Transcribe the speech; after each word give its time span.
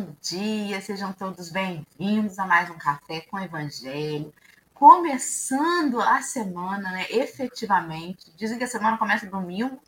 bom 0.00 0.16
dia, 0.22 0.80
sejam 0.80 1.12
todos 1.12 1.50
bem-vindos 1.50 2.38
a 2.38 2.46
mais 2.46 2.70
um 2.70 2.78
Café 2.78 3.20
com 3.20 3.38
Evangelho. 3.38 4.32
Começando 4.72 6.00
a 6.00 6.22
semana, 6.22 6.90
né? 6.90 7.06
Efetivamente. 7.10 8.32
Dizem 8.34 8.56
que 8.56 8.64
a 8.64 8.66
semana 8.66 8.96
começa 8.96 9.26
domingo, 9.26 9.78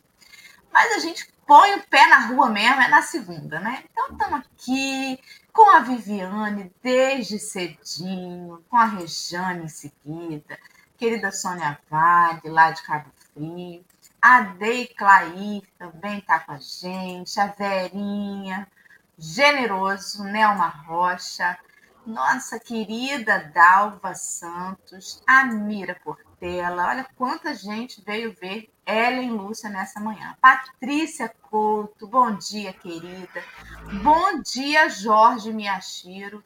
mas 0.71 0.91
a 0.93 0.99
gente 0.99 1.27
põe 1.47 1.73
o 1.73 1.83
pé 1.87 2.05
na 2.09 2.27
rua 2.27 2.47
mesmo, 2.47 2.79
é 2.79 2.87
na 2.89 3.01
segunda, 3.01 3.59
né? 3.59 3.83
Então 3.91 4.11
estamos 4.11 4.41
aqui 4.41 5.19
com 5.51 5.75
a 5.75 5.79
Viviane 5.79 6.71
desde 6.83 7.39
cedinho, 7.39 8.63
com 8.69 8.77
a 8.77 8.85
Rejane 8.85 9.65
em 9.65 9.67
seguida, 9.67 10.59
querida 10.95 11.31
Sônia 11.31 11.79
Vale, 11.89 12.49
lá 12.49 12.69
de 12.69 12.83
Cabo 12.83 13.09
Frio 13.33 13.83
a 14.23 14.39
Dei 14.39 14.87
Clair 14.87 15.63
também 15.77 16.19
está 16.19 16.39
com 16.39 16.53
a 16.53 16.57
gente, 16.57 17.37
a 17.37 17.47
Verinha, 17.47 18.65
Generoso, 19.23 20.23
Nelma 20.23 20.67
Rocha, 20.67 21.57
nossa 22.05 22.59
querida 22.59 23.51
Dalva 23.53 24.13
Santos, 24.13 25.21
a 25.25 25.45
Mira 25.45 25.95
Portela, 26.03 26.87
olha 26.87 27.07
quanta 27.15 27.55
gente 27.55 28.01
veio 28.01 28.33
ver 28.33 28.69
Ellen 28.85 29.31
Lúcia 29.31 29.69
nessa 29.69 29.99
manhã. 29.99 30.35
Patrícia 30.41 31.33
Couto, 31.43 32.05
bom 32.07 32.35
dia, 32.35 32.73
querida. 32.73 33.43
Bom 34.01 34.41
dia, 34.41 34.89
Jorge 34.89 35.53
Miyashiro. 35.53 36.43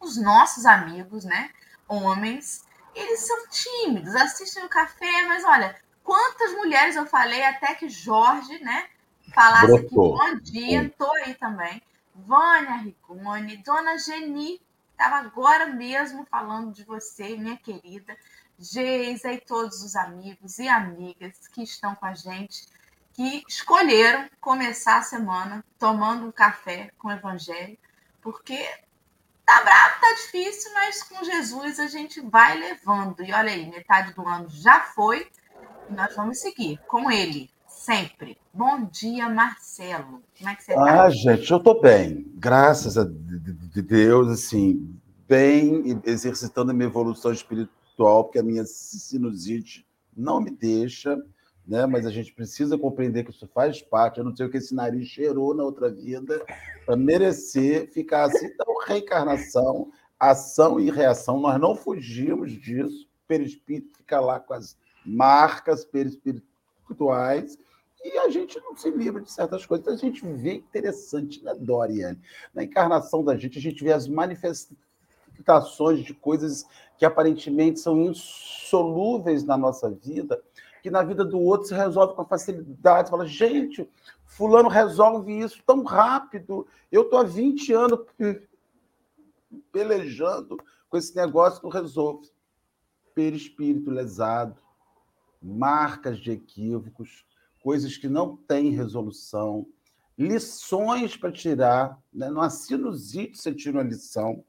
Os 0.00 0.16
nossos 0.16 0.66
amigos, 0.66 1.24
né? 1.24 1.50
Homens, 1.86 2.64
eles 2.94 3.20
são 3.20 3.46
tímidos, 3.48 4.14
assistem 4.16 4.64
o 4.64 4.68
café, 4.68 5.22
mas 5.28 5.44
olha, 5.44 5.76
Quantas 6.04 6.52
mulheres 6.54 6.96
eu 6.96 7.06
falei 7.06 7.42
até 7.44 7.74
que 7.74 7.88
Jorge, 7.88 8.58
né, 8.58 8.88
falasse 9.34 9.66
Brotou. 9.66 10.20
aqui, 10.20 10.34
bom 10.34 10.40
dia, 10.40 10.82
estou 10.84 11.12
aí 11.14 11.34
também. 11.34 11.80
Vânia 12.14 12.76
Rigoni, 12.76 13.56
Dona 13.58 13.98
Geni, 13.98 14.60
estava 14.90 15.16
agora 15.16 15.66
mesmo 15.66 16.26
falando 16.30 16.72
de 16.72 16.84
você, 16.84 17.36
minha 17.36 17.56
querida. 17.56 18.16
Geisa 18.58 19.32
e 19.32 19.40
todos 19.40 19.82
os 19.82 19.96
amigos 19.96 20.58
e 20.58 20.68
amigas 20.68 21.48
que 21.48 21.62
estão 21.62 21.96
com 21.96 22.06
a 22.06 22.14
gente, 22.14 22.66
que 23.12 23.42
escolheram 23.48 24.28
começar 24.40 24.98
a 24.98 25.02
semana 25.02 25.64
tomando 25.78 26.26
um 26.26 26.32
café 26.32 26.90
com 26.98 27.08
o 27.08 27.12
Evangelho, 27.12 27.76
porque 28.20 28.64
tá 29.44 29.62
bravo, 29.62 30.00
tá 30.00 30.12
difícil, 30.14 30.72
mas 30.74 31.02
com 31.02 31.24
Jesus 31.24 31.80
a 31.80 31.88
gente 31.88 32.20
vai 32.20 32.56
levando. 32.56 33.22
E 33.22 33.32
olha 33.32 33.52
aí, 33.52 33.68
metade 33.68 34.12
do 34.14 34.26
ano 34.26 34.48
já 34.48 34.80
foi, 34.80 35.28
nós 35.90 36.14
vamos 36.14 36.38
seguir 36.38 36.78
com 36.86 37.10
ele, 37.10 37.50
sempre. 37.82 38.38
Bom 38.54 38.84
dia, 38.84 39.28
Marcelo. 39.28 40.22
Como 40.38 40.48
é 40.48 40.54
que 40.54 40.62
você 40.62 40.72
está? 40.72 41.02
Ah, 41.04 41.10
gente, 41.10 41.50
eu 41.50 41.58
estou 41.58 41.80
bem. 41.80 42.30
Graças 42.36 42.96
a 42.96 43.04
Deus, 43.04 44.28
assim, 44.28 44.96
bem, 45.28 46.00
exercitando 46.04 46.70
a 46.70 46.74
minha 46.74 46.88
evolução 46.88 47.32
espiritual, 47.32 48.24
porque 48.24 48.38
a 48.38 48.42
minha 48.42 48.64
sinusite 48.64 49.84
não 50.16 50.40
me 50.40 50.52
deixa, 50.52 51.20
né? 51.66 51.84
Mas 51.84 52.06
a 52.06 52.10
gente 52.10 52.32
precisa 52.32 52.78
compreender 52.78 53.24
que 53.24 53.32
isso 53.32 53.48
faz 53.52 53.82
parte. 53.82 54.18
Eu 54.18 54.24
não 54.24 54.36
sei 54.36 54.46
o 54.46 54.50
que 54.50 54.58
esse 54.58 54.74
nariz 54.74 55.08
cheirou 55.08 55.52
na 55.52 55.64
outra 55.64 55.90
vida 55.90 56.40
para 56.86 56.94
merecer 56.94 57.90
ficar 57.90 58.26
assim. 58.26 58.46
Então, 58.46 58.78
reencarnação, 58.86 59.90
ação 60.20 60.78
e 60.78 60.88
reação, 60.88 61.40
nós 61.40 61.60
não 61.60 61.74
fugimos 61.74 62.52
disso. 62.52 63.08
O 63.24 63.26
perispírito 63.26 63.98
fica 63.98 64.20
lá 64.20 64.38
quase 64.38 64.76
marcas 65.04 65.84
perispirituais, 65.84 67.58
e 68.04 68.18
a 68.18 68.28
gente 68.28 68.60
não 68.60 68.76
se 68.76 68.90
livra 68.90 69.22
de 69.22 69.30
certas 69.30 69.64
coisas. 69.64 69.84
Então, 69.84 69.94
a 69.94 69.96
gente 69.96 70.26
vê 70.26 70.54
interessante, 70.54 71.42
né, 71.42 71.54
Doriane? 71.54 72.20
Na 72.52 72.64
encarnação 72.64 73.22
da 73.24 73.36
gente, 73.36 73.58
a 73.58 73.62
gente 73.62 73.82
vê 73.82 73.92
as 73.92 74.08
manifestações 74.08 76.04
de 76.04 76.12
coisas 76.12 76.66
que 76.98 77.04
aparentemente 77.04 77.78
são 77.80 78.00
insolúveis 78.00 79.44
na 79.44 79.56
nossa 79.56 79.88
vida, 79.90 80.42
que 80.82 80.90
na 80.90 81.02
vida 81.02 81.24
do 81.24 81.38
outro 81.38 81.68
se 81.68 81.74
resolve 81.74 82.14
com 82.14 82.24
facilidade. 82.24 83.08
Você 83.08 83.10
fala, 83.12 83.26
gente, 83.26 83.88
fulano 84.26 84.68
resolve 84.68 85.38
isso 85.38 85.62
tão 85.64 85.84
rápido. 85.84 86.66
Eu 86.90 87.02
estou 87.02 87.20
há 87.20 87.22
20 87.22 87.72
anos 87.72 88.00
pelejando 89.70 90.56
com 90.88 90.96
esse 90.96 91.14
negócio, 91.14 91.62
não 91.62 91.70
resolve. 91.70 92.28
Perispírito 93.14 93.90
lesado, 93.90 94.56
marcas 95.40 96.18
de 96.18 96.32
equívocos, 96.32 97.24
coisas 97.62 97.96
que 97.96 98.08
não 98.08 98.36
têm 98.36 98.70
resolução, 98.70 99.66
lições 100.18 101.16
para 101.16 101.32
tirar. 101.32 101.98
Né? 102.12 102.28
Numa 102.28 102.50
sinusite 102.50 103.38
você 103.38 103.54
tira 103.54 103.78
uma 103.78 103.84
lição. 103.84 104.44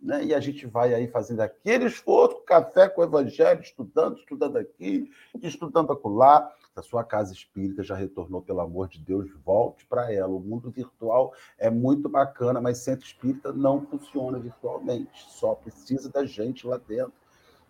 Né? 0.00 0.24
E 0.26 0.34
a 0.34 0.40
gente 0.40 0.66
vai 0.66 0.92
aí 0.92 1.06
fazendo 1.06 1.40
aquele 1.40 1.86
esforço, 1.86 2.42
café 2.42 2.88
com 2.88 3.00
o 3.00 3.04
evangelho, 3.04 3.60
estudando, 3.60 4.18
estudando 4.18 4.56
aqui, 4.56 5.10
estudando 5.40 5.92
acolá. 5.92 6.52
A 6.74 6.82
sua 6.82 7.04
casa 7.04 7.34
espírita 7.34 7.82
já 7.82 7.94
retornou, 7.94 8.40
pelo 8.40 8.60
amor 8.60 8.88
de 8.88 8.98
Deus, 8.98 9.30
volte 9.44 9.86
para 9.86 10.12
ela. 10.12 10.32
O 10.32 10.40
mundo 10.40 10.70
virtual 10.70 11.34
é 11.58 11.68
muito 11.68 12.08
bacana, 12.08 12.60
mas 12.60 12.78
centro 12.78 13.04
espírita 13.04 13.52
não 13.52 13.84
funciona 13.86 14.38
virtualmente, 14.38 15.10
só 15.28 15.54
precisa 15.54 16.08
da 16.10 16.24
gente 16.24 16.66
lá 16.66 16.78
dentro. 16.78 17.12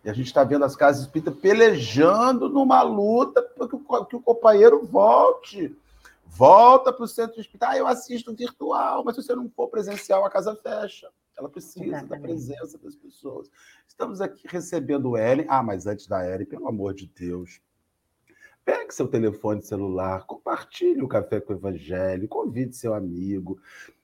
E 0.04 0.10
a 0.10 0.12
gente 0.12 0.26
está 0.26 0.42
vendo 0.42 0.64
as 0.64 0.74
casas 0.74 1.02
espíritas 1.02 1.34
pelejando 1.36 2.48
numa 2.48 2.82
luta 2.82 3.40
para 3.40 3.68
que, 3.68 3.76
que 4.08 4.16
o 4.16 4.20
companheiro 4.20 4.84
volte. 4.84 5.76
Volta 6.26 6.92
para 6.92 7.04
o 7.04 7.08
centro 7.08 7.40
espírita. 7.40 7.68
Ah, 7.68 7.76
eu 7.76 7.86
assisto 7.86 8.34
virtual, 8.34 9.04
mas 9.04 9.14
se 9.14 9.22
você 9.22 9.34
não 9.34 9.48
for 9.50 9.68
presencial, 9.68 10.24
a 10.24 10.30
casa 10.30 10.56
fecha. 10.56 11.08
Ela 11.38 11.48
precisa 11.48 11.84
Exatamente. 11.84 12.08
da 12.08 12.18
presença 12.20 12.78
das 12.78 12.96
pessoas. 12.96 13.50
Estamos 13.86 14.20
aqui 14.20 14.46
recebendo 14.48 15.10
o 15.10 15.16
Ellen. 15.16 15.46
Ah, 15.48 15.62
mas 15.62 15.86
antes 15.86 16.06
da 16.06 16.26
Ellen, 16.28 16.46
pelo 16.46 16.68
amor 16.68 16.94
de 16.94 17.06
Deus, 17.06 17.60
pegue 18.64 18.92
seu 18.92 19.08
telefone 19.08 19.62
celular, 19.62 20.24
compartilhe 20.26 21.02
o 21.02 21.08
Café 21.08 21.40
com 21.40 21.52
o 21.52 21.56
Evangelho, 21.56 22.28
convide 22.28 22.76
seu 22.76 22.94
amigo. 22.94 23.58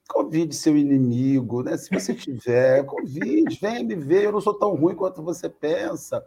Convide 0.09 0.57
seu 0.57 0.77
inimigo, 0.77 1.63
né? 1.63 1.77
Se 1.77 1.91
você 1.91 2.15
tiver, 2.15 2.85
convide, 2.85 3.59
venha 3.61 3.85
me 3.85 3.95
ver. 3.95 4.25
Eu 4.25 4.33
não 4.33 4.41
sou 4.41 4.55
tão 4.55 4.75
ruim 4.75 4.95
quanto 4.95 5.23
você 5.23 5.49
pensa. 5.49 6.25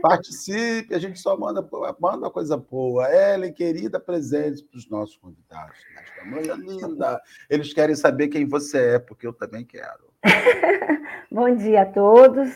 Participe, 0.00 0.94
a 0.94 0.98
gente 0.98 1.18
só 1.18 1.36
manda, 1.36 1.66
manda 2.00 2.30
coisa 2.30 2.56
boa. 2.56 3.06
Ellen, 3.12 3.52
querida, 3.52 4.00
presente 4.00 4.62
para 4.62 4.78
os 4.78 4.88
nossos 4.88 5.16
convidados. 5.16 5.76
Nesta 5.94 6.24
manhã 6.24 6.54
linda. 6.54 7.20
Eles 7.50 7.74
querem 7.74 7.94
saber 7.94 8.28
quem 8.28 8.46
você 8.46 8.94
é, 8.94 8.98
porque 8.98 9.26
eu 9.26 9.32
também 9.32 9.64
quero. 9.64 10.04
Bom 11.30 11.54
dia 11.54 11.82
a 11.82 11.86
todos. 11.86 12.50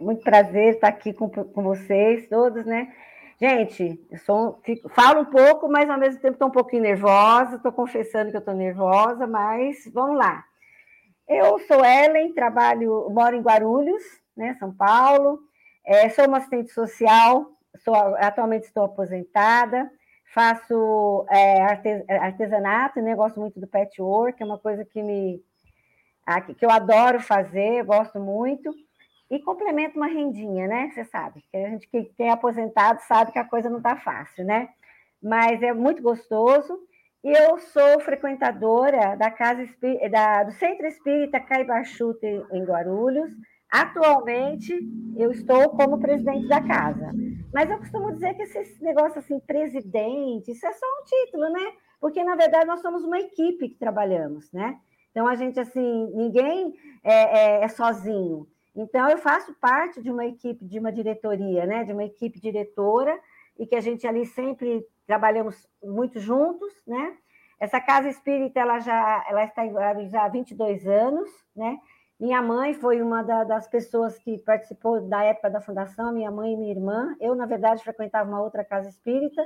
Muito 0.00 0.22
prazer 0.22 0.74
estar 0.74 0.88
aqui 0.88 1.12
com, 1.12 1.28
com 1.28 1.62
vocês 1.62 2.28
todos, 2.28 2.64
né? 2.64 2.94
Gente, 3.40 4.04
sou, 4.26 4.60
fico, 4.64 4.88
falo 4.88 5.20
um 5.20 5.24
pouco, 5.24 5.68
mas 5.68 5.88
ao 5.88 5.96
mesmo 5.96 6.20
tempo 6.20 6.32
estou 6.32 6.48
um 6.48 6.52
pouquinho 6.52 6.82
nervosa, 6.82 7.54
estou 7.54 7.70
confessando 7.70 8.32
que 8.32 8.36
estou 8.36 8.52
nervosa, 8.52 9.28
mas 9.28 9.88
vamos 9.94 10.18
lá. 10.18 10.44
Eu 11.28 11.56
sou 11.60 11.84
Ellen, 11.84 12.34
trabalho, 12.34 13.08
moro 13.10 13.36
em 13.36 13.40
Guarulhos, 13.40 14.02
né, 14.36 14.56
São 14.58 14.74
Paulo, 14.74 15.38
é, 15.86 16.08
sou 16.08 16.26
uma 16.26 16.38
assistente 16.38 16.72
social, 16.72 17.46
sou, 17.84 17.94
atualmente 18.16 18.64
estou 18.64 18.84
aposentada, 18.86 19.88
faço 20.34 21.24
é, 21.30 21.62
artesanato, 22.18 23.00
né, 23.00 23.14
gosto 23.14 23.38
muito 23.38 23.60
do 23.60 23.68
patchwork, 23.68 24.42
é 24.42 24.46
uma 24.46 24.58
coisa 24.58 24.84
que, 24.84 25.00
me, 25.00 25.40
que 26.58 26.66
eu 26.66 26.70
adoro 26.70 27.20
fazer, 27.20 27.84
gosto 27.84 28.18
muito 28.18 28.74
e 29.30 29.38
complementa 29.40 29.96
uma 29.96 30.06
rendinha, 30.06 30.66
né? 30.66 30.90
Você 30.90 31.04
sabe, 31.04 31.44
que 31.50 31.56
a 31.56 31.68
gente 31.70 31.88
que 31.88 32.04
tem 32.16 32.30
aposentado 32.30 33.00
sabe 33.02 33.32
que 33.32 33.38
a 33.38 33.44
coisa 33.44 33.68
não 33.68 33.78
está 33.78 33.96
fácil, 33.96 34.44
né? 34.44 34.68
Mas 35.22 35.62
é 35.62 35.72
muito 35.72 36.02
gostoso. 36.02 36.78
E 37.22 37.30
eu 37.30 37.58
sou 37.58 38.00
frequentadora 38.00 39.16
da 39.16 39.30
casa 39.30 39.68
da, 40.10 40.44
do 40.44 40.52
Centro 40.52 40.86
Espírita 40.86 41.40
Caibachuta 41.40 42.26
em 42.26 42.64
Guarulhos. 42.64 43.30
Atualmente, 43.70 44.72
eu 45.16 45.30
estou 45.30 45.68
como 45.70 45.98
presidente 45.98 46.48
da 46.48 46.60
casa. 46.62 47.12
Mas 47.52 47.68
eu 47.68 47.78
costumo 47.78 48.12
dizer 48.12 48.34
que 48.34 48.42
esse 48.42 48.82
negócio 48.82 49.18
assim, 49.18 49.40
presidente, 49.40 50.52
isso 50.52 50.66
é 50.66 50.72
só 50.72 50.86
um 50.86 51.04
título, 51.04 51.50
né? 51.50 51.72
Porque, 52.00 52.22
na 52.22 52.36
verdade, 52.36 52.66
nós 52.66 52.80
somos 52.80 53.04
uma 53.04 53.18
equipe 53.18 53.68
que 53.70 53.78
trabalhamos, 53.78 54.50
né? 54.52 54.78
Então, 55.10 55.26
a 55.26 55.34
gente, 55.34 55.58
assim, 55.58 56.06
ninguém 56.14 56.72
é, 57.02 57.58
é, 57.58 57.64
é 57.64 57.68
sozinho. 57.68 58.46
Então, 58.80 59.10
eu 59.10 59.18
faço 59.18 59.52
parte 59.54 60.00
de 60.00 60.08
uma 60.08 60.24
equipe, 60.24 60.64
de 60.64 60.78
uma 60.78 60.92
diretoria, 60.92 61.66
né? 61.66 61.82
de 61.82 61.92
uma 61.92 62.04
equipe 62.04 62.38
diretora, 62.38 63.18
e 63.58 63.66
que 63.66 63.74
a 63.74 63.80
gente 63.80 64.06
ali 64.06 64.24
sempre 64.24 64.86
trabalhamos 65.04 65.68
muito 65.82 66.20
juntos. 66.20 66.72
Né? 66.86 67.16
Essa 67.58 67.80
casa 67.80 68.08
espírita 68.08 68.60
ela 68.60 68.78
já 68.78 69.26
ela 69.28 69.42
está 69.42 69.66
já 70.06 70.24
há 70.24 70.28
22 70.28 70.86
anos. 70.86 71.28
Né? 71.56 71.76
Minha 72.20 72.40
mãe 72.40 72.72
foi 72.72 73.02
uma 73.02 73.20
da, 73.24 73.42
das 73.42 73.66
pessoas 73.66 74.16
que 74.20 74.38
participou 74.44 75.00
da 75.08 75.24
época 75.24 75.50
da 75.50 75.60
fundação, 75.60 76.12
minha 76.12 76.30
mãe 76.30 76.52
e 76.52 76.56
minha 76.56 76.70
irmã. 76.70 77.16
Eu, 77.20 77.34
na 77.34 77.46
verdade, 77.46 77.82
frequentava 77.82 78.30
uma 78.30 78.40
outra 78.40 78.64
casa 78.64 78.88
espírita, 78.88 79.44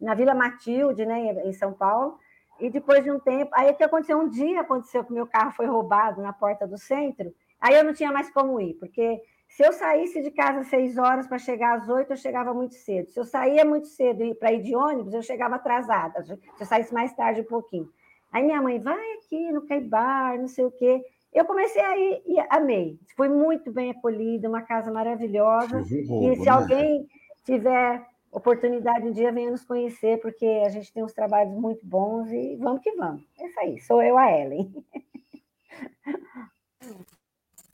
na 0.00 0.14
Vila 0.14 0.34
Matilde, 0.34 1.04
né, 1.04 1.44
em 1.44 1.52
São 1.52 1.74
Paulo. 1.74 2.18
E 2.58 2.70
depois 2.70 3.04
de 3.04 3.10
um 3.10 3.20
tempo, 3.20 3.50
aí 3.54 3.70
o 3.70 3.74
que 3.74 3.84
aconteceu? 3.84 4.18
Um 4.18 4.28
dia 4.28 4.62
aconteceu 4.62 5.04
que 5.04 5.12
meu 5.12 5.26
carro 5.26 5.52
foi 5.52 5.66
roubado 5.66 6.22
na 6.22 6.32
porta 6.32 6.66
do 6.66 6.78
centro, 6.78 7.30
aí 7.60 7.74
eu 7.74 7.84
não 7.84 7.92
tinha 7.92 8.12
mais 8.12 8.30
como 8.30 8.60
ir, 8.60 8.74
porque 8.74 9.20
se 9.50 9.64
eu 9.64 9.72
saísse 9.72 10.22
de 10.22 10.30
casa 10.30 10.60
às 10.60 10.68
seis 10.68 10.96
horas 10.96 11.26
para 11.26 11.38
chegar 11.38 11.76
às 11.76 11.88
oito, 11.88 12.12
eu 12.12 12.16
chegava 12.16 12.54
muito 12.54 12.74
cedo. 12.74 13.10
Se 13.10 13.18
eu 13.18 13.24
saía 13.24 13.64
muito 13.64 13.88
cedo 13.88 14.34
para 14.36 14.52
ir 14.52 14.62
de 14.62 14.76
ônibus, 14.76 15.12
eu 15.12 15.22
chegava 15.22 15.56
atrasada. 15.56 16.22
Se 16.22 16.38
eu 16.60 16.66
saísse 16.66 16.94
mais 16.94 17.12
tarde 17.14 17.40
um 17.40 17.44
pouquinho. 17.44 17.88
Aí 18.32 18.44
minha 18.44 18.62
mãe, 18.62 18.78
vai 18.78 19.12
aqui 19.14 19.50
no 19.50 19.66
Caibar, 19.66 20.38
não 20.38 20.46
sei 20.46 20.64
o 20.64 20.70
quê. 20.70 21.04
Eu 21.32 21.44
comecei 21.44 21.82
a 21.82 21.98
ir 21.98 22.22
e 22.26 22.36
amei. 22.48 22.98
Fui 23.16 23.28
muito 23.28 23.72
bem 23.72 23.90
acolhida, 23.90 24.48
uma 24.48 24.62
casa 24.62 24.90
maravilhosa. 24.90 25.80
e 25.80 26.36
se 26.36 26.44
né? 26.44 26.50
alguém 26.50 27.08
tiver 27.44 28.06
oportunidade 28.30 29.06
um 29.06 29.12
dia, 29.12 29.32
venha 29.32 29.50
nos 29.50 29.64
conhecer, 29.64 30.20
porque 30.20 30.46
a 30.64 30.68
gente 30.68 30.92
tem 30.92 31.02
uns 31.02 31.12
trabalhos 31.12 31.52
muito 31.52 31.84
bons 31.84 32.30
e 32.30 32.56
vamos 32.56 32.82
que 32.82 32.92
vamos. 32.92 33.22
É 33.38 33.46
isso 33.46 33.60
aí, 33.60 33.80
sou 33.80 34.00
eu, 34.00 34.16
a 34.16 34.30
Ellen. 34.30 34.72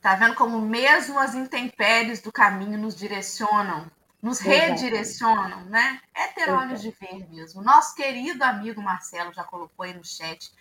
Tá 0.01 0.15
vendo 0.15 0.35
como 0.35 0.59
mesmo 0.61 1.17
as 1.19 1.33
intempéries 1.33 2.21
do 2.21 2.31
caminho 2.31 2.77
nos 2.77 2.95
direcionam, 2.95 3.89
nos 4.21 4.39
redirecionam, 4.39 5.65
né? 5.65 5.99
É 6.13 6.27
ter 6.27 6.49
olhos 6.49 6.81
de 6.81 6.91
ver 6.91 7.27
mesmo. 7.29 7.61
Nosso 7.61 7.95
querido 7.95 8.43
amigo 8.43 8.81
Marcelo 8.81 9.33
já 9.33 9.43
colocou 9.43 9.83
aí 9.83 9.93
no 9.93 10.03
chat 10.03 10.51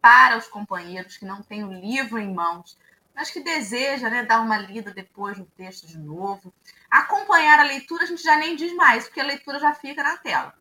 para 0.00 0.36
os 0.36 0.46
companheiros 0.46 1.16
que 1.16 1.24
não 1.24 1.42
têm 1.42 1.64
o 1.64 1.72
livro 1.72 2.18
em 2.18 2.32
mãos, 2.32 2.78
mas 3.14 3.30
que 3.30 3.40
deseja 3.40 4.10
né, 4.10 4.24
dar 4.24 4.40
uma 4.40 4.58
lida 4.58 4.92
depois 4.92 5.38
no 5.38 5.46
texto 5.46 5.86
de 5.86 5.98
novo. 5.98 6.52
Acompanhar 6.90 7.58
a 7.58 7.64
leitura, 7.64 8.04
a 8.04 8.06
gente 8.06 8.22
já 8.22 8.36
nem 8.36 8.54
diz 8.56 8.74
mais, 8.74 9.04
porque 9.04 9.20
a 9.20 9.24
leitura 9.24 9.58
já 9.58 9.74
fica 9.74 10.02
na 10.02 10.16
tela. 10.18 10.54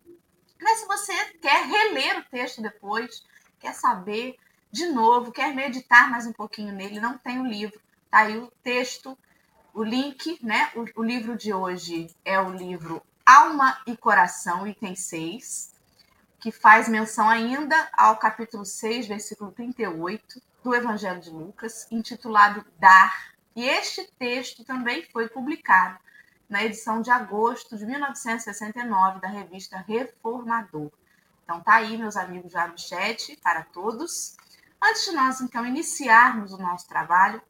Mas 0.62 0.80
se 0.80 0.88
você 0.88 1.14
quer 1.42 1.66
reler 1.66 2.20
o 2.20 2.24
texto 2.24 2.62
depois, 2.62 3.24
quer 3.60 3.74
saber 3.74 4.36
de 4.72 4.88
novo, 4.88 5.32
quer 5.32 5.54
meditar 5.54 6.10
mais 6.10 6.26
um 6.26 6.34
pouquinho 6.34 6.74
nele, 6.74 7.00
não 7.00 7.18
tem 7.18 7.40
o 7.40 7.46
livro, 7.46 7.80
tá 8.16 8.22
aí 8.22 8.38
o 8.38 8.50
texto, 8.64 9.18
o 9.74 9.84
link, 9.84 10.40
né? 10.42 10.72
O, 10.74 11.02
o 11.02 11.04
livro 11.04 11.36
de 11.36 11.54
hoje 11.54 12.08
é 12.24 12.40
o 12.40 12.50
livro 12.50 13.02
Alma 13.26 13.78
e 13.86 13.98
Coração, 13.98 14.66
item 14.66 14.96
6, 14.96 15.74
que 16.40 16.50
faz 16.50 16.88
menção 16.88 17.28
ainda 17.28 17.76
ao 17.92 18.16
capítulo 18.16 18.64
6, 18.64 19.08
versículo 19.08 19.52
38 19.52 20.42
do 20.64 20.74
Evangelho 20.74 21.20
de 21.20 21.30
Lucas, 21.30 21.88
intitulado 21.92 22.66
Dar. 22.80 23.34
E 23.54 23.68
este 23.68 24.10
texto 24.18 24.64
também 24.64 25.04
foi 25.12 25.28
publicado 25.28 26.00
na 26.48 26.64
edição 26.64 27.02
de 27.02 27.12
agosto 27.12 27.78
de 27.78 27.86
1969 27.86 29.20
da 29.20 29.28
revista 29.28 29.84
Reformador. 29.86 30.90
Então 31.44 31.60
tá 31.60 31.74
aí, 31.74 31.98
meus 31.98 32.16
amigos, 32.16 32.54
já 32.54 32.66
no 32.66 32.78
chat 32.78 33.36
para 33.44 33.64
todos. 33.66 34.38
Antes 34.82 35.04
de 35.04 35.12
nós 35.12 35.42
então 35.42 35.66
iniciarmos 35.66 36.54
o 36.54 36.58
nosso 36.58 36.88
trabalho, 36.88 37.42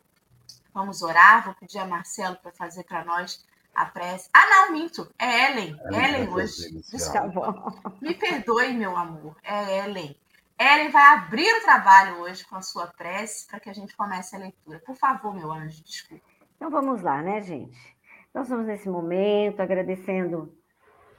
Vamos 0.75 1.01
orar. 1.01 1.45
Vou 1.45 1.55
pedir 1.55 1.79
a 1.79 1.87
Marcelo 1.87 2.35
para 2.35 2.51
fazer 2.51 2.83
para 2.83 3.05
nós 3.05 3.45
a 3.73 3.85
prece. 3.85 4.29
Ah, 4.33 4.45
não, 4.49 4.73
minto. 4.73 5.09
É 5.17 5.51
Ellen. 5.51 5.79
É 5.85 6.09
Ellen 6.09 6.29
hoje. 6.29 6.69
Desculpa. 6.91 7.73
Me 8.01 8.13
perdoe, 8.13 8.73
meu 8.73 8.95
amor. 8.97 9.37
É 9.41 9.85
Ellen. 9.85 10.13
Ellen 10.59 10.91
vai 10.91 11.13
abrir 11.13 11.49
o 11.49 11.63
trabalho 11.63 12.19
hoje 12.19 12.45
com 12.45 12.57
a 12.57 12.61
sua 12.61 12.87
prece 12.87 13.47
para 13.47 13.59
que 13.61 13.69
a 13.69 13.73
gente 13.73 13.95
comece 13.95 14.35
a 14.35 14.39
leitura. 14.39 14.79
Por 14.85 14.95
favor, 14.97 15.33
meu 15.33 15.49
anjo, 15.49 15.81
desculpa. 15.81 16.25
Então 16.57 16.69
vamos 16.69 17.01
lá, 17.01 17.21
né, 17.21 17.41
gente? 17.41 17.95
Nós 18.33 18.47
estamos 18.47 18.67
nesse 18.67 18.89
momento 18.89 19.61
agradecendo 19.61 20.53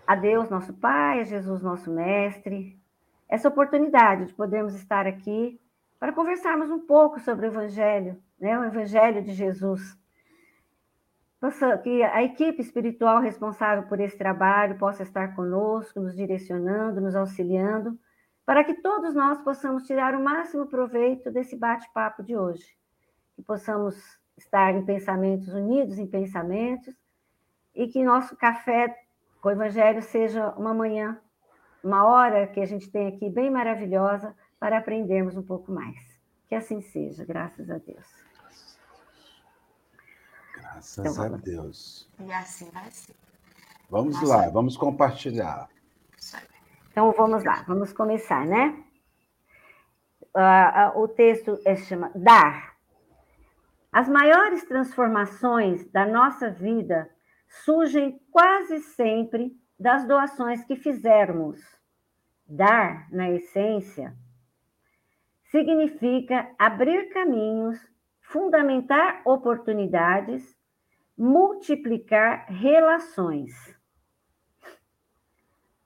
a 0.07 0.15
Deus, 0.15 0.51
nosso 0.51 0.75
Pai, 0.75 1.21
a 1.21 1.25
Jesus, 1.25 1.63
nosso 1.63 1.91
Mestre, 1.91 2.79
essa 3.27 3.49
oportunidade 3.49 4.27
de 4.27 4.35
podermos 4.35 4.75
estar 4.75 5.07
aqui 5.07 5.59
para 5.99 6.13
conversarmos 6.13 6.71
um 6.71 6.79
pouco 6.79 7.19
sobre 7.21 7.47
o 7.47 7.51
Evangelho, 7.51 8.23
né, 8.39 8.59
o 8.59 8.65
Evangelho 8.65 9.23
de 9.23 9.33
Jesus. 9.33 9.97
Que 11.85 12.03
a 12.03 12.23
equipe 12.25 12.61
espiritual 12.61 13.21
responsável 13.21 13.85
por 13.85 14.01
esse 14.01 14.17
trabalho 14.19 14.79
possa 14.79 15.03
estar 15.03 15.37
conosco, 15.37 16.01
nos 16.01 16.17
direcionando, 16.17 17.01
nos 17.01 17.15
auxiliando, 17.15 17.97
para 18.45 18.65
que 18.65 18.75
todos 18.75 19.15
nós 19.15 19.41
possamos 19.43 19.87
tirar 19.87 20.15
o 20.15 20.23
máximo 20.23 20.67
proveito 20.67 21.31
desse 21.31 21.57
bate-papo 21.57 22.23
de 22.23 22.37
hoje. 22.37 22.77
Que 23.37 23.43
possamos 23.43 23.97
estar 24.37 24.75
em 24.75 24.85
pensamentos 24.85 25.49
unidos 25.49 25.99
em 25.99 26.07
pensamentos 26.07 26.95
e 27.75 27.87
que 27.89 28.05
nosso 28.05 28.37
café 28.37 28.95
com 29.41 29.49
o 29.49 29.53
Evangelho 29.53 30.03
seja 30.03 30.51
uma 30.51 30.75
manhã, 30.75 31.21
uma 31.83 32.05
hora 32.07 32.47
que 32.47 32.61
a 32.61 32.67
gente 32.67 32.91
tem 32.91 33.07
aqui 33.07 33.31
bem 33.31 33.51
maravilhosa 33.51 34.35
para 34.59 34.79
aprendermos 34.79 35.37
um 35.37 35.43
pouco 35.43 35.71
mais. 35.71 36.16
Que 36.49 36.55
assim 36.55 36.81
seja, 36.81 37.25
graças 37.25 37.71
a 37.71 37.79
Deus. 37.79 38.07
Graças 40.55 40.99
então, 40.99 41.35
a 41.35 41.37
Deus. 41.37 42.09
E 42.21 42.33
assim 42.33 42.71
vai 42.71 42.91
ser. 42.91 43.15
Vamos 43.89 44.15
Nossa. 44.21 44.27
lá, 44.27 44.49
vamos 44.49 44.77
compartilhar. 44.77 45.69
Então 46.91 47.13
vamos 47.13 47.45
lá, 47.45 47.63
vamos 47.67 47.93
começar, 47.93 48.47
né? 48.47 48.83
Uh, 50.35 50.99
uh, 50.99 51.03
o 51.03 51.09
texto 51.09 51.59
é, 51.65 51.77
chama 51.77 52.11
Dar. 52.15 52.77
As 53.93 54.09
maiores 54.09 54.65
transformações 54.65 55.91
da 55.91 56.05
nossa 56.07 56.51
vida 56.51 57.11
surgem 57.65 58.21
quase 58.31 58.81
sempre 58.81 59.57
das 59.79 60.07
doações 60.07 60.65
que 60.65 60.77
fizermos. 60.77 61.61
Dar, 62.47 63.11
na 63.11 63.31
essência, 63.31 64.17
significa 65.51 66.51
abrir 66.59 67.09
caminhos, 67.11 67.79
fundamentar 68.21 69.23
oportunidades 69.25 70.57
multiplicar 71.17 72.47
relações. 72.49 73.55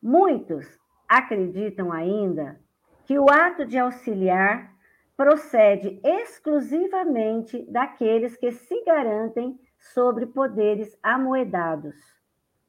Muitos 0.02 0.66
acreditam 1.08 1.92
ainda 1.92 2.60
que 3.04 3.18
o 3.18 3.30
ato 3.30 3.64
de 3.64 3.78
auxiliar 3.78 4.74
procede 5.16 6.00
exclusivamente 6.02 7.64
daqueles 7.70 8.36
que 8.36 8.50
se 8.50 8.82
garantem 8.84 9.58
sobre 9.78 10.26
poderes 10.26 10.98
amoedados. 11.02 11.94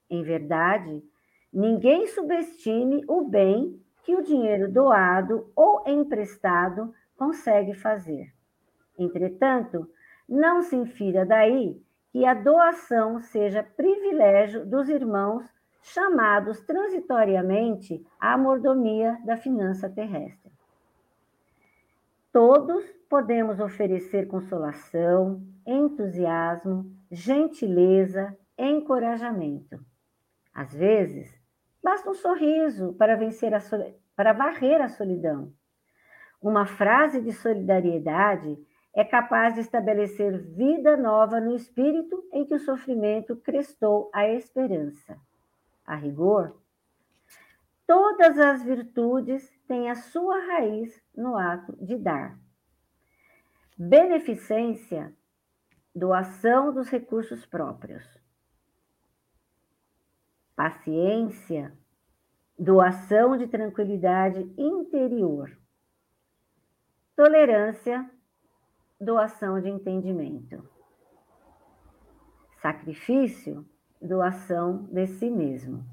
Em 0.09 0.21
verdade, 0.21 1.01
ninguém 1.51 2.07
subestime 2.07 3.03
o 3.07 3.23
bem 3.23 3.81
que 4.03 4.15
o 4.15 4.23
dinheiro 4.23 4.71
doado 4.71 5.51
ou 5.55 5.83
emprestado 5.87 6.93
consegue 7.17 7.73
fazer. 7.73 8.33
Entretanto, 8.97 9.89
não 10.27 10.61
se 10.61 10.75
infira 10.75 11.25
daí 11.25 11.81
que 12.11 12.25
a 12.25 12.33
doação 12.33 13.19
seja 13.19 13.63
privilégio 13.63 14.65
dos 14.65 14.89
irmãos 14.89 15.45
chamados 15.81 16.59
transitoriamente 16.61 18.05
à 18.19 18.37
mordomia 18.37 19.17
da 19.25 19.37
finança 19.37 19.89
terrestre. 19.89 20.51
Todos 22.31 22.85
podemos 23.09 23.59
oferecer 23.59 24.27
consolação, 24.27 25.41
entusiasmo, 25.65 26.85
gentileza, 27.11 28.37
encorajamento. 28.57 29.79
Às 30.53 30.73
vezes, 30.73 31.40
basta 31.83 32.09
um 32.09 32.13
sorriso 32.13 32.93
para 32.93 33.15
vencer 33.15 33.53
a 33.53 33.59
para 34.15 34.33
varrer 34.33 34.81
a 34.81 34.89
solidão. 34.89 35.53
Uma 36.41 36.65
frase 36.65 37.21
de 37.21 37.31
solidariedade 37.31 38.57
é 38.93 39.03
capaz 39.03 39.55
de 39.55 39.61
estabelecer 39.61 40.37
vida 40.39 40.97
nova 40.97 41.39
no 41.39 41.55
espírito 41.55 42.23
em 42.33 42.45
que 42.45 42.55
o 42.55 42.59
sofrimento 42.59 43.35
crestou 43.37 44.09
a 44.13 44.27
esperança. 44.27 45.17
A 45.85 45.95
rigor, 45.95 46.61
todas 47.87 48.37
as 48.37 48.63
virtudes 48.63 49.49
têm 49.67 49.89
a 49.89 49.95
sua 49.95 50.39
raiz 50.39 51.01
no 51.15 51.37
ato 51.37 51.75
de 51.83 51.97
dar. 51.97 52.37
Beneficência, 53.77 55.13
doação 55.95 56.73
dos 56.73 56.89
recursos 56.89 57.45
próprios. 57.45 58.03
Paciência, 60.55 61.75
doação 62.57 63.37
de 63.37 63.47
tranquilidade 63.47 64.41
interior. 64.57 65.57
Tolerância, 67.15 68.09
doação 68.99 69.59
de 69.59 69.69
entendimento. 69.69 70.63
Sacrifício, 72.61 73.65
doação 73.99 74.83
de 74.91 75.07
si 75.07 75.29
mesmo. 75.29 75.83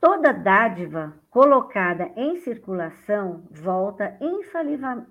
Toda 0.00 0.32
dádiva 0.32 1.14
colocada 1.30 2.10
em 2.16 2.36
circulação 2.36 3.44
volta 3.50 4.18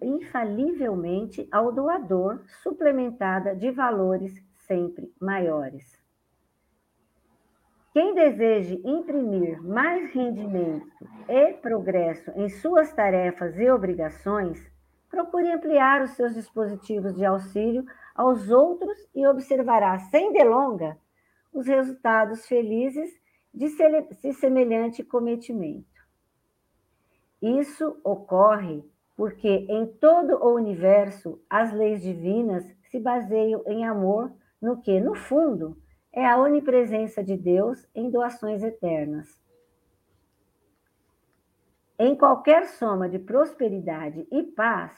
infalivelmente 0.01 1.47
ao 1.51 1.71
doador, 1.71 2.43
suplementada 2.61 3.55
de 3.55 3.71
valores 3.71 4.33
sempre 4.71 5.13
maiores. 5.19 6.01
Quem 7.93 8.15
deseje 8.15 8.81
imprimir 8.85 9.61
mais 9.61 10.13
rendimento 10.13 10.87
e 11.27 11.51
progresso 11.55 12.31
em 12.37 12.47
suas 12.47 12.93
tarefas 12.93 13.59
e 13.59 13.69
obrigações, 13.69 14.65
procure 15.09 15.51
ampliar 15.51 16.01
os 16.01 16.11
seus 16.11 16.33
dispositivos 16.33 17.13
de 17.13 17.25
auxílio 17.25 17.83
aos 18.15 18.49
outros 18.49 18.97
e 19.13 19.27
observará, 19.27 19.99
sem 19.99 20.31
delonga, 20.31 20.97
os 21.51 21.67
resultados 21.67 22.47
felizes 22.47 23.11
de 23.53 23.67
semelhante 24.31 25.03
cometimento. 25.03 25.99
Isso 27.41 27.99
ocorre 28.05 28.89
porque 29.17 29.49
em 29.49 29.85
todo 29.85 30.41
o 30.41 30.55
universo 30.55 31.43
as 31.49 31.73
leis 31.73 32.01
divinas 32.01 32.65
se 32.89 33.01
baseiam 33.01 33.61
em 33.67 33.85
amor, 33.85 34.31
no 34.61 34.81
que, 34.81 34.99
no 34.99 35.15
fundo, 35.15 35.75
é 36.13 36.25
a 36.25 36.37
onipresença 36.37 37.23
de 37.23 37.35
Deus 37.35 37.87
em 37.95 38.09
doações 38.09 38.61
eternas. 38.61 39.41
Em 41.97 42.15
qualquer 42.15 42.67
soma 42.67 43.07
de 43.07 43.19
prosperidade 43.19 44.27
e 44.31 44.43
paz, 44.43 44.91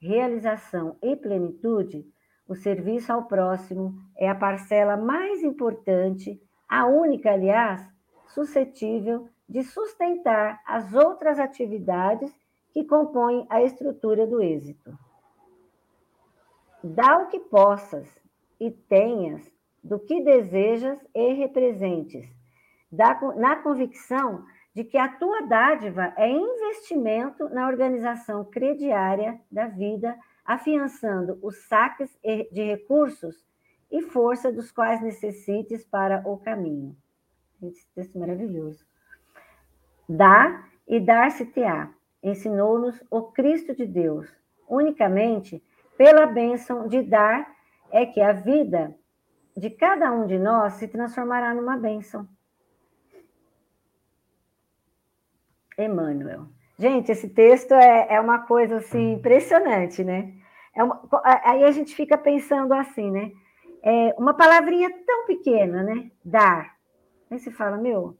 realização 0.00 0.96
e 1.02 1.14
plenitude, 1.14 2.06
o 2.48 2.54
serviço 2.54 3.12
ao 3.12 3.24
próximo 3.24 3.94
é 4.16 4.28
a 4.28 4.34
parcela 4.34 4.96
mais 4.96 5.42
importante, 5.42 6.40
a 6.68 6.86
única, 6.86 7.32
aliás, 7.32 7.86
suscetível 8.28 9.28
de 9.48 9.62
sustentar 9.62 10.60
as 10.66 10.92
outras 10.94 11.38
atividades 11.38 12.32
que 12.72 12.84
compõem 12.84 13.46
a 13.48 13.62
estrutura 13.62 14.26
do 14.26 14.40
êxito. 14.40 14.96
Dá 16.82 17.18
o 17.18 17.28
que 17.28 17.40
possas 17.40 18.08
e 18.60 18.70
tenhas 18.70 19.42
do 19.82 19.98
que 19.98 20.22
desejas 20.22 20.98
e 21.14 21.32
representes, 21.34 22.26
na 23.36 23.56
convicção 23.56 24.44
de 24.74 24.84
que 24.84 24.98
a 24.98 25.08
tua 25.08 25.42
dádiva 25.42 26.12
é 26.16 26.28
investimento 26.28 27.48
na 27.48 27.66
organização 27.66 28.44
crediária 28.44 29.40
da 29.50 29.66
vida, 29.66 30.18
afiançando 30.44 31.38
os 31.42 31.66
saques 31.66 32.10
de 32.22 32.62
recursos 32.62 33.46
e 33.90 34.02
força 34.02 34.52
dos 34.52 34.70
quais 34.70 35.00
necessites 35.02 35.84
para 35.84 36.22
o 36.28 36.36
caminho. 36.36 36.96
Esse 37.62 37.86
texto 37.94 38.18
maravilhoso. 38.18 38.84
Dá 40.08 40.68
e 40.86 41.00
dar-se-te-á, 41.00 41.90
ensinou-nos 42.22 43.02
o 43.10 43.22
Cristo 43.22 43.74
de 43.74 43.86
Deus. 43.86 44.28
Unicamente 44.68 45.62
pela 45.96 46.26
bênção 46.26 46.86
de 46.86 47.02
dar 47.02 47.55
é 47.90 48.06
que 48.06 48.20
a 48.20 48.32
vida 48.32 48.94
de 49.56 49.70
cada 49.70 50.12
um 50.12 50.26
de 50.26 50.38
nós 50.38 50.74
se 50.74 50.86
transformará 50.86 51.54
numa 51.54 51.76
bênção. 51.76 52.28
Emmanuel. 55.78 56.46
Gente, 56.78 57.10
esse 57.10 57.28
texto 57.30 57.72
é, 57.72 58.14
é 58.14 58.20
uma 58.20 58.40
coisa 58.40 58.76
assim 58.76 59.14
impressionante, 59.14 60.04
né? 60.04 60.32
É 60.74 60.84
uma, 60.84 61.00
aí 61.42 61.64
a 61.64 61.70
gente 61.70 61.94
fica 61.94 62.18
pensando 62.18 62.74
assim, 62.74 63.10
né? 63.10 63.32
É 63.82 64.14
uma 64.18 64.34
palavrinha 64.34 64.90
tão 65.06 65.26
pequena, 65.26 65.82
né? 65.82 66.10
Dar. 66.22 66.76
Aí 67.30 67.38
você 67.38 67.50
fala, 67.50 67.78
meu, 67.78 68.16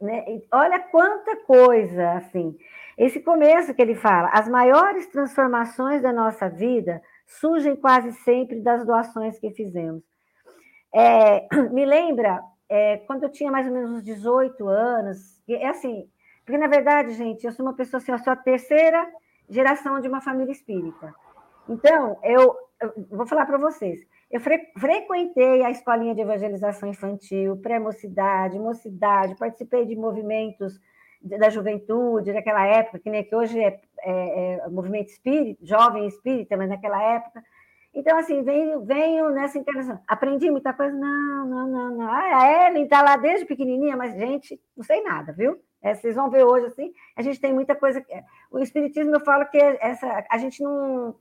né? 0.00 0.24
olha 0.52 0.80
quanta 0.80 1.36
coisa, 1.36 2.12
assim. 2.14 2.56
Esse 2.98 3.20
começo 3.20 3.72
que 3.72 3.80
ele 3.80 3.94
fala, 3.94 4.30
as 4.32 4.48
maiores 4.48 5.06
transformações 5.06 6.02
da 6.02 6.12
nossa 6.12 6.48
vida 6.48 7.00
surgem 7.40 7.76
quase 7.76 8.12
sempre 8.12 8.60
das 8.60 8.84
doações 8.84 9.38
que 9.38 9.50
fizemos. 9.50 10.02
É, 10.94 11.46
me 11.72 11.84
lembra 11.84 12.42
é, 12.68 12.98
quando 12.98 13.24
eu 13.24 13.30
tinha 13.30 13.50
mais 13.50 13.66
ou 13.66 13.72
menos 13.72 13.90
uns 13.90 14.02
18 14.02 14.66
anos, 14.68 15.42
é 15.48 15.68
assim, 15.68 16.08
porque 16.44 16.58
na 16.58 16.66
verdade, 16.66 17.12
gente, 17.14 17.44
eu 17.44 17.52
sou 17.52 17.64
uma 17.64 17.74
pessoa 17.74 17.98
assim, 17.98 18.12
eu 18.12 18.18
sou 18.18 18.32
a 18.32 18.36
terceira 18.36 19.06
geração 19.48 20.00
de 20.00 20.08
uma 20.08 20.20
família 20.20 20.52
espírita. 20.52 21.14
Então, 21.68 22.18
eu, 22.22 22.56
eu 22.80 23.06
vou 23.10 23.26
falar 23.26 23.46
para 23.46 23.58
vocês, 23.58 24.00
eu 24.30 24.40
fre 24.40 24.58
frequentei 24.78 25.62
a 25.62 25.70
escolinha 25.70 26.14
de 26.14 26.22
evangelização 26.22 26.88
infantil, 26.88 27.56
pré-mocidade, 27.58 28.58
mocidade, 28.58 29.36
participei 29.36 29.84
de 29.84 29.94
movimentos 29.94 30.80
da 31.22 31.48
juventude, 31.48 32.32
naquela 32.32 32.66
época, 32.66 32.98
que 32.98 33.10
nem 33.10 33.24
que 33.24 33.34
hoje 33.34 33.58
é, 33.58 33.80
é, 34.00 34.54
é 34.54 34.68
movimento 34.68 35.08
espírita, 35.08 35.64
jovem 35.64 36.06
espírita, 36.06 36.56
mas 36.56 36.68
naquela 36.68 37.02
época. 37.02 37.42
Então, 37.94 38.16
assim, 38.18 38.42
venho, 38.42 38.84
venho 38.84 39.30
nessa 39.30 39.58
interação. 39.58 40.00
Aprendi 40.08 40.50
muita 40.50 40.72
coisa? 40.72 40.96
Não, 40.96 41.46
não, 41.46 41.68
não, 41.68 41.96
não. 41.96 42.10
Ah, 42.10 42.42
a 42.42 42.68
Ellen 42.68 42.84
está 42.84 43.02
lá 43.02 43.16
desde 43.16 43.44
pequenininha, 43.44 43.96
mas, 43.96 44.14
gente, 44.14 44.60
não 44.76 44.82
sei 44.82 45.02
nada, 45.02 45.32
viu? 45.32 45.60
É, 45.82 45.94
vocês 45.94 46.14
vão 46.14 46.30
ver 46.30 46.44
hoje, 46.44 46.66
assim, 46.66 46.92
a 47.16 47.22
gente 47.22 47.40
tem 47.40 47.52
muita 47.52 47.74
coisa... 47.74 48.04
O 48.50 48.58
Espiritismo, 48.58 49.14
eu 49.14 49.20
falo 49.20 49.46
que 49.46 49.58
essa, 49.58 50.24
a 50.30 50.38
gente 50.38 50.62
não 50.62 51.14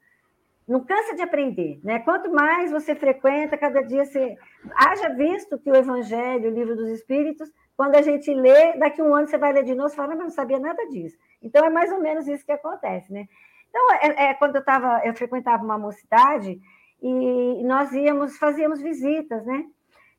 não 0.68 0.80
cansa 0.86 1.16
de 1.16 1.22
aprender, 1.22 1.82
né? 1.84 2.00
Quanto 2.00 2.32
mais 2.32 2.72
você 2.72 2.96
frequenta, 2.96 3.58
cada 3.58 3.82
dia 3.82 4.06
você. 4.06 4.38
Haja 4.74 5.10
visto 5.10 5.58
que 5.60 5.70
o 5.70 5.76
Evangelho, 5.76 6.50
o 6.50 6.54
livro 6.54 6.76
dos 6.78 6.90
Espíritos, 6.90 7.52
quando 7.82 7.96
a 7.96 8.02
gente 8.04 8.32
lê, 8.32 8.78
daqui 8.78 9.02
a 9.02 9.04
um 9.04 9.16
ano 9.16 9.28
você 9.28 9.40
vai 9.40 9.52
ler 9.52 9.64
de 9.64 9.74
novo 9.74 9.92
e 9.92 9.96
fala, 9.96 10.10
mas 10.10 10.20
não 10.20 10.30
sabia 10.30 10.60
nada 10.60 10.88
disso. 10.90 11.18
Então 11.42 11.66
é 11.66 11.70
mais 11.72 11.92
ou 11.92 12.00
menos 12.00 12.28
isso 12.28 12.46
que 12.46 12.52
acontece, 12.52 13.12
né? 13.12 13.28
Então, 13.68 13.92
é, 13.94 14.26
é 14.26 14.34
quando 14.36 14.56
eu 14.56 14.60
estava, 14.60 15.02
eu 15.04 15.16
frequentava 15.16 15.64
uma 15.64 15.80
mocidade 15.80 16.62
e 17.02 17.64
nós 17.64 17.92
íamos, 17.92 18.38
fazíamos 18.38 18.80
visitas, 18.80 19.44
né? 19.48 19.66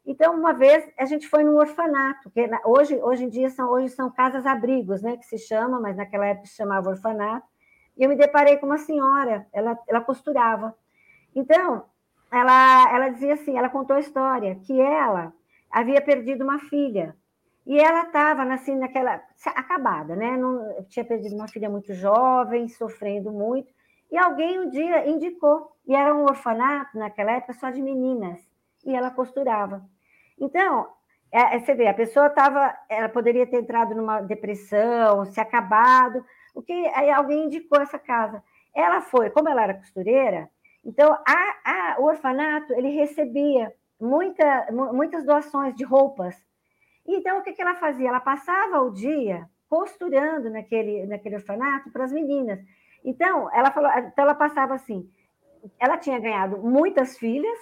Então, 0.05 0.35
uma 0.35 0.53
vez 0.53 0.93
a 0.99 1.05
gente 1.05 1.29
foi 1.29 1.45
num 1.45 1.55
orfanato, 1.55 2.33
que 2.33 2.51
hoje, 2.65 3.01
hoje 3.01 3.27
em 3.27 3.29
dia 3.29 3.49
são, 3.49 3.71
hoje 3.71 3.91
são 3.91 4.11
casas-abrigos, 4.11 5.01
né? 5.01 5.17
Que 5.17 5.25
se 5.25 5.39
chama, 5.39 5.79
mas 5.79 5.97
naquela 5.97 6.27
época 6.27 6.49
se 6.49 6.57
chamava 6.57 6.91
orfanato. 6.91 7.47
E 7.97 8.03
eu 8.03 8.09
me 8.09 8.17
deparei 8.17 8.57
com 8.57 8.67
uma 8.67 8.79
senhora, 8.79 9.47
ela, 9.53 9.79
ela 9.87 10.01
costurava. 10.01 10.75
Então, 11.33 11.85
ela, 12.29 12.93
ela 12.93 13.09
dizia 13.11 13.35
assim, 13.35 13.57
ela 13.57 13.69
contou 13.69 13.95
a 13.95 14.01
história, 14.01 14.57
que 14.67 14.81
ela 14.81 15.33
havia 15.71 16.03
perdido 16.03 16.43
uma 16.43 16.59
filha. 16.59 17.15
E 17.67 17.79
ela 17.79 18.03
estava 18.03 18.43
assim, 18.53 18.77
naquela. 18.77 19.23
acabada, 19.47 20.17
né? 20.17 20.37
Não, 20.37 20.85
tinha 20.89 21.05
perdido 21.05 21.35
uma 21.35 21.49
filha 21.49 21.71
muito 21.71 21.95
jovem, 21.95 22.69
sofrendo 22.69 23.31
muito. 23.31 23.73
E 24.11 24.19
alguém 24.19 24.61
um 24.61 24.69
dia 24.69 25.09
indicou. 25.09 25.73
E 25.87 25.95
era 25.95 26.15
um 26.15 26.25
orfanato 26.25 26.99
naquela 26.99 27.33
época 27.33 27.55
só 27.55 27.71
de 27.71 27.81
meninas. 27.81 28.41
E 28.85 28.95
ela 28.95 29.11
costurava. 29.11 29.85
Então, 30.39 30.89
é, 31.31 31.57
é 31.57 31.59
você 31.61 31.75
vê, 31.75 31.87
a 31.87 31.95
pessoa 31.95 32.27
estava. 32.27 32.77
Ela 32.89 33.09
poderia 33.09 33.47
ter 33.47 33.61
entrado 33.61 33.95
numa 33.95 34.21
depressão, 34.21 35.25
se 35.25 35.41
acabado, 35.41 36.25
o 36.55 36.63
que 36.63 36.73
aí 36.89 37.11
alguém 37.11 37.47
indicou 37.47 37.81
essa 37.81 37.99
casa. 37.99 38.43
Ela 38.75 39.01
foi, 39.01 39.31
como 39.31 39.49
ela 39.49 39.63
era 39.63 39.75
costureira, 39.75 40.49
então 40.85 41.13
a, 41.13 41.55
a, 41.65 41.97
o 42.01 42.05
orfanato 42.05 42.73
ele 42.73 42.89
recebia 42.89 43.73
muita, 44.01 44.67
muitas 44.93 45.25
doações 45.25 45.75
de 45.75 45.85
roupas. 45.85 46.37
Então 47.07 47.39
o 47.39 47.43
que, 47.43 47.53
que 47.53 47.63
ela 47.63 47.75
fazia? 47.75 48.09
Ela 48.09 48.21
passava 48.21 48.81
o 48.81 48.91
dia 48.91 49.49
costurando 49.69 50.51
naquele, 50.51 51.07
naquele 51.07 51.37
orfanato 51.37 51.91
para 51.91 52.05
as 52.05 52.13
meninas. 52.13 52.61
Então 53.05 53.51
ela 53.53 53.71
falou, 53.71 53.91
então 53.91 54.25
ela 54.25 54.35
passava 54.35 54.75
assim, 54.75 55.09
ela 55.79 55.97
tinha 55.97 56.19
ganhado 56.19 56.59
muitas 56.59 57.19
filhas, 57.19 57.59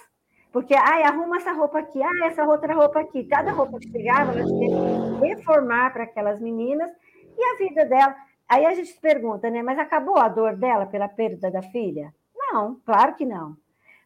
porque, 0.51 0.75
ai, 0.75 1.03
arruma 1.03 1.37
essa 1.37 1.53
roupa 1.53 1.79
aqui, 1.79 2.01
ah, 2.03 2.25
essa 2.25 2.43
outra 2.43 2.73
roupa 2.73 2.99
aqui. 2.99 3.23
Cada 3.23 3.51
roupa 3.51 3.79
que 3.79 3.89
chegava, 3.89 4.33
ela 4.33 4.45
tinha 4.45 4.69
que 4.69 5.25
reformar 5.25 5.93
para 5.93 6.03
aquelas 6.03 6.41
meninas, 6.41 6.91
e 7.37 7.43
a 7.43 7.57
vida 7.57 7.85
dela. 7.85 8.13
Aí 8.49 8.65
a 8.65 8.73
gente 8.73 8.89
se 8.89 8.99
pergunta, 8.99 9.49
né? 9.49 9.63
Mas 9.63 9.79
acabou 9.79 10.17
a 10.17 10.27
dor 10.27 10.57
dela 10.57 10.85
pela 10.85 11.07
perda 11.07 11.49
da 11.49 11.61
filha? 11.61 12.13
Não, 12.35 12.81
claro 12.85 13.15
que 13.15 13.25
não. 13.25 13.55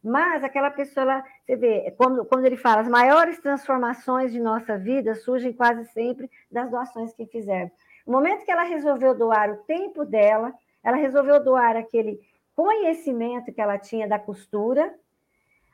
Mas 0.05 0.43
aquela 0.43 0.69
pessoa, 0.69 1.01
ela, 1.01 1.23
você 1.43 1.55
vê, 1.55 1.91
quando, 1.97 2.23
quando 2.25 2.45
ele 2.45 2.57
fala, 2.57 2.81
as 2.81 2.87
maiores 2.87 3.39
transformações 3.39 4.31
de 4.31 4.39
nossa 4.39 4.77
vida 4.77 5.15
surgem 5.15 5.51
quase 5.51 5.83
sempre 5.85 6.29
das 6.51 6.69
doações 6.69 7.11
que 7.15 7.25
fizemos. 7.25 7.71
No 8.05 8.13
momento 8.13 8.45
que 8.45 8.51
ela 8.51 8.61
resolveu 8.61 9.15
doar 9.17 9.49
o 9.49 9.57
tempo 9.63 10.05
dela, 10.05 10.53
ela 10.83 10.95
resolveu 10.95 11.43
doar 11.43 11.75
aquele 11.75 12.19
conhecimento 12.55 13.51
que 13.51 13.59
ela 13.59 13.79
tinha 13.79 14.07
da 14.07 14.19
costura. 14.19 14.93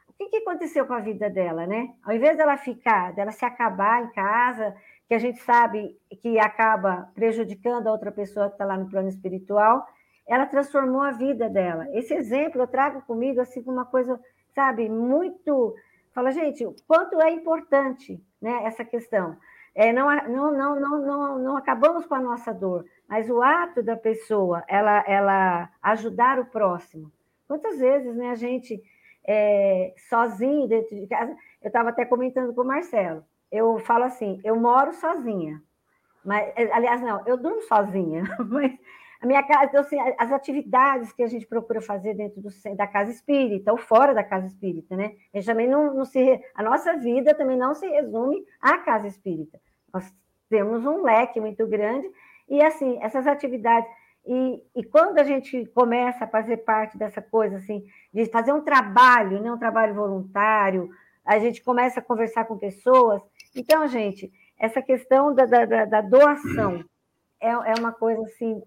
O 0.08 0.14
que, 0.14 0.28
que 0.28 0.38
aconteceu 0.38 0.88
com 0.88 0.94
a 0.94 1.02
vida 1.02 1.30
dela, 1.30 1.68
né? 1.68 1.94
Ao 2.02 2.16
invés 2.16 2.38
dela 2.38 2.56
ficar, 2.56 3.12
dela 3.12 3.32
se 3.32 3.44
acabar 3.44 4.02
em 4.02 4.12
casa, 4.14 4.74
que 5.10 5.14
a 5.14 5.20
gente 5.20 5.42
sabe 5.42 6.00
que 6.22 6.40
acaba 6.40 7.12
prejudicando 7.14 7.88
a 7.88 7.92
outra 7.92 8.14
pessoa 8.14 8.48
que 8.48 8.54
está 8.54 8.64
lá 8.64 8.78
no 8.78 8.90
plano 8.90 9.10
espiritual, 9.10 9.86
ela 10.28 10.46
transformou 10.46 11.02
a 11.02 11.12
vida 11.12 11.50
dela. 11.50 11.88
Esse 11.92 12.14
exemplo 12.14 12.62
eu 12.62 12.68
trago 12.68 13.02
comigo 13.02 13.42
assim 13.42 13.62
como 13.62 13.78
uma 13.78 13.86
coisa, 13.86 14.20
sabe, 14.54 14.90
muito. 14.90 15.76
Fala, 16.14 16.32
gente, 16.32 16.66
quanto 16.88 17.22
é 17.22 17.32
importante 17.32 18.22
né, 18.42 18.64
essa 18.64 18.84
questão. 18.84 19.38
É, 19.74 19.94
não, 19.94 20.14
não, 20.28 20.52
não, 20.52 20.80
não, 20.80 21.02
não, 21.02 21.40
não 21.40 21.58
acabamos 21.58 22.06
com 22.06 22.16
a 22.16 22.20
nossa 22.20 22.54
dor, 22.54 22.86
mas 23.08 23.30
o 23.30 23.42
ato 23.42 23.82
da 23.82 23.96
pessoa, 23.96 24.64
ela, 24.68 25.04
ela 25.08 25.70
ajudar 25.82 26.40
o 26.40 26.46
próximo. 26.46 27.10
Quantas 27.48 27.80
vezes 27.80 28.14
né, 28.16 28.32
a 28.32 28.36
gente, 28.36 28.82
é, 29.26 29.94
sozinho, 30.10 30.68
dentro 30.68 30.96
de 30.96 31.08
casa, 31.08 31.36
eu 31.62 31.68
estava 31.68 31.90
até 31.90 32.04
comentando 32.04 32.54
com 32.54 32.62
o 32.62 32.68
Marcelo, 32.68 33.24
eu 33.50 33.80
falo 33.80 34.04
assim, 34.04 34.42
eu 34.44 34.58
moro 34.58 34.94
sozinha. 34.94 35.62
Mas, 36.24 36.54
aliás, 36.72 37.02
não, 37.02 37.26
eu 37.26 37.38
durmo 37.38 37.62
sozinha, 37.62 38.24
mas 38.48 38.78
a 39.22 39.28
minha 39.28 39.44
casa, 39.44 39.66
então, 39.66 39.82
assim, 39.82 39.98
as 40.18 40.32
atividades 40.32 41.14
que 41.14 41.22
a 41.22 41.28
gente 41.28 41.46
procura 41.46 41.80
fazer 41.80 42.16
dentro 42.16 42.42
do, 42.42 42.50
da 42.76 42.88
casa 42.88 43.12
espírita 43.12 43.72
ou 43.72 43.78
fora 43.78 44.16
da 44.16 44.24
casa 44.24 44.48
espírita, 44.48 44.96
né? 44.96 45.14
A 45.32 45.38
gente 45.38 45.46
também 45.46 45.70
não, 45.70 45.94
não 45.94 46.06
se. 46.06 46.42
A 46.56 46.64
nossa 46.64 46.98
vida 46.98 47.36
também 47.36 47.56
não 47.56 47.76
se 47.76 47.88
resume 47.88 48.44
à 48.60 48.80
casa 48.80 49.08
espírita. 49.08 49.62
Nós 49.94 50.12
temos 50.50 50.84
um 50.86 51.04
leque 51.04 51.40
muito 51.40 51.68
grande, 51.68 52.10
e 52.50 52.64
assim, 52.64 52.98
essas 53.04 53.28
atividades. 53.28 53.88
E, 54.26 54.64
e 54.76 54.84
quando 54.84 55.20
a 55.20 55.24
gente 55.24 55.68
começa 55.68 56.26
a 56.26 56.28
fazer 56.28 56.58
parte 56.58 56.98
dessa 56.98 57.22
coisa, 57.22 57.58
assim, 57.58 57.86
de 58.12 58.26
fazer 58.26 58.54
um 58.54 58.62
trabalho, 58.62 59.40
né, 59.40 59.52
um 59.52 59.58
trabalho 59.58 59.94
voluntário, 59.94 60.90
a 61.24 61.38
gente 61.38 61.64
começa 61.64 62.00
a 62.00 62.04
conversar 62.04 62.46
com 62.46 62.58
pessoas. 62.58 63.22
Então, 63.56 63.88
gente, 63.88 64.32
essa 64.58 64.82
questão 64.82 65.34
da, 65.34 65.46
da, 65.46 65.86
da 65.86 66.02
doação 66.02 66.84
é, 67.40 67.50
é 67.50 67.74
uma 67.80 67.92
coisa 67.92 68.22
assim 68.24 68.62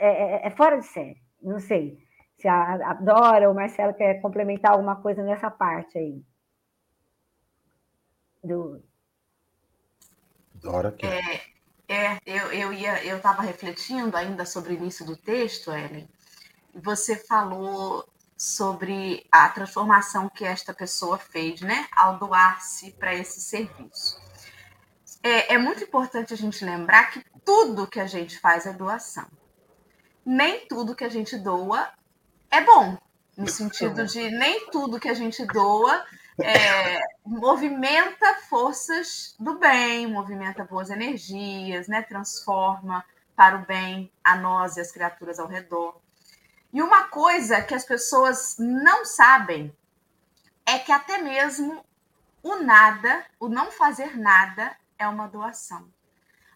é, 0.00 0.46
é, 0.46 0.46
é, 0.46 0.50
fora 0.50 0.78
de 0.78 0.86
série. 0.86 1.22
Não 1.42 1.60
sei 1.60 1.98
se 2.38 2.48
a, 2.48 2.90
a 2.90 2.94
Dora 2.94 3.46
ou 3.46 3.52
o 3.52 3.56
Marcelo 3.56 3.92
quer 3.92 4.20
complementar 4.22 4.72
alguma 4.72 4.96
coisa 4.96 5.22
nessa 5.22 5.50
parte 5.50 5.98
aí. 5.98 6.22
Do... 8.42 8.82
Dora 10.54 10.90
quer. 10.90 11.44
É, 11.86 11.94
é 11.94 12.18
eu, 12.24 12.50
eu 12.50 12.72
ia, 12.72 13.04
eu 13.04 13.18
estava 13.18 13.42
refletindo 13.42 14.16
ainda 14.16 14.46
sobre 14.46 14.72
o 14.72 14.76
início 14.76 15.04
do 15.04 15.16
texto, 15.16 15.70
Ellen. 15.70 16.08
Você 16.74 17.16
falou 17.16 18.08
sobre 18.38 19.26
a 19.30 19.50
transformação 19.50 20.30
que 20.30 20.46
esta 20.46 20.72
pessoa 20.72 21.18
fez, 21.18 21.60
né, 21.60 21.86
ao 21.94 22.18
doar-se 22.18 22.92
para 22.92 23.14
esse 23.14 23.38
serviço. 23.40 24.18
É, 25.22 25.54
é 25.54 25.58
muito 25.58 25.84
importante 25.84 26.32
a 26.32 26.36
gente 26.36 26.64
lembrar 26.64 27.10
que 27.10 27.22
tudo 27.44 27.86
que 27.86 28.00
a 28.00 28.06
gente 28.06 28.38
faz 28.38 28.64
é 28.64 28.72
doação 28.72 29.28
nem 30.24 30.66
tudo 30.66 30.94
que 30.94 31.04
a 31.04 31.08
gente 31.08 31.36
doa 31.38 31.90
é 32.50 32.60
bom. 32.60 32.96
No 33.36 33.48
sentido 33.48 34.04
de 34.04 34.30
nem 34.30 34.68
tudo 34.70 35.00
que 35.00 35.08
a 35.08 35.14
gente 35.14 35.44
doa 35.46 36.04
é, 36.42 37.00
movimenta 37.24 38.34
forças 38.48 39.34
do 39.38 39.58
bem, 39.58 40.06
movimenta 40.06 40.64
boas 40.64 40.90
energias, 40.90 41.88
né? 41.88 42.02
transforma 42.02 43.04
para 43.34 43.56
o 43.56 43.64
bem 43.64 44.12
a 44.22 44.36
nós 44.36 44.76
e 44.76 44.80
as 44.80 44.92
criaturas 44.92 45.38
ao 45.38 45.46
redor. 45.46 46.00
E 46.72 46.82
uma 46.82 47.04
coisa 47.04 47.62
que 47.62 47.74
as 47.74 47.84
pessoas 47.84 48.56
não 48.58 49.04
sabem 49.04 49.74
é 50.66 50.78
que 50.78 50.92
até 50.92 51.18
mesmo 51.18 51.84
o 52.42 52.56
nada, 52.56 53.24
o 53.38 53.48
não 53.48 53.70
fazer 53.70 54.16
nada, 54.16 54.76
é 54.98 55.06
uma 55.08 55.26
doação. 55.26 55.88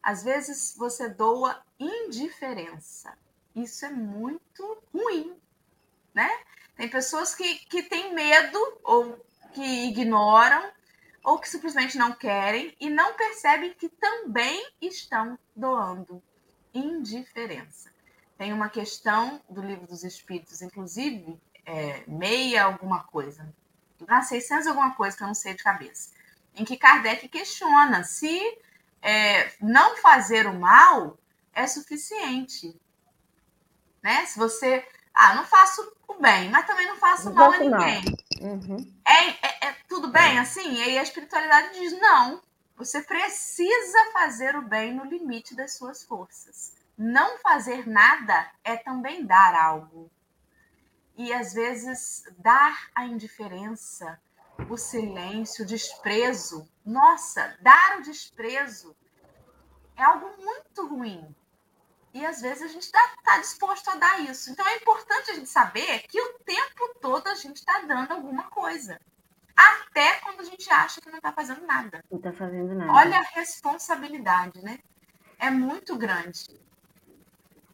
Às 0.02 0.22
vezes 0.22 0.74
você 0.76 1.08
doa 1.08 1.62
indiferença 1.78 3.16
isso 3.54 3.84
é 3.86 3.90
muito 3.90 4.82
ruim, 4.92 5.36
né? 6.12 6.28
Tem 6.76 6.88
pessoas 6.88 7.34
que, 7.34 7.56
que 7.66 7.82
têm 7.82 8.14
medo 8.14 8.58
ou 8.82 9.24
que 9.52 9.62
ignoram 9.88 10.72
ou 11.22 11.38
que 11.38 11.48
simplesmente 11.48 11.96
não 11.96 12.12
querem 12.12 12.74
e 12.78 12.90
não 12.90 13.14
percebem 13.14 13.72
que 13.72 13.88
também 13.88 14.70
estão 14.80 15.38
doando 15.54 16.22
indiferença. 16.74 17.90
Tem 18.36 18.52
uma 18.52 18.68
questão 18.68 19.40
do 19.48 19.62
livro 19.62 19.86
dos 19.86 20.02
Espíritos, 20.02 20.60
inclusive, 20.60 21.40
é, 21.64 22.04
meia 22.06 22.64
alguma 22.64 23.04
coisa, 23.04 23.54
ah, 24.08 24.20
600 24.20 24.66
alguma 24.66 24.94
coisa 24.94 25.16
que 25.16 25.22
eu 25.22 25.28
não 25.28 25.34
sei 25.34 25.54
de 25.54 25.62
cabeça, 25.62 26.10
em 26.54 26.64
que 26.64 26.76
Kardec 26.76 27.28
questiona 27.28 28.02
se 28.02 28.38
é, 29.00 29.52
não 29.60 29.96
fazer 29.96 30.46
o 30.46 30.58
mal 30.58 31.16
é 31.54 31.66
suficiente 31.66 32.76
né? 34.04 34.26
Se 34.26 34.38
você, 34.38 34.86
ah, 35.14 35.34
não 35.34 35.44
faço 35.44 35.80
o 36.06 36.20
bem, 36.20 36.50
mas 36.50 36.66
também 36.66 36.86
não 36.86 36.96
faço 36.96 37.30
não 37.30 37.34
mal 37.34 37.52
a 37.52 37.58
ninguém. 37.58 38.04
Uhum. 38.42 38.94
É, 39.08 39.28
é, 39.30 39.68
é, 39.68 39.76
tudo 39.88 40.08
bem 40.08 40.38
assim? 40.38 40.74
E 40.74 40.82
aí 40.82 40.98
a 40.98 41.02
espiritualidade 41.02 41.78
diz: 41.80 41.98
não, 41.98 42.42
você 42.76 43.00
precisa 43.00 43.98
fazer 44.12 44.54
o 44.56 44.62
bem 44.62 44.94
no 44.94 45.04
limite 45.04 45.56
das 45.56 45.76
suas 45.78 46.04
forças. 46.04 46.74
Não 46.96 47.38
fazer 47.38 47.88
nada 47.88 48.50
é 48.62 48.76
também 48.76 49.24
dar 49.24 49.54
algo. 49.54 50.10
E 51.16 51.32
às 51.32 51.54
vezes 51.54 52.24
dar 52.38 52.90
a 52.94 53.06
indiferença, 53.06 54.20
o 54.68 54.76
silêncio, 54.76 55.64
o 55.64 55.66
desprezo. 55.66 56.68
Nossa, 56.84 57.56
dar 57.60 57.98
o 57.98 58.02
desprezo 58.02 58.94
é 59.96 60.02
algo 60.02 60.30
muito 60.36 60.86
ruim. 60.86 61.34
E 62.14 62.24
às 62.24 62.40
vezes 62.40 62.62
a 62.62 62.68
gente 62.68 62.84
está 62.84 63.00
tá 63.24 63.38
disposto 63.38 63.88
a 63.90 63.96
dar 63.96 64.20
isso. 64.20 64.48
Então 64.50 64.66
é 64.66 64.76
importante 64.76 65.32
a 65.32 65.34
gente 65.34 65.48
saber 65.48 66.04
que 66.08 66.20
o 66.20 66.38
tempo 66.44 66.94
todo 67.00 67.26
a 67.26 67.34
gente 67.34 67.56
está 67.56 67.80
dando 67.80 68.12
alguma 68.12 68.44
coisa. 68.44 69.00
Até 69.56 70.20
quando 70.22 70.40
a 70.40 70.44
gente 70.44 70.70
acha 70.70 71.00
que 71.00 71.10
não 71.10 71.16
está 71.16 71.32
fazendo 71.32 71.66
nada. 71.66 72.04
Não 72.08 72.18
está 72.18 72.32
fazendo 72.32 72.72
nada. 72.72 72.92
Olha 72.92 73.18
a 73.18 73.38
responsabilidade, 73.38 74.62
né? 74.62 74.78
É 75.40 75.50
muito 75.50 75.96
grande. 75.96 76.60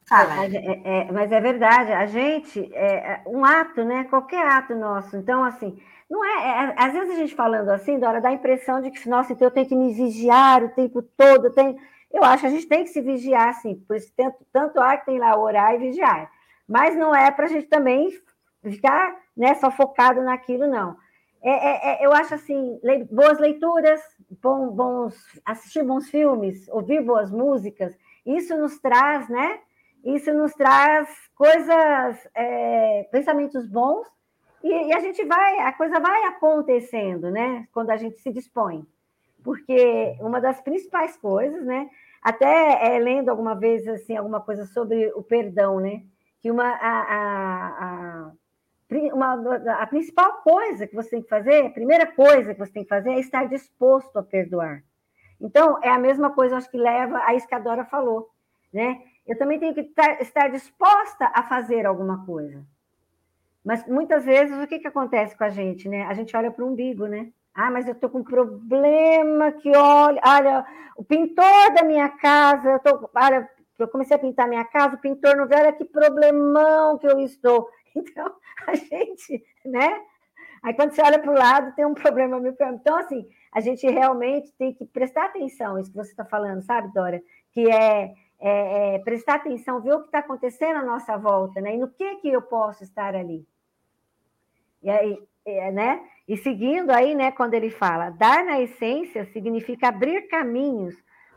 Fala. 0.07 0.47
É, 0.47 0.57
é, 0.57 0.83
é, 0.85 1.13
mas 1.13 1.31
é 1.31 1.41
verdade, 1.41 1.93
a 1.93 2.07
gente, 2.07 2.69
é, 2.75 3.13
é, 3.13 3.23
um 3.27 3.45
ato, 3.45 3.85
né? 3.85 4.05
Qualquer 4.05 4.45
ato 4.45 4.75
nosso. 4.75 5.17
Então, 5.17 5.45
assim, 5.45 5.81
não 6.11 6.25
é, 6.25 6.65
é, 6.65 6.75
Às 6.77 6.93
vezes 6.95 7.11
a 7.11 7.19
gente 7.19 7.35
falando 7.35 7.69
assim, 7.69 7.99
Dora, 7.99 8.21
dá 8.21 8.31
a 8.31 8.33
impressão 8.33 8.81
de 8.81 8.91
que, 8.91 9.09
nossa, 9.09 9.33
então 9.33 9.47
eu 9.47 9.53
tenho 9.53 9.69
que 9.69 9.77
me 9.77 9.93
vigiar 9.93 10.65
o 10.65 10.71
tempo 10.71 11.03
todo, 11.03 11.47
eu 11.47 11.55
tenho 11.55 11.79
eu 12.13 12.25
acho 12.25 12.43
que 12.43 12.47
a 12.47 12.51
gente 12.51 12.67
tem 12.67 12.85
que 12.85 12.91
se 12.91 13.01
vigiar, 13.01 13.55
sim, 13.55 13.77
por 13.87 13.97
isso 13.97 14.13
tanto, 14.17 14.45
tanto 14.53 14.81
há 14.81 14.97
que 14.97 15.07
tem 15.07 15.19
lá 15.19 15.39
orar 15.39 15.75
e 15.75 15.79
vigiar. 15.79 16.31
Mas 16.67 16.97
não 16.97 17.15
é 17.15 17.31
para 17.31 17.47
a 17.47 17.49
gente 17.49 17.67
também 17.69 18.11
ficar 18.63 19.17
né, 19.37 19.55
só 19.55 19.71
focado 19.71 20.21
naquilo, 20.23 20.67
não. 20.67 20.97
É, 21.43 21.51
é, 21.51 22.03
é, 22.03 22.07
eu 22.07 22.13
acho 22.13 22.35
assim, 22.35 22.79
le, 22.83 23.05
boas 23.05 23.39
leituras, 23.39 24.01
bom, 24.43 24.69
bons, 24.69 25.17
assistir 25.45 25.83
bons 25.83 26.11
filmes, 26.11 26.69
ouvir 26.69 27.03
boas 27.03 27.31
músicas, 27.31 27.97
isso 28.27 28.57
nos 28.59 28.79
traz, 28.79 29.29
né? 29.29 29.61
Isso 30.05 30.33
nos 30.35 30.53
traz 30.53 31.09
coisas, 31.35 32.29
é, 32.35 33.09
pensamentos 33.11 33.67
bons, 33.67 34.07
e, 34.63 34.69
e, 34.69 34.93
a 34.93 35.01
gente 35.01 35.25
vai, 35.25 35.61
a 35.61 35.73
coisa 35.73 35.99
vai 35.99 36.25
acontecendo, 36.25 37.31
né? 37.31 37.67
Quando 37.73 37.91
a 37.91 37.97
gente 37.97 38.21
se 38.21 38.31
dispõe 38.31 38.87
porque 39.43 40.17
uma 40.21 40.41
das 40.41 40.61
principais 40.61 41.17
coisas, 41.17 41.65
né? 41.65 41.89
Até 42.23 42.95
é, 42.95 42.99
lendo 42.99 43.31
alguma 43.31 43.55
vez 43.55 43.87
assim 43.89 44.17
alguma 44.17 44.41
coisa 44.41 44.67
sobre 44.67 45.11
o 45.15 45.23
perdão, 45.23 45.81
né? 45.81 46.03
Que 46.41 46.51
uma 46.51 46.65
a, 46.65 47.01
a, 47.01 47.67
a, 47.85 48.33
uma, 49.15 49.59
a 49.83 49.87
principal 49.87 50.43
coisa 50.43 50.87
que 50.87 50.95
você 50.95 51.11
tem 51.11 51.23
que 51.23 51.29
fazer, 51.29 51.67
a 51.67 51.71
primeira 51.71 52.07
coisa 52.07 52.53
que 52.53 52.61
você 52.61 52.73
tem 52.73 52.83
que 52.83 52.89
fazer 52.89 53.11
é 53.11 53.21
estar 53.21 53.47
disposto 53.49 54.17
a 54.19 54.23
perdoar. 54.23 54.83
Então, 55.41 55.79
é 55.83 55.89
a 55.89 55.99
mesma 55.99 56.31
coisa, 56.31 56.57
acho 56.57 56.71
que 56.71 56.77
leva 56.77 57.19
a 57.25 57.35
isso 57.35 57.49
que 57.49 57.55
a 57.55 57.59
Dora 57.59 57.85
falou, 57.85 58.29
né? 58.73 59.03
Eu 59.27 59.39
também 59.39 59.59
tenho 59.59 59.75
que 59.75 59.81
estar, 59.81 60.21
estar 60.21 60.49
disposta 60.49 61.31
a 61.33 61.43
fazer 61.43 61.87
alguma 61.87 62.27
coisa. 62.27 62.63
Mas 63.65 63.87
muitas 63.87 64.25
vezes 64.25 64.63
o 64.63 64.67
que, 64.67 64.79
que 64.79 64.89
acontece 64.89 65.37
com 65.37 65.45
a 65.45 65.49
gente, 65.49 65.89
né? 65.89 66.05
A 66.05 66.15
gente 66.15 66.37
olha 66.37 66.51
para 66.51 66.65
o 66.65 66.69
umbigo, 66.69 67.07
né? 67.07 67.31
Ah, 67.55 67.71
mas 67.71 67.87
eu 67.87 67.93
estou 67.95 68.09
com 68.09 68.19
um 68.19 68.25
problema 68.25 69.53
que 69.53 69.71
olha, 69.77 70.21
olha, 70.25 70.67
o 70.97 71.05
pintor 71.05 71.75
da 71.75 71.83
minha 71.83 72.09
casa, 72.09 72.71
eu 72.71 72.79
tô, 72.79 73.11
olha, 73.15 73.49
eu 73.79 73.89
comecei 73.89 74.17
a 74.17 74.21
pintar 74.21 74.49
minha 74.49 74.65
casa, 74.65 74.97
o 74.97 75.01
pintor 75.01 75.37
não 75.37 75.49
vê, 75.49 75.57
olha 75.57 75.73
que 75.73 75.85
problemão 75.85 76.99
que 76.99 77.07
eu 77.07 77.19
estou. 77.21 77.69
Então, 77.93 78.33
a 78.69 78.75
gente, 78.77 79.45
né? 79.65 80.01
Aí 80.63 80.73
quando 80.75 80.93
você 80.93 81.03
olha 81.03 81.19
para 81.19 81.33
o 81.33 81.35
lado, 81.35 81.75
tem 81.75 81.85
um 81.85 81.93
problema 81.93 82.39
meu. 82.39 82.55
Então, 82.73 82.97
assim, 82.97 83.27
a 83.53 83.61
gente 83.61 83.85
realmente 83.85 84.53
tem 84.53 84.73
que 84.73 84.85
prestar 84.85 85.25
atenção, 85.25 85.77
isso 85.77 85.91
que 85.91 85.97
você 85.97 86.13
está 86.13 86.25
falando, 86.25 86.63
sabe, 86.63 86.93
Dora? 86.93 87.21
Que 87.51 87.69
é, 87.69 88.15
é, 88.39 88.95
é 88.95 88.99
prestar 89.01 89.35
atenção, 89.37 89.81
ver 89.81 89.95
o 89.95 90.01
que 90.03 90.07
está 90.07 90.21
acontecendo 90.21 90.77
à 90.77 90.85
nossa 90.85 91.17
volta, 91.17 91.61
né? 91.61 91.75
E 91.75 91.79
no 91.79 91.89
que 91.89 92.17
que 92.17 92.29
eu 92.29 92.43
posso 92.43 92.85
estar 92.85 93.17
ali. 93.17 93.45
E 94.83 94.89
aí, 94.89 95.19
é, 95.45 95.73
né? 95.73 96.01
E 96.31 96.37
seguindo 96.37 96.91
aí, 96.91 97.13
né, 97.13 97.33
quando 97.33 97.55
ele 97.55 97.71
fala, 97.71 98.11
dar 98.11 98.45
na 98.45 98.61
essência 98.61 99.25
significa 99.33 99.89
abrir 99.89 100.29
caminhos, 100.29 100.95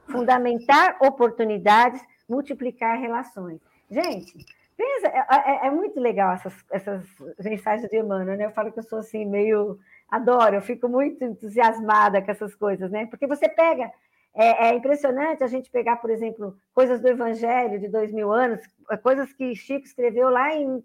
fundamentar 0.07 0.97
oportunidades, 1.01 1.99
multiplicar 2.29 2.99
relações. 2.99 3.59
Gente, 3.89 4.45
pensa, 4.77 5.07
é, 5.07 5.65
é, 5.65 5.65
é 5.65 5.71
muito 5.71 5.99
legal 5.99 6.35
essas, 6.35 6.53
essas 6.69 7.03
mensagens 7.39 7.89
de 7.89 7.97
Emmanuel, 7.97 8.37
né? 8.37 8.45
Eu 8.45 8.51
falo 8.51 8.71
que 8.71 8.77
eu 8.77 8.83
sou 8.83 8.99
assim, 8.99 9.25
meio. 9.25 9.79
Adoro, 10.11 10.57
eu 10.57 10.61
fico 10.61 10.87
muito 10.87 11.23
entusiasmada 11.23 12.21
com 12.21 12.29
essas 12.29 12.53
coisas, 12.53 12.91
né? 12.91 13.07
Porque 13.07 13.25
você 13.25 13.49
pega. 13.49 13.91
É, 14.35 14.67
é 14.67 14.75
impressionante 14.75 15.43
a 15.43 15.47
gente 15.47 15.71
pegar, 15.71 15.95
por 15.95 16.11
exemplo, 16.11 16.55
coisas 16.71 17.01
do 17.01 17.07
Evangelho 17.07 17.79
de 17.79 17.87
dois 17.87 18.11
mil 18.11 18.31
anos, 18.31 18.61
coisas 19.01 19.33
que 19.33 19.55
Chico 19.55 19.87
escreveu 19.87 20.29
lá 20.29 20.53
em 20.53 20.83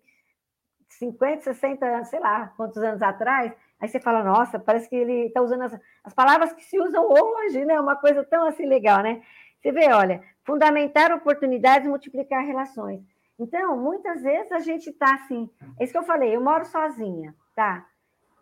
50, 0.88 1.42
60, 1.42 2.04
sei 2.04 2.20
lá 2.20 2.54
quantos 2.56 2.82
anos 2.82 3.02
atrás, 3.02 3.52
Aí 3.80 3.88
você 3.88 4.00
fala, 4.00 4.24
nossa, 4.24 4.58
parece 4.58 4.88
que 4.88 4.96
ele 4.96 5.26
está 5.26 5.40
usando 5.40 5.62
as, 5.62 5.78
as 6.02 6.12
palavras 6.12 6.52
que 6.52 6.64
se 6.64 6.78
usam 6.80 7.08
hoje, 7.08 7.64
né? 7.64 7.78
Uma 7.78 7.96
coisa 7.96 8.24
tão 8.24 8.46
assim 8.46 8.66
legal, 8.66 9.02
né? 9.02 9.22
Você 9.60 9.72
vê, 9.72 9.92
olha, 9.92 10.22
fundamentar 10.44 11.12
oportunidades 11.12 11.88
multiplicar 11.88 12.44
relações. 12.44 13.00
Então, 13.38 13.76
muitas 13.76 14.22
vezes 14.22 14.50
a 14.50 14.58
gente 14.58 14.90
está 14.90 15.14
assim, 15.14 15.48
é 15.78 15.84
isso 15.84 15.92
que 15.92 15.98
eu 15.98 16.02
falei, 16.02 16.34
eu 16.34 16.40
moro 16.40 16.64
sozinha, 16.64 17.34
tá? 17.54 17.86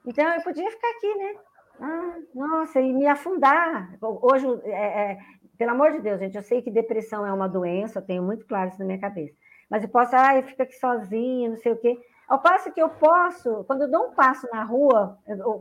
Então 0.06 0.24
eu 0.24 0.40
podia 0.40 0.70
ficar 0.70 0.88
aqui, 0.90 1.14
né? 1.16 1.34
Ah, 1.80 2.16
nossa, 2.34 2.80
e 2.80 2.92
me 2.92 3.06
afundar. 3.06 3.94
Hoje, 4.00 4.46
é, 4.64 5.12
é, 5.12 5.18
pelo 5.58 5.72
amor 5.72 5.92
de 5.92 6.00
Deus, 6.00 6.18
gente, 6.18 6.36
eu 6.36 6.42
sei 6.42 6.62
que 6.62 6.70
depressão 6.70 7.26
é 7.26 7.32
uma 7.32 7.48
doença, 7.48 7.98
eu 7.98 8.06
tenho 8.06 8.22
muito 8.22 8.46
claro 8.46 8.70
isso 8.70 8.78
na 8.78 8.86
minha 8.86 9.00
cabeça. 9.00 9.34
Mas 9.68 9.82
eu 9.82 9.88
posso, 9.90 10.14
ah, 10.16 10.36
eu 10.36 10.44
fico 10.44 10.62
aqui 10.62 10.74
sozinha, 10.74 11.50
não 11.50 11.56
sei 11.56 11.72
o 11.72 11.76
quê. 11.76 11.98
Ao 12.28 12.40
passo 12.40 12.72
que 12.72 12.82
eu 12.82 12.88
posso, 12.88 13.64
quando 13.64 13.82
eu 13.82 13.90
dou 13.90 14.08
um 14.08 14.10
passo 14.12 14.48
na 14.52 14.64
rua, 14.64 15.18
eu, 15.26 15.60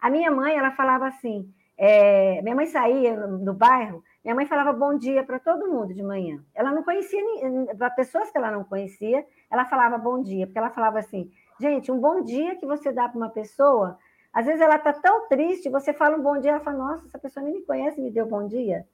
a 0.00 0.10
minha 0.10 0.30
mãe, 0.30 0.56
ela 0.56 0.72
falava 0.72 1.06
assim, 1.06 1.52
é, 1.78 2.42
minha 2.42 2.54
mãe 2.54 2.66
saía 2.66 3.16
no, 3.16 3.54
bairro, 3.54 4.02
minha 4.24 4.34
mãe 4.34 4.44
falava 4.46 4.72
bom 4.72 4.98
dia 4.98 5.22
para 5.22 5.38
todo 5.38 5.70
mundo 5.70 5.94
de 5.94 6.02
manhã. 6.02 6.44
Ela 6.54 6.72
não 6.72 6.82
conhecia, 6.82 7.22
para 7.78 7.90
pessoas 7.90 8.30
que 8.30 8.36
ela 8.36 8.50
não 8.50 8.64
conhecia, 8.64 9.24
ela 9.50 9.64
falava 9.64 9.96
bom 9.96 10.20
dia, 10.20 10.46
porque 10.46 10.58
ela 10.58 10.70
falava 10.70 10.98
assim, 10.98 11.30
gente, 11.60 11.92
um 11.92 12.00
bom 12.00 12.22
dia 12.22 12.56
que 12.56 12.66
você 12.66 12.90
dá 12.90 13.08
para 13.08 13.16
uma 13.16 13.30
pessoa, 13.30 13.96
às 14.32 14.46
vezes 14.46 14.60
ela 14.60 14.76
está 14.76 14.92
tão 14.92 15.28
triste, 15.28 15.70
você 15.70 15.92
fala 15.92 16.16
um 16.16 16.22
bom 16.22 16.38
dia, 16.38 16.50
ela 16.50 16.60
fala, 16.60 16.76
nossa, 16.76 17.06
essa 17.06 17.18
pessoa 17.18 17.44
nem 17.44 17.54
me 17.54 17.62
conhece, 17.62 18.00
me 18.00 18.10
deu 18.10 18.26
bom 18.26 18.46
dia. 18.46 18.86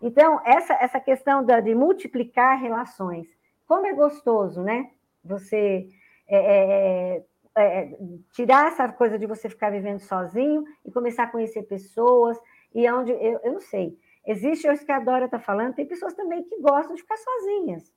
Então, 0.00 0.40
essa, 0.44 0.74
essa 0.74 1.00
questão 1.00 1.44
da, 1.44 1.60
de 1.60 1.74
multiplicar 1.74 2.58
relações, 2.60 3.26
como 3.66 3.86
é 3.86 3.92
gostoso, 3.92 4.62
né? 4.62 4.90
Você 5.24 5.88
é, 6.28 6.36
é, 6.36 7.24
é, 7.56 7.62
é, 7.62 7.98
tirar 8.32 8.68
essa 8.68 8.88
coisa 8.92 9.18
de 9.18 9.26
você 9.26 9.48
ficar 9.48 9.70
vivendo 9.70 10.00
sozinho 10.00 10.64
e 10.84 10.92
começar 10.92 11.24
a 11.24 11.30
conhecer 11.30 11.62
pessoas, 11.62 12.38
e 12.74 12.86
é 12.86 12.94
onde, 12.94 13.10
eu, 13.12 13.40
eu 13.42 13.52
não 13.52 13.60
sei, 13.60 13.98
existe 14.26 14.68
isso 14.68 14.84
que 14.84 14.92
a 14.92 15.00
Dora 15.00 15.24
está 15.24 15.38
falando, 15.38 15.74
tem 15.74 15.86
pessoas 15.86 16.14
também 16.14 16.42
que 16.44 16.60
gostam 16.60 16.94
de 16.94 17.02
ficar 17.02 17.16
sozinhas. 17.16 17.92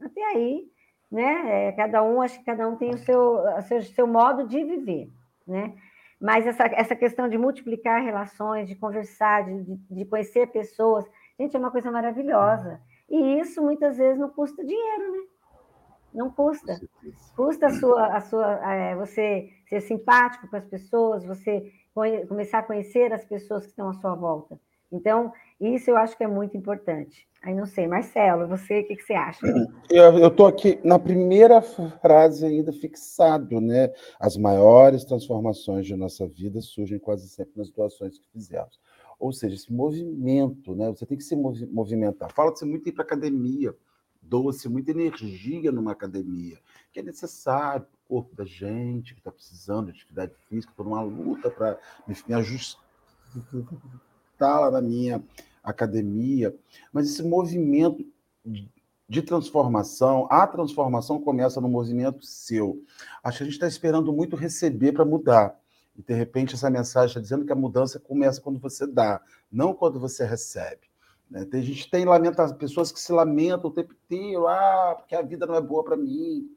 Até 0.00 0.22
aí, 0.24 0.68
né? 1.10 1.68
É, 1.68 1.72
cada 1.72 2.02
um, 2.02 2.20
acho 2.20 2.38
que 2.38 2.44
cada 2.44 2.68
um 2.68 2.76
tem 2.76 2.90
o 2.90 2.98
seu, 2.98 3.38
o 3.38 3.62
seu, 3.62 3.82
seu 3.82 4.06
modo 4.06 4.46
de 4.46 4.62
viver, 4.64 5.08
né? 5.46 5.74
Mas 6.20 6.46
essa, 6.46 6.64
essa 6.66 6.96
questão 6.96 7.28
de 7.28 7.38
multiplicar 7.38 8.02
relações, 8.02 8.68
de 8.68 8.74
conversar, 8.74 9.44
de, 9.44 9.76
de 9.90 10.04
conhecer 10.06 10.46
pessoas, 10.48 11.04
gente, 11.38 11.54
é 11.54 11.58
uma 11.58 11.70
coisa 11.70 11.90
maravilhosa. 11.90 12.80
E 13.08 13.38
isso 13.38 13.62
muitas 13.62 13.98
vezes 13.98 14.18
não 14.18 14.30
custa 14.30 14.64
dinheiro, 14.64 15.12
né? 15.12 15.18
Não 16.16 16.30
custa. 16.30 16.80
Custa 17.36 17.66
a 17.66 17.70
sua, 17.70 18.06
a 18.16 18.20
sua, 18.22 18.72
é, 18.72 18.96
você 18.96 19.50
ser 19.68 19.82
simpático 19.82 20.48
com 20.48 20.56
as 20.56 20.64
pessoas, 20.64 21.24
você 21.24 21.70
começar 22.26 22.60
a 22.60 22.62
conhecer 22.62 23.12
as 23.12 23.24
pessoas 23.24 23.64
que 23.64 23.70
estão 23.70 23.90
à 23.90 23.92
sua 23.94 24.14
volta. 24.14 24.58
Então, 24.90 25.32
isso 25.60 25.90
eu 25.90 25.96
acho 25.96 26.16
que 26.16 26.24
é 26.24 26.26
muito 26.26 26.56
importante. 26.56 27.26
Aí 27.42 27.54
não 27.54 27.66
sei, 27.66 27.86
Marcelo, 27.86 28.48
você, 28.48 28.80
o 28.80 28.86
que, 28.86 28.96
que 28.96 29.02
você 29.02 29.12
acha? 29.12 29.40
Eu 29.90 30.28
estou 30.28 30.46
aqui 30.46 30.80
na 30.82 30.98
primeira 30.98 31.60
frase 31.60 32.46
ainda 32.46 32.72
fixado, 32.72 33.60
né? 33.60 33.92
As 34.18 34.36
maiores 34.36 35.04
transformações 35.04 35.86
de 35.86 35.94
nossa 35.96 36.26
vida 36.26 36.60
surgem 36.60 36.98
quase 36.98 37.28
sempre 37.28 37.52
nas 37.56 37.70
doações 37.70 38.18
que 38.18 38.28
fizemos. 38.30 38.80
Ou 39.18 39.32
seja, 39.32 39.54
esse 39.54 39.72
movimento, 39.72 40.74
né? 40.74 40.88
Você 40.88 41.06
tem 41.06 41.16
que 41.16 41.24
se 41.24 41.36
movimentar. 41.36 42.32
Fala-se 42.32 42.64
muito 42.64 42.88
ir 42.88 42.92
para 42.92 43.04
academia, 43.04 43.74
doa-se 44.28 44.68
muita 44.68 44.90
energia 44.90 45.70
numa 45.72 45.92
academia, 45.92 46.58
que 46.92 47.00
é 47.00 47.02
necessário 47.02 47.86
o 48.04 48.08
corpo 48.08 48.34
da 48.34 48.44
gente 48.44 49.14
que 49.14 49.20
está 49.20 49.30
precisando 49.30 49.86
de 49.86 49.92
atividade 49.98 50.32
física, 50.48 50.72
estou 50.72 50.84
numa 50.84 51.02
luta 51.02 51.50
para 51.50 51.78
me 52.06 52.34
ajustar 52.34 52.80
lá 54.40 54.70
na 54.70 54.80
minha 54.80 55.22
academia, 55.62 56.54
mas 56.92 57.10
esse 57.10 57.22
movimento 57.22 58.04
de 59.08 59.22
transformação, 59.22 60.26
a 60.30 60.46
transformação 60.46 61.20
começa 61.20 61.60
no 61.60 61.68
movimento 61.68 62.24
seu. 62.24 62.82
Acho 63.22 63.38
que 63.38 63.42
a 63.44 63.46
gente 63.46 63.54
está 63.54 63.68
esperando 63.68 64.12
muito 64.12 64.36
receber 64.36 64.92
para 64.92 65.04
mudar. 65.04 65.58
E, 65.96 66.02
de 66.02 66.14
repente, 66.14 66.54
essa 66.54 66.68
mensagem 66.68 67.08
está 67.08 67.20
dizendo 67.20 67.44
que 67.44 67.52
a 67.52 67.56
mudança 67.56 67.98
começa 67.98 68.40
quando 68.40 68.58
você 68.58 68.86
dá, 68.86 69.20
não 69.50 69.72
quando 69.72 69.98
você 69.98 70.24
recebe. 70.24 70.85
Né? 71.30 71.44
Tem, 71.44 71.62
gente 71.62 71.90
tem 71.90 72.04
lamenta, 72.04 72.52
pessoas 72.54 72.92
que 72.92 73.00
se 73.00 73.12
lamentam 73.12 73.70
o 73.70 73.72
tempo 73.72 73.92
inteiro, 73.92 74.46
ah, 74.46 74.94
porque 74.98 75.14
a 75.14 75.22
vida 75.22 75.46
não 75.46 75.54
é 75.54 75.60
boa 75.60 75.84
para 75.84 75.96
mim, 75.96 76.48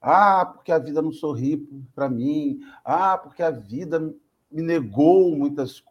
ah, 0.00 0.46
porque 0.46 0.72
a 0.72 0.78
vida 0.78 1.02
não 1.02 1.12
sorri 1.12 1.56
para 1.94 2.08
mim, 2.08 2.60
ah, 2.84 3.16
porque 3.18 3.42
a 3.42 3.50
vida 3.50 4.00
me 4.50 4.62
negou 4.62 5.36
muitas 5.36 5.82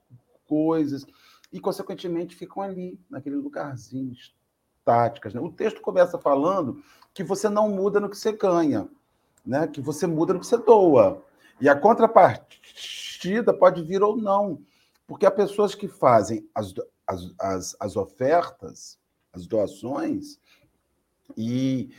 coisas 0.47 1.05
e, 1.51 1.59
consequentemente, 1.59 2.35
ficam 2.35 2.63
ali, 2.63 2.99
naquele 3.09 3.35
lugarzinho, 3.35 4.13
estáticas. 4.13 5.33
Né? 5.33 5.41
O 5.41 5.51
texto 5.51 5.81
começa 5.81 6.17
falando 6.17 6.81
que 7.13 7.23
você 7.23 7.49
não 7.49 7.69
muda 7.69 7.99
no 7.99 8.09
que 8.09 8.17
você 8.17 8.31
ganha, 8.31 8.87
né? 9.45 9.67
que 9.67 9.81
você 9.81 10.07
muda 10.07 10.33
no 10.33 10.39
que 10.39 10.47
você 10.47 10.57
doa. 10.57 11.23
E 11.59 11.67
a 11.67 11.75
contrapartida 11.75 13.53
pode 13.53 13.81
vir 13.83 14.03
ou 14.03 14.15
não, 14.15 14.61
porque 15.05 15.25
há 15.25 15.31
pessoas 15.31 15.73
que 15.73 15.87
fazem 15.87 16.47
as, 16.53 16.73
as, 17.07 17.33
as, 17.39 17.75
as 17.79 17.95
ofertas, 17.95 18.99
as 19.33 19.47
doações, 19.47 20.39
e, 21.35 21.89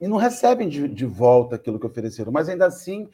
e 0.00 0.06
não 0.06 0.16
recebem 0.16 0.68
de, 0.68 0.86
de 0.86 1.06
volta 1.06 1.56
aquilo 1.56 1.80
que 1.80 1.86
ofereceram. 1.86 2.30
Mas 2.30 2.48
ainda 2.48 2.66
assim, 2.66 3.08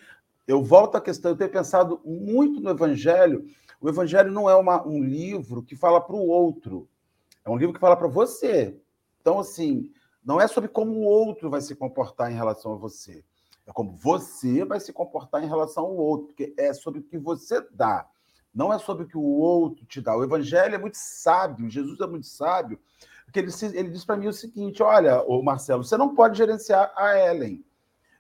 eu 0.46 0.62
volto 0.62 0.96
à 0.96 1.00
questão, 1.00 1.30
eu 1.30 1.36
tenho 1.36 1.50
pensado 1.50 2.00
muito 2.04 2.60
no 2.60 2.70
Evangelho 2.70 3.46
o 3.82 3.88
Evangelho 3.88 4.30
não 4.30 4.48
é 4.48 4.54
uma, 4.54 4.86
um 4.86 5.02
livro 5.02 5.60
que 5.60 5.74
fala 5.74 6.00
para 6.00 6.14
o 6.14 6.28
outro, 6.28 6.88
é 7.44 7.50
um 7.50 7.56
livro 7.56 7.74
que 7.74 7.80
fala 7.80 7.96
para 7.96 8.06
você. 8.06 8.80
Então, 9.20 9.40
assim, 9.40 9.90
não 10.24 10.40
é 10.40 10.46
sobre 10.46 10.68
como 10.68 10.92
o 10.92 11.02
outro 11.02 11.50
vai 11.50 11.60
se 11.60 11.74
comportar 11.74 12.30
em 12.30 12.36
relação 12.36 12.72
a 12.72 12.76
você. 12.76 13.24
É 13.66 13.72
como 13.72 13.90
você 13.96 14.64
vai 14.64 14.78
se 14.78 14.92
comportar 14.92 15.42
em 15.42 15.48
relação 15.48 15.84
ao 15.84 15.96
outro, 15.96 16.28
porque 16.28 16.54
é 16.56 16.72
sobre 16.72 17.00
o 17.00 17.02
que 17.02 17.18
você 17.18 17.60
dá, 17.72 18.08
não 18.54 18.72
é 18.72 18.78
sobre 18.78 19.04
o 19.04 19.06
que 19.06 19.16
o 19.16 19.22
outro 19.22 19.84
te 19.86 20.00
dá. 20.00 20.16
O 20.16 20.24
Evangelho 20.24 20.74
é 20.74 20.78
muito 20.78 20.96
sábio, 20.96 21.70
Jesus 21.70 21.98
é 22.00 22.06
muito 22.06 22.26
sábio, 22.26 22.78
porque 23.24 23.38
ele, 23.38 23.50
ele 23.74 23.90
diz 23.90 24.04
para 24.04 24.16
mim 24.16 24.28
o 24.28 24.32
seguinte: 24.32 24.82
olha, 24.82 25.22
o 25.22 25.42
Marcelo, 25.42 25.84
você 25.84 25.96
não 25.96 26.14
pode 26.14 26.36
gerenciar 26.36 26.92
a 26.96 27.18
Ellen. 27.18 27.64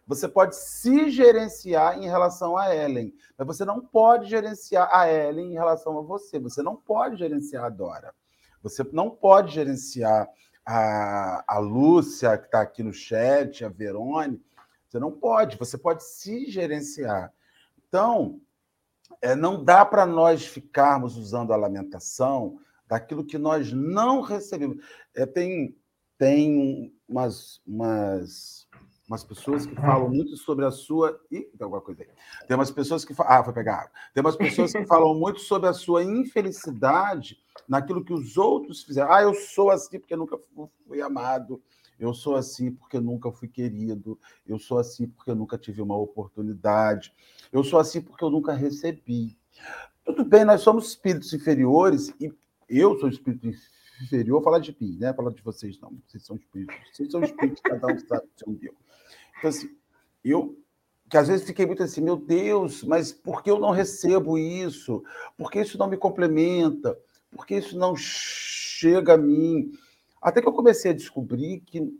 Você 0.06 0.26
pode 0.26 0.56
se 0.56 1.10
gerenciar 1.10 1.96
em 1.96 2.06
relação 2.06 2.56
a 2.56 2.74
Ellen, 2.74 3.14
mas 3.38 3.46
você 3.46 3.64
não 3.64 3.80
pode 3.80 4.28
gerenciar 4.28 4.88
a 4.92 5.10
Ellen 5.10 5.52
em 5.52 5.54
relação 5.54 5.98
a 5.98 6.02
você. 6.02 6.38
Você 6.40 6.62
não 6.62 6.76
pode 6.76 7.16
gerenciar 7.16 7.64
a 7.64 7.68
Dora. 7.68 8.12
Você 8.62 8.84
não 8.92 9.10
pode 9.10 9.54
gerenciar 9.54 10.28
a, 10.66 11.44
a 11.46 11.58
Lúcia, 11.58 12.36
que 12.36 12.46
está 12.46 12.60
aqui 12.60 12.82
no 12.82 12.92
chat, 12.92 13.64
a 13.64 13.68
Verone. 13.68 14.42
Você 14.88 14.98
não 14.98 15.12
pode. 15.12 15.56
Você 15.56 15.78
pode 15.78 16.04
se 16.04 16.50
gerenciar. 16.50 17.32
Então, 17.88 18.40
é, 19.22 19.34
não 19.34 19.62
dá 19.62 19.84
para 19.84 20.04
nós 20.04 20.44
ficarmos 20.44 21.16
usando 21.16 21.52
a 21.52 21.56
lamentação 21.56 22.58
daquilo 22.86 23.24
que 23.24 23.38
nós 23.38 23.72
não 23.72 24.20
recebemos. 24.20 24.84
É, 25.14 25.24
tem, 25.24 25.76
tem 26.18 26.92
umas, 27.08 27.62
umas 27.66 28.68
umas 29.12 29.24
pessoas 29.24 29.66
que 29.66 29.74
falam 29.74 30.08
muito 30.08 30.36
sobre 30.38 30.64
a 30.64 30.70
sua. 30.70 31.20
Ih, 31.30 31.42
tem 31.42 31.64
alguma 31.64 31.82
coisa 31.82 32.02
aí. 32.02 32.08
Tem 32.46 32.56
umas 32.56 32.70
pessoas 32.70 33.04
que. 33.04 33.14
Ah, 33.18 33.44
foi 33.44 33.52
pegar 33.52 33.74
água. 33.74 33.90
Tem 34.14 34.22
umas 34.22 34.36
pessoas 34.36 34.72
que 34.72 34.86
falam 34.86 35.14
muito 35.14 35.40
sobre 35.40 35.68
a 35.68 35.74
sua 35.74 36.02
infelicidade 36.02 37.38
naquilo 37.68 38.04
que 38.04 38.12
os 38.12 38.38
outros 38.38 38.82
fizeram. 38.82 39.12
Ah, 39.12 39.22
eu 39.22 39.34
sou 39.34 39.70
assim 39.70 39.98
porque 39.98 40.16
nunca 40.16 40.38
fui 40.86 41.02
amado. 41.02 41.62
Eu 42.02 42.12
sou 42.12 42.34
assim 42.34 42.72
porque 42.72 42.98
nunca 42.98 43.30
fui 43.30 43.46
querido. 43.46 44.18
Eu 44.44 44.58
sou 44.58 44.76
assim 44.76 45.06
porque 45.06 45.32
nunca 45.32 45.56
tive 45.56 45.80
uma 45.80 45.96
oportunidade. 45.96 47.14
Eu 47.52 47.62
sou 47.62 47.78
assim 47.78 48.00
porque 48.00 48.24
eu 48.24 48.30
nunca 48.30 48.52
recebi. 48.52 49.38
Tudo 50.04 50.24
bem, 50.24 50.44
nós 50.44 50.62
somos 50.62 50.88
espíritos 50.88 51.32
inferiores 51.32 52.12
e 52.18 52.34
eu 52.68 52.98
sou 52.98 53.08
espírito 53.08 53.48
inferior. 54.02 54.42
Falar 54.42 54.58
de 54.58 54.76
mim, 54.80 54.96
né? 54.98 55.14
Falar 55.14 55.30
de 55.30 55.40
vocês 55.42 55.78
não. 55.78 55.92
Vocês 56.04 56.24
são 56.24 56.34
espíritos. 56.34 56.74
Vocês 56.92 57.08
são 57.12 57.22
espíritos, 57.22 57.62
cada 57.62 57.86
um 57.86 57.96
sabe 58.00 58.26
o 58.26 58.30
seu 58.36 58.52
Deus. 58.52 58.76
Então, 59.38 59.50
assim, 59.50 59.70
eu 60.24 60.58
que 61.08 61.16
às 61.16 61.28
vezes 61.28 61.46
fiquei 61.46 61.66
muito 61.66 61.84
assim, 61.84 62.00
meu 62.00 62.16
Deus, 62.16 62.82
mas 62.82 63.12
por 63.12 63.44
que 63.44 63.50
eu 63.50 63.60
não 63.60 63.70
recebo 63.70 64.38
isso? 64.38 65.04
Por 65.36 65.52
que 65.52 65.60
isso 65.60 65.78
não 65.78 65.86
me 65.86 65.96
complementa? 65.96 66.98
Por 67.30 67.46
que 67.46 67.54
isso 67.54 67.78
não 67.78 67.94
chega 67.94 69.14
a 69.14 69.18
mim? 69.18 69.70
Até 70.22 70.40
que 70.40 70.46
eu 70.46 70.52
comecei 70.52 70.92
a 70.92 70.94
descobrir 70.94 71.60
que 71.60 71.92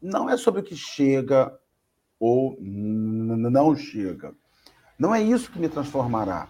não 0.00 0.30
é 0.30 0.36
sobre 0.36 0.60
o 0.60 0.64
que 0.64 0.76
chega 0.76 1.58
ou 2.20 2.56
não 2.60 3.74
chega. 3.74 4.32
Não 4.96 5.12
é 5.12 5.20
isso 5.20 5.50
que 5.50 5.58
me 5.58 5.68
transformará. 5.68 6.48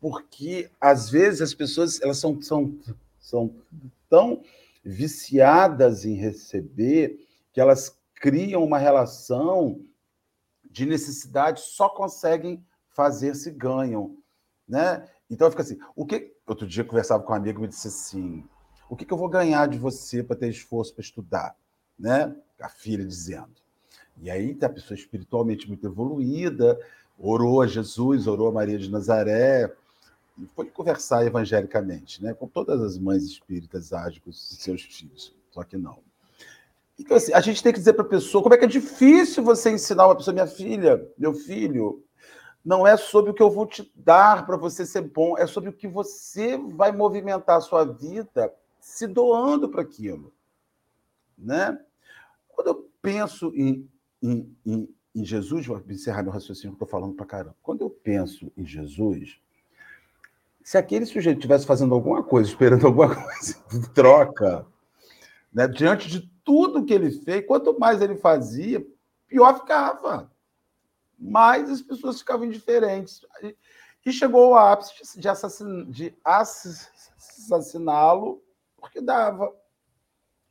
Porque 0.00 0.70
às 0.80 1.10
vezes 1.10 1.42
as 1.42 1.52
pessoas 1.52 2.00
elas 2.00 2.18
são, 2.18 2.40
são, 2.40 2.78
são 3.18 3.54
tão 4.08 4.42
viciadas 4.84 6.04
em 6.04 6.14
receber 6.14 7.26
que 7.52 7.60
elas 7.60 7.98
criam 8.14 8.62
uma 8.64 8.78
relação 8.78 9.80
de 10.70 10.86
necessidade, 10.86 11.60
só 11.60 11.88
conseguem 11.88 12.64
fazer-se 12.90 13.50
ganham, 13.50 14.16
né? 14.68 15.08
Então 15.28 15.50
fica 15.50 15.62
assim, 15.62 15.78
o 15.96 16.06
que 16.06 16.32
outro 16.46 16.66
dia 16.66 16.82
eu 16.82 16.86
conversava 16.86 17.22
com 17.22 17.32
um 17.32 17.36
amigo 17.36 17.58
e 17.58 17.62
me 17.62 17.68
disse 17.68 17.88
assim, 17.88 18.44
o 18.90 18.96
que, 18.96 19.04
que 19.04 19.12
eu 19.12 19.16
vou 19.16 19.28
ganhar 19.28 19.68
de 19.68 19.78
você 19.78 20.20
para 20.20 20.34
ter 20.34 20.48
esforço 20.48 20.92
para 20.92 21.02
estudar, 21.02 21.56
né? 21.96 22.34
A 22.60 22.68
filha 22.68 23.04
dizendo. 23.04 23.54
E 24.20 24.28
aí 24.28 24.58
a 24.60 24.68
pessoa 24.68 24.98
espiritualmente 24.98 25.68
muito 25.68 25.86
evoluída, 25.86 26.76
orou 27.16 27.62
a 27.62 27.68
Jesus, 27.68 28.26
orou 28.26 28.48
a 28.48 28.52
Maria 28.52 28.76
de 28.76 28.90
Nazaré, 28.90 29.72
e 30.36 30.44
foi 30.56 30.66
conversar 30.66 31.24
evangelicamente, 31.24 32.20
né? 32.20 32.34
Com 32.34 32.48
todas 32.48 32.82
as 32.82 32.98
mães 32.98 33.22
espíritas 33.22 33.92
agem 33.92 34.20
com 34.24 34.32
seus 34.32 34.82
filhos, 34.82 35.32
só 35.52 35.62
que 35.62 35.76
não. 35.76 35.98
Então, 36.98 37.16
assim, 37.16 37.32
a 37.32 37.40
gente 37.40 37.62
tem 37.62 37.72
que 37.72 37.78
dizer 37.78 37.92
para 37.92 38.04
a 38.04 38.08
pessoa 38.08 38.42
como 38.42 38.56
é 38.56 38.58
que 38.58 38.64
é 38.64 38.68
difícil 38.68 39.44
você 39.44 39.70
ensinar 39.70 40.08
uma 40.08 40.16
pessoa, 40.16 40.34
minha 40.34 40.48
filha, 40.48 41.06
meu 41.16 41.32
filho, 41.32 42.02
não 42.64 42.84
é 42.84 42.96
sobre 42.96 43.30
o 43.30 43.34
que 43.34 43.42
eu 43.42 43.50
vou 43.50 43.66
te 43.66 43.88
dar 43.94 44.44
para 44.44 44.56
você 44.56 44.84
ser 44.84 45.02
bom, 45.02 45.38
é 45.38 45.46
sobre 45.46 45.70
o 45.70 45.72
que 45.72 45.86
você 45.86 46.58
vai 46.58 46.90
movimentar 46.90 47.56
a 47.56 47.60
sua 47.60 47.84
vida 47.84 48.52
se 48.80 49.06
doando 49.06 49.68
para 49.68 49.82
aquilo. 49.82 50.32
Né? 51.36 51.78
Quando 52.48 52.68
eu 52.68 52.90
penso 53.00 53.52
em, 53.54 53.88
em, 54.22 54.56
em, 54.64 54.94
em 55.14 55.24
Jesus, 55.24 55.66
vou 55.66 55.82
encerrar 55.88 56.22
meu 56.22 56.32
raciocínio, 56.32 56.72
estou 56.72 56.88
falando 56.88 57.14
para 57.14 57.26
caramba. 57.26 57.56
Quando 57.62 57.82
eu 57.82 57.90
penso 57.90 58.50
em 58.56 58.66
Jesus, 58.66 59.38
se 60.62 60.78
aquele 60.78 61.06
sujeito 61.06 61.38
estivesse 61.38 61.66
fazendo 61.66 61.94
alguma 61.94 62.22
coisa, 62.22 62.48
esperando 62.48 62.84
alguma 62.86 63.14
coisa 63.14 63.56
em 63.72 63.82
troca, 63.92 64.66
né, 65.52 65.68
diante 65.68 66.08
de 66.08 66.20
tudo 66.44 66.84
que 66.84 66.94
ele 66.94 67.10
fez, 67.10 67.46
quanto 67.46 67.78
mais 67.78 68.00
ele 68.00 68.16
fazia, 68.16 68.86
pior 69.26 69.58
ficava. 69.58 70.30
Mais 71.18 71.70
as 71.70 71.82
pessoas 71.82 72.18
ficavam 72.18 72.46
indiferentes. 72.46 73.20
E 74.04 74.12
chegou 74.12 74.54
ao 74.54 74.72
ápice 74.72 75.20
de, 75.20 75.28
assassin, 75.28 75.84
de 75.90 76.14
assassiná-lo 76.24 78.42
porque 78.80 79.00
dava. 79.00 79.52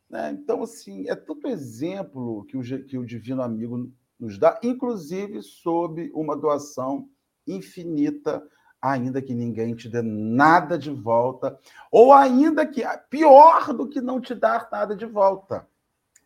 Né? 0.09 0.31
Então, 0.31 0.63
assim, 0.63 1.09
é 1.09 1.15
tanto 1.15 1.47
exemplo 1.47 2.45
que 2.45 2.57
o, 2.57 2.85
que 2.85 2.97
o 2.97 3.05
Divino 3.05 3.41
Amigo 3.41 3.91
nos 4.19 4.37
dá, 4.37 4.59
inclusive 4.63 5.41
sob 5.41 6.11
uma 6.13 6.35
doação 6.35 7.09
infinita 7.47 8.43
ainda 8.81 9.21
que 9.21 9.33
ninguém 9.33 9.75
te 9.75 9.89
dê 9.89 10.01
nada 10.01 10.77
de 10.77 10.89
volta, 10.89 11.59
ou 11.91 12.13
ainda 12.13 12.65
que 12.65 12.81
pior 13.09 13.73
do 13.73 13.87
que 13.87 13.99
não 13.99 14.21
te 14.21 14.33
dar 14.33 14.69
nada 14.71 14.95
de 14.95 15.05
volta, 15.05 15.67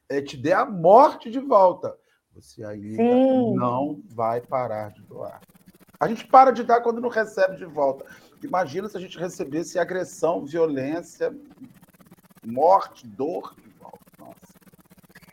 é 0.07 0.21
te 0.21 0.37
der 0.37 0.53
a 0.53 0.65
morte 0.65 1.31
de 1.31 1.39
volta. 1.39 1.97
Você 2.35 2.63
ainda 2.63 2.97
Sim. 2.97 3.55
não 3.55 4.01
vai 4.09 4.41
parar 4.41 4.91
de 4.91 5.01
doar. 5.03 5.41
A 5.99 6.07
gente 6.07 6.27
para 6.27 6.51
de 6.51 6.63
dar 6.63 6.81
quando 6.81 7.01
não 7.01 7.09
recebe 7.09 7.55
de 7.55 7.65
volta. 7.65 8.05
Imagina 8.43 8.89
se 8.89 8.97
a 8.97 8.99
gente 8.99 9.17
recebesse 9.17 9.79
agressão, 9.79 10.45
violência, 10.45 11.35
morte, 12.45 13.05
dor 13.05 13.53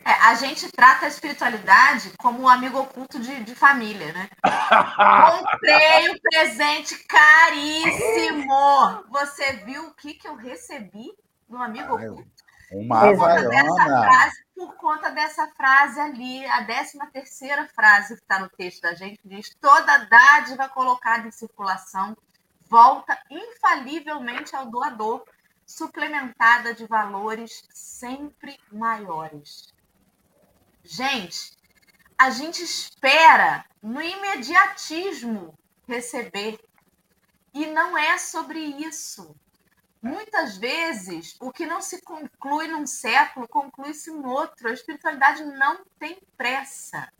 é, 0.04 0.12
a 0.12 0.34
gente 0.34 0.70
trata 0.72 1.04
a 1.04 1.08
espiritualidade 1.08 2.12
como 2.18 2.42
um 2.42 2.48
amigo 2.48 2.78
oculto 2.78 3.20
de, 3.20 3.44
de 3.44 3.54
família, 3.54 4.12
né? 4.12 4.30
Comprei 5.38 6.08
o 6.08 6.14
um 6.14 6.18
presente 6.18 6.96
caríssimo. 7.04 9.04
Você 9.10 9.52
viu 9.64 9.88
o 9.88 9.94
que, 9.94 10.14
que 10.14 10.26
eu 10.26 10.36
recebi 10.36 11.12
no 11.48 11.62
amigo 11.62 11.96
Ai, 11.96 12.08
oculto? 12.08 12.30
Uma 12.72 13.00
por 13.00 13.18
conta, 13.18 13.48
dessa 13.48 13.84
frase, 13.84 14.44
por 14.54 14.76
conta 14.76 15.10
dessa 15.10 15.48
frase 15.48 16.00
ali, 16.00 16.46
a 16.46 16.60
décima 16.62 17.06
terceira 17.06 17.68
frase 17.68 18.14
que 18.14 18.22
está 18.22 18.38
no 18.38 18.48
texto 18.48 18.82
da 18.82 18.94
gente 18.94 19.20
diz: 19.24 19.54
toda 19.60 20.04
dádiva 20.04 20.68
colocada 20.68 21.26
em 21.26 21.32
circulação 21.32 22.16
volta 22.68 23.18
infalivelmente 23.28 24.54
ao 24.54 24.66
doador, 24.66 25.24
suplementada 25.70 26.74
de 26.74 26.86
valores 26.86 27.62
sempre 27.72 28.58
maiores. 28.72 29.72
Gente, 30.82 31.56
a 32.18 32.30
gente 32.30 32.62
espera 32.62 33.64
no 33.82 34.02
imediatismo 34.02 35.56
receber. 35.86 36.58
E 37.54 37.66
não 37.66 37.96
é 37.96 38.18
sobre 38.18 38.58
isso. 38.58 39.34
Muitas 40.02 40.56
vezes, 40.56 41.36
o 41.40 41.52
que 41.52 41.66
não 41.66 41.80
se 41.80 42.00
conclui 42.02 42.68
num 42.68 42.86
século, 42.86 43.48
conclui-se 43.48 44.10
no 44.10 44.28
outro. 44.28 44.68
A 44.68 44.72
espiritualidade 44.72 45.44
não 45.44 45.84
tem 45.98 46.20
pressa. 46.36 47.12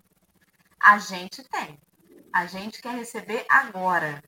A 0.79 0.99
gente 0.99 1.43
tem. 1.45 1.81
A 2.33 2.47
gente 2.47 2.81
quer 2.81 2.95
receber 2.95 3.45
agora. 3.49 4.23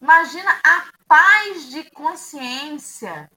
Imagina 0.00 0.50
a 0.62 0.86
paz 1.06 1.70
de 1.70 1.90
consciência 1.90 3.30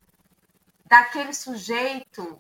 daquele 0.92 1.34
sujeito 1.34 2.38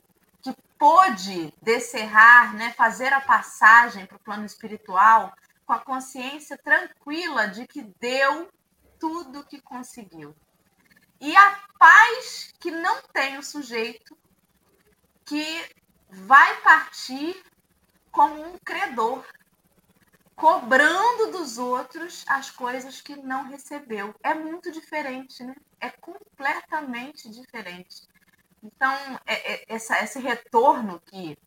pôde 0.78 1.54
descerrar, 1.62 2.56
né, 2.56 2.74
fazer 2.74 3.14
a 3.14 3.22
passagem 3.22 4.08
para 4.08 4.18
o 4.18 4.20
plano 4.20 4.48
espiritual 4.48 5.32
com 5.64 5.74
a 5.74 5.80
consciência 5.80 6.58
tranquila 6.58 7.48
de 7.48 7.68
que 7.68 7.84
deu 8.00 8.52
tudo 9.00 9.46
que 9.46 9.62
conseguiu. 9.62 10.36
E 11.20 11.36
a 11.36 11.60
paz 11.78 12.52
que 12.60 12.72
não 12.72 13.00
tem 13.14 13.38
o 13.38 13.44
sujeito 13.44 14.18
que 15.24 15.64
vai 16.10 16.60
partir 16.62 17.42
como 18.12 18.44
um 18.44 18.58
credor, 18.58 19.24
cobrando 20.36 21.32
dos 21.32 21.60
outros 21.60 22.26
as 22.28 22.50
coisas 22.50 23.00
que 23.00 23.16
não 23.16 23.44
recebeu. 23.44 24.16
É 24.24 24.34
muito 24.34 24.72
diferente, 24.72 25.44
né? 25.44 25.54
É 25.80 25.92
completamente 25.92 27.30
diferente. 27.30 28.11
Então, 28.63 28.93
é, 29.26 29.54
é, 29.54 29.65
essa, 29.67 30.02
esse 30.04 30.19
retorno 30.19 31.02
que, 31.06 31.38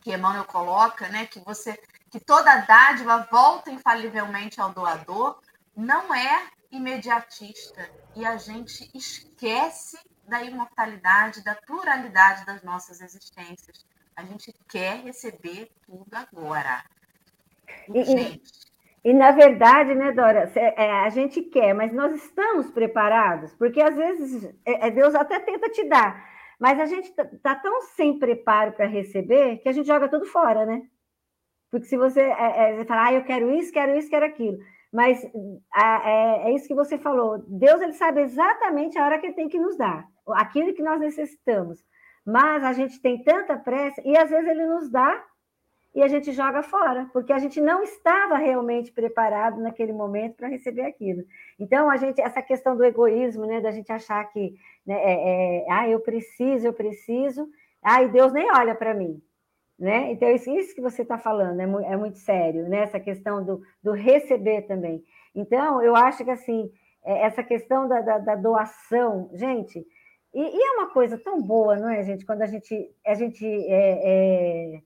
que 0.00 0.12
Emmanuel 0.12 0.44
coloca, 0.44 1.08
né, 1.08 1.26
que 1.26 1.40
você 1.40 1.78
que 2.10 2.20
toda 2.20 2.56
dádiva 2.58 3.26
volta 3.30 3.70
infalivelmente 3.70 4.60
ao 4.60 4.72
doador, 4.72 5.40
não 5.76 6.14
é 6.14 6.48
imediatista 6.70 7.88
e 8.14 8.24
a 8.24 8.36
gente 8.36 8.90
esquece 8.94 9.98
da 10.26 10.42
imortalidade, 10.42 11.44
da 11.44 11.54
pluralidade 11.54 12.44
das 12.46 12.62
nossas 12.62 13.00
existências. 13.00 13.84
A 14.16 14.24
gente 14.24 14.52
quer 14.68 15.02
receber 15.02 15.70
tudo 15.86 16.08
agora. 16.12 16.82
E, 17.92 18.40
e, 19.04 19.12
na 19.12 19.30
verdade, 19.30 19.94
né, 19.94 20.12
Dora, 20.12 20.50
é, 20.56 20.90
a 21.04 21.10
gente 21.10 21.42
quer, 21.42 21.74
mas 21.74 21.92
nós 21.92 22.14
estamos 22.14 22.70
preparados, 22.70 23.52
porque 23.54 23.80
às 23.80 23.94
vezes 23.94 24.44
é, 24.64 24.86
é 24.86 24.90
Deus 24.90 25.14
até 25.14 25.38
tenta 25.38 25.68
te 25.68 25.84
dar, 25.88 26.35
mas 26.58 26.80
a 26.80 26.86
gente 26.86 27.08
está 27.10 27.24
tá 27.42 27.54
tão 27.54 27.82
sem 27.82 28.18
preparo 28.18 28.72
para 28.72 28.86
receber 28.86 29.58
que 29.58 29.68
a 29.68 29.72
gente 29.72 29.86
joga 29.86 30.08
tudo 30.08 30.26
fora, 30.26 30.64
né? 30.64 30.82
Porque 31.70 31.86
se 31.86 31.96
você, 31.96 32.20
é, 32.20 32.70
é, 32.70 32.76
você 32.76 32.92
ah, 32.92 33.12
eu 33.12 33.24
quero 33.24 33.52
isso, 33.52 33.72
quero 33.72 33.96
isso, 33.96 34.08
quero 34.08 34.24
aquilo. 34.24 34.58
Mas 34.92 35.22
é, 35.24 36.48
é, 36.48 36.54
isso 36.54 36.68
que 36.68 36.74
você 36.74 36.96
falou. 36.96 37.44
Deus 37.48 37.80
ele 37.80 37.92
sabe 37.92 38.22
exatamente 38.22 38.98
a 38.98 39.04
hora 39.04 39.18
que 39.18 39.26
ele 39.26 39.34
tem 39.34 39.48
que 39.48 39.58
nos 39.58 39.76
dar, 39.76 40.06
aquilo 40.28 40.72
que 40.74 40.82
nós 40.82 41.00
necessitamos. 41.00 41.84
Mas 42.24 42.64
a 42.64 42.72
gente 42.72 43.00
tem 43.00 43.22
tanta 43.22 43.56
pressa 43.56 44.00
e 44.04 44.16
às 44.16 44.30
vezes 44.30 44.48
ele 44.48 44.66
nos 44.66 44.90
dá 44.90 45.22
e 45.96 46.02
a 46.02 46.08
gente 46.08 46.30
joga 46.30 46.62
fora, 46.62 47.08
porque 47.10 47.32
a 47.32 47.38
gente 47.38 47.58
não 47.58 47.82
estava 47.82 48.36
realmente 48.36 48.92
preparado 48.92 49.58
naquele 49.62 49.94
momento 49.94 50.34
para 50.34 50.46
receber 50.46 50.82
aquilo. 50.82 51.24
Então, 51.58 51.88
a 51.88 51.96
gente, 51.96 52.20
essa 52.20 52.42
questão 52.42 52.76
do 52.76 52.84
egoísmo, 52.84 53.46
né, 53.46 53.62
da 53.62 53.70
gente 53.70 53.90
achar 53.90 54.22
que, 54.26 54.54
né, 54.86 54.94
é, 54.94 55.62
é, 55.62 55.66
ah, 55.70 55.88
eu 55.88 55.98
preciso, 55.98 56.66
eu 56.66 56.74
preciso, 56.74 57.48
ah, 57.82 58.02
e 58.02 58.10
Deus 58.10 58.30
nem 58.30 58.46
olha 58.52 58.74
para 58.74 58.92
mim, 58.92 59.22
né? 59.78 60.12
Então, 60.12 60.28
isso, 60.28 60.50
isso 60.50 60.74
que 60.74 60.82
você 60.82 61.00
está 61.00 61.16
falando 61.16 61.60
é, 61.60 61.66
mu 61.66 61.80
é, 61.80 61.96
muito 61.96 62.18
sério, 62.18 62.68
né? 62.68 62.80
Essa 62.80 63.00
questão 63.00 63.42
do, 63.42 63.62
do 63.82 63.92
receber 63.92 64.66
também. 64.66 65.02
Então, 65.34 65.82
eu 65.82 65.96
acho 65.96 66.22
que, 66.22 66.30
assim, 66.30 66.70
é, 67.06 67.22
essa 67.22 67.42
questão 67.42 67.88
da, 67.88 68.02
da, 68.02 68.18
da 68.18 68.34
doação, 68.34 69.30
gente, 69.32 69.78
e, 70.34 70.40
e, 70.42 70.62
é 70.62 70.72
uma 70.72 70.90
coisa 70.90 71.16
tão 71.16 71.40
boa, 71.40 71.76
não 71.78 71.88
é, 71.88 72.02
gente? 72.02 72.26
Quando 72.26 72.42
a 72.42 72.46
gente, 72.46 72.94
a 73.06 73.14
gente 73.14 73.46
é, 73.46 74.74
é 74.74 74.82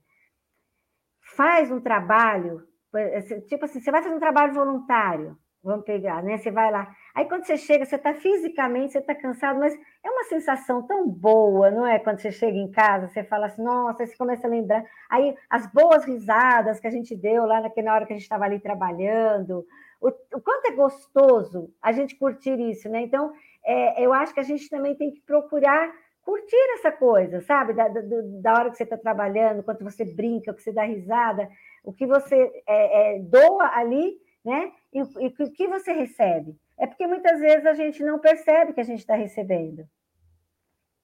faz 1.41 1.71
um 1.71 1.81
trabalho, 1.81 2.61
eh, 2.95 3.41
tipo 3.47 3.65
assim, 3.65 3.79
você 3.79 3.89
vai 3.89 4.03
fazer 4.03 4.13
um 4.13 4.19
trabalho 4.19 4.53
voluntário, 4.53 5.35
vamos 5.63 5.83
pegar, 5.85 6.21
né? 6.21 6.37
Você 6.37 6.51
vai 6.51 6.69
lá. 6.69 6.87
Aí 7.15 7.25
quando 7.25 7.45
você 7.45 7.57
chega, 7.57 7.83
você 7.83 7.95
está 7.95 8.13
fisicamente, 8.13 8.93
você 8.93 8.99
está 8.99 9.15
cansado, 9.15 9.59
mas 9.59 9.73
é 9.73 10.09
uma 10.11 10.23
sensação 10.25 10.85
tão 10.85 11.09
boa, 11.09 11.71
não 11.71 11.87
é? 11.87 11.97
Quando 11.97 12.19
você 12.19 12.31
chega 12.31 12.55
em 12.55 12.69
casa, 12.69 13.07
você 13.07 13.23
fala 13.23 13.47
assim, 13.47 13.63
nossa, 13.63 14.05
você 14.05 14.15
começa 14.15 14.45
a 14.45 14.49
lembrar. 14.51 14.83
Aí 15.09 15.35
as 15.49 15.65
boas 15.73 16.05
risadas 16.05 16.79
que 16.79 16.85
a 16.85 16.91
gente 16.91 17.15
deu 17.15 17.43
lá 17.45 17.59
naquela 17.59 17.95
hora 17.95 18.05
que 18.05 18.13
a 18.13 18.15
gente 18.15 18.23
estava 18.23 18.45
ali 18.45 18.59
trabalhando, 18.59 19.65
o, 19.99 20.09
o, 20.09 20.41
quanto 20.41 20.67
é 20.67 20.75
gostoso 20.75 21.73
a 21.81 21.91
gente 21.91 22.15
curtir 22.17 22.59
isso, 22.59 22.87
né? 22.87 23.01
Então, 23.01 23.33
é, 23.65 24.05
eu 24.05 24.13
acho 24.13 24.31
que 24.31 24.39
a 24.39 24.43
gente 24.43 24.69
também 24.69 24.93
tem 24.95 25.11
que 25.11 25.21
procurar 25.21 25.91
curtir 26.23 26.73
essa 26.75 26.91
coisa, 26.91 27.41
sabe? 27.41 27.73
Da, 27.73 27.87
da, 27.87 28.01
da 28.41 28.53
hora 28.53 28.71
que 28.71 28.77
você 28.77 28.83
está 28.83 28.97
trabalhando, 28.97 29.63
quando 29.63 29.83
você 29.83 30.05
brinca, 30.05 30.53
que 30.53 30.61
você 30.61 30.71
dá 30.71 30.83
risada, 30.83 31.49
o 31.83 31.91
que 31.91 32.05
você 32.05 32.51
é, 32.67 33.15
é, 33.15 33.19
doa 33.19 33.65
ali 33.75 34.19
né? 34.43 34.71
E, 34.93 34.99
e 34.99 35.27
o 35.27 35.51
que 35.51 35.67
você 35.67 35.91
recebe? 35.93 36.55
É 36.77 36.87
porque 36.87 37.05
muitas 37.05 37.39
vezes 37.39 37.65
a 37.65 37.73
gente 37.73 38.03
não 38.03 38.19
percebe 38.19 38.73
que 38.73 38.81
a 38.81 38.85
gente 38.85 38.99
está 38.99 39.15
recebendo. 39.15 39.85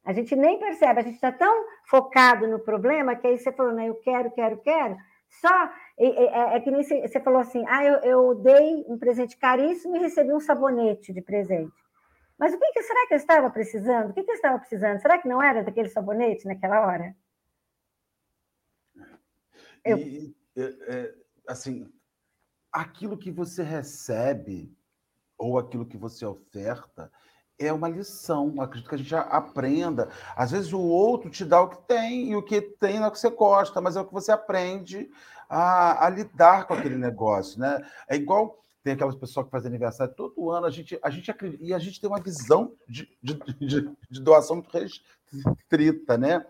A 0.03 0.13
gente 0.13 0.35
nem 0.35 0.57
percebe, 0.57 0.99
a 0.99 1.03
gente 1.03 1.15
está 1.15 1.31
tão 1.31 1.65
focado 1.85 2.47
no 2.47 2.59
problema 2.59 3.15
que 3.15 3.27
aí 3.27 3.37
você 3.37 3.51
falou, 3.51 3.73
né? 3.73 3.89
Eu 3.89 3.95
quero, 3.95 4.31
quero, 4.31 4.57
quero. 4.57 4.97
Só 5.29 5.69
é, 5.99 6.55
é 6.55 6.59
que 6.61 6.71
nem 6.71 6.81
você 6.81 7.19
falou 7.19 7.41
assim: 7.41 7.63
ah, 7.67 7.83
eu, 7.83 7.95
eu, 7.99 8.35
dei 8.35 8.85
um 8.87 8.97
presente 8.97 9.37
caríssimo 9.37 9.97
e 9.97 9.99
recebi 9.99 10.33
um 10.33 10.39
sabonete 10.39 11.13
de 11.13 11.21
presente. 11.21 11.75
Mas 12.37 12.53
o 12.53 12.59
que, 12.59 12.71
que 12.71 12.83
será 12.83 13.07
que 13.07 13.13
eu 13.13 13.17
estava 13.17 13.49
precisando? 13.49 14.09
O 14.11 14.13
que, 14.13 14.23
que 14.23 14.31
eu 14.31 14.35
estava 14.35 14.59
precisando? 14.59 15.01
Será 15.01 15.17
que 15.17 15.27
não 15.27 15.41
era 15.41 15.63
daquele 15.63 15.89
sabonete 15.89 16.45
naquela 16.45 16.85
hora? 16.85 17.15
Eu... 19.83 19.97
E, 19.97 20.35
é, 20.55 21.13
assim, 21.47 21.91
aquilo 22.71 23.17
que 23.17 23.31
você 23.31 23.63
recebe 23.63 24.71
ou 25.37 25.57
aquilo 25.57 25.85
que 25.85 25.97
você 25.97 26.25
oferta 26.25 27.11
é 27.59 27.73
uma 27.73 27.89
lição. 27.89 28.61
Acredito 28.61 28.89
que 28.89 28.95
a 28.95 28.97
gente 28.99 29.15
aprenda. 29.15 30.09
Às 30.35 30.51
vezes 30.51 30.73
o 30.73 30.79
outro 30.79 31.29
te 31.29 31.43
dá 31.43 31.61
o 31.61 31.69
que 31.69 31.81
tem 31.87 32.29
e 32.29 32.35
o 32.35 32.43
que 32.43 32.61
tem 32.61 32.97
não 32.97 33.05
é 33.05 33.07
o 33.07 33.11
que 33.11 33.19
você 33.19 33.29
gosta, 33.31 33.81
mas 33.81 33.95
é 33.95 34.01
o 34.01 34.05
que 34.05 34.13
você 34.13 34.31
aprende 34.31 35.09
a, 35.49 36.05
a 36.05 36.09
lidar 36.09 36.67
com 36.67 36.73
aquele 36.73 36.97
negócio, 36.97 37.59
né? 37.59 37.83
É 38.07 38.15
igual 38.15 38.63
tem 38.83 38.93
aquelas 38.93 39.15
pessoas 39.15 39.45
que 39.45 39.51
fazem 39.51 39.69
aniversário 39.69 40.13
todo 40.15 40.49
ano, 40.49 40.65
a 40.65 40.69
gente, 40.69 40.97
a 41.01 41.09
gente 41.09 41.29
acredita, 41.29 41.63
e 41.63 41.73
a 41.73 41.79
gente 41.79 41.99
tem 41.99 42.09
uma 42.09 42.21
visão 42.21 42.73
de, 42.87 43.09
de, 43.21 43.33
de, 43.59 43.97
de 44.09 44.21
doação 44.21 44.63
restrita, 44.71 46.17
né? 46.17 46.45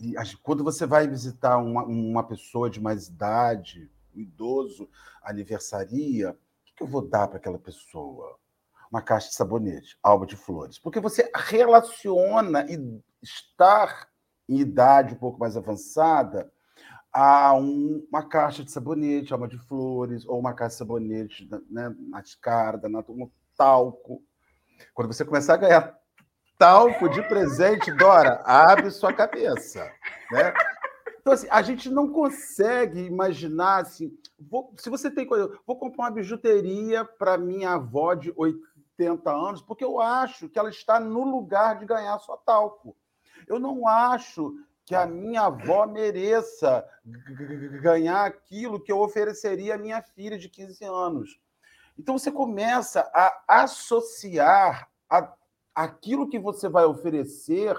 E 0.00 0.14
quando 0.42 0.62
você 0.62 0.86
vai 0.86 1.08
visitar 1.08 1.58
uma, 1.58 1.84
uma 1.84 2.22
pessoa 2.22 2.70
de 2.70 2.80
mais 2.80 3.08
idade, 3.08 3.90
um 4.14 4.20
idoso, 4.20 4.88
aniversaria, 5.22 6.30
o 6.30 6.76
que 6.76 6.82
eu 6.82 6.86
vou 6.86 7.02
dar 7.02 7.26
para 7.28 7.38
aquela 7.38 7.58
pessoa? 7.58 8.38
Uma 8.90 9.02
caixa 9.02 9.28
de 9.28 9.34
sabonete, 9.34 9.98
alba 10.02 10.26
de 10.26 10.36
flores. 10.36 10.78
Porque 10.78 11.00
você 11.00 11.30
relaciona 11.34 12.64
e 12.70 13.02
estar 13.22 14.08
em 14.48 14.58
idade 14.60 15.14
um 15.14 15.18
pouco 15.18 15.40
mais 15.40 15.56
avançada 15.56 16.50
a 17.18 17.54
um, 17.54 18.06
uma 18.10 18.22
caixa 18.22 18.62
de 18.62 18.70
sabonete, 18.70 19.32
alma 19.32 19.48
de 19.48 19.56
flores, 19.56 20.26
ou 20.26 20.38
uma 20.38 20.52
caixa 20.52 20.72
de 20.72 20.78
sabonete 20.80 21.48
né, 21.70 21.90
mascarada, 22.10 22.88
um 23.08 23.30
talco. 23.56 24.22
Quando 24.92 25.14
você 25.14 25.24
começar 25.24 25.54
a 25.54 25.56
ganhar 25.56 25.98
talco 26.58 27.08
de 27.08 27.22
presente, 27.22 27.90
Dora, 27.90 28.42
abre 28.44 28.90
sua 28.90 29.14
cabeça. 29.14 29.90
Né? 30.30 30.52
Então, 31.18 31.32
assim, 31.32 31.48
a 31.50 31.62
gente 31.62 31.88
não 31.88 32.12
consegue 32.12 33.00
imaginar 33.00 33.80
assim. 33.80 34.12
Vou, 34.38 34.74
se 34.76 34.90
você 34.90 35.10
tem 35.10 35.24
coisa, 35.24 35.50
vou 35.66 35.78
comprar 35.78 36.04
uma 36.04 36.10
bijuteria 36.10 37.02
para 37.02 37.38
minha 37.38 37.70
avó 37.70 38.12
de 38.12 38.30
80 38.36 39.30
anos, 39.30 39.62
porque 39.62 39.82
eu 39.82 40.02
acho 40.02 40.50
que 40.50 40.58
ela 40.58 40.68
está 40.68 41.00
no 41.00 41.24
lugar 41.24 41.78
de 41.78 41.86
ganhar 41.86 42.18
sua 42.18 42.36
talco. 42.36 42.94
Eu 43.48 43.58
não 43.58 43.88
acho 43.88 44.54
que 44.86 44.94
a 44.94 45.04
minha 45.04 45.42
avó 45.42 45.84
mereça 45.86 46.88
ganhar 47.82 48.24
aquilo 48.24 48.80
que 48.80 48.90
eu 48.90 49.00
ofereceria 49.00 49.74
à 49.74 49.78
minha 49.78 50.00
filha 50.00 50.38
de 50.38 50.48
15 50.48 50.82
anos. 50.84 51.40
Então 51.98 52.16
você 52.16 52.32
começa 52.32 53.00
a 53.12 53.62
associar 53.62 54.88
a, 55.10 55.34
aquilo 55.74 56.28
que 56.28 56.38
você 56.38 56.68
vai 56.68 56.84
oferecer 56.84 57.76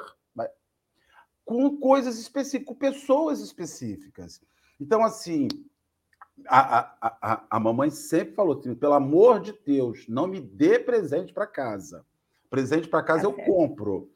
com 1.47 1.77
coisas 1.77 2.19
específicas, 2.19 2.67
com 2.67 2.75
pessoas 2.75 3.39
específicas. 3.39 4.41
Então, 4.77 5.01
assim, 5.01 5.47
a, 6.45 6.79
a, 6.79 7.17
a, 7.21 7.43
a 7.51 7.59
mamãe 7.59 7.89
sempre 7.89 8.35
falou 8.35 8.59
assim: 8.59 8.75
pelo 8.75 8.93
amor 8.93 9.39
de 9.39 9.53
Deus, 9.65 10.05
não 10.09 10.27
me 10.27 10.41
dê 10.41 10.77
presente 10.77 11.31
para 11.31 11.47
casa. 11.47 12.05
Presente 12.49 12.87
para 12.87 13.03
casa 13.03 13.25
eu 13.25 13.33
compro. 13.33 14.09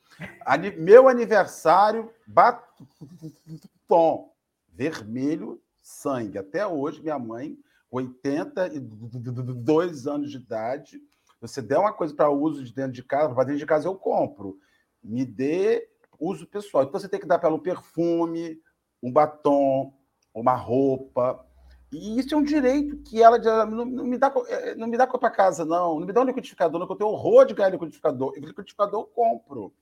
Meu 0.77 1.07
aniversário, 1.07 2.11
batom 2.25 4.31
vermelho, 4.73 5.61
sangue. 5.81 6.37
Até 6.37 6.65
hoje, 6.65 7.01
minha 7.01 7.19
mãe, 7.19 7.57
82 7.91 10.07
anos 10.07 10.31
de 10.31 10.37
idade, 10.37 11.01
você 11.39 11.61
der 11.61 11.77
uma 11.77 11.93
coisa 11.93 12.15
para 12.15 12.29
uso 12.29 12.63
de 12.63 12.73
dentro 12.73 12.93
de 12.93 13.03
casa, 13.03 13.33
para 13.33 13.43
dentro 13.43 13.59
de 13.59 13.65
casa 13.65 13.87
eu 13.87 13.95
compro. 13.95 14.57
Me 15.03 15.25
dê 15.25 15.89
uso 16.19 16.47
pessoal. 16.47 16.83
Então 16.83 16.99
você 16.99 17.09
tem 17.09 17.19
que 17.19 17.25
dar 17.25 17.39
para 17.39 17.49
ela 17.49 17.57
um 17.57 17.61
perfume, 17.61 18.61
um 19.01 19.11
batom, 19.11 19.91
uma 20.33 20.55
roupa. 20.55 21.45
E 21.91 22.19
isso 22.19 22.33
é 22.33 22.37
um 22.37 22.43
direito 22.43 22.97
que 22.97 23.21
ela 23.21 23.37
não, 23.65 23.85
não 23.85 24.05
me 24.05 24.17
dá 24.17 24.33
eh, 24.47 24.75
não 24.75 24.87
me 24.87 24.97
dá 24.97 25.05
para 25.05 25.29
casa 25.29 25.65
não, 25.65 25.99
não 25.99 26.07
me 26.07 26.13
dá 26.13 26.21
um 26.21 26.25
liquidificador, 26.25 26.79
não, 26.79 26.87
eu 26.87 26.95
tenho 26.95 27.09
horror 27.09 27.45
de 27.45 27.53
ganhar 27.53 27.69
liquidificador. 27.69 28.33
E 28.37 28.39
liquidificador 28.39 29.01
eu 29.01 29.05
compro. 29.05 29.73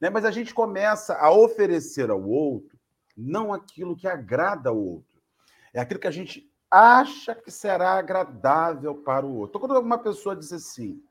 Né? 0.00 0.10
Mas 0.10 0.24
a 0.24 0.30
gente 0.30 0.52
começa 0.52 1.14
a 1.14 1.30
oferecer 1.30 2.10
ao 2.10 2.22
outro 2.22 2.76
não 3.16 3.52
aquilo 3.52 3.96
que 3.96 4.06
agrada 4.06 4.68
ao 4.68 4.76
outro, 4.76 5.22
é 5.72 5.80
aquilo 5.80 5.98
que 5.98 6.06
a 6.06 6.10
gente 6.10 6.50
acha 6.70 7.34
que 7.34 7.50
será 7.50 7.92
agradável 7.92 8.94
para 8.96 9.24
o 9.24 9.34
outro. 9.36 9.56
Então, 9.56 9.68
quando 9.68 9.80
uma 9.80 9.98
pessoa 9.98 10.36
diz 10.36 10.52
assim, 10.52 11.02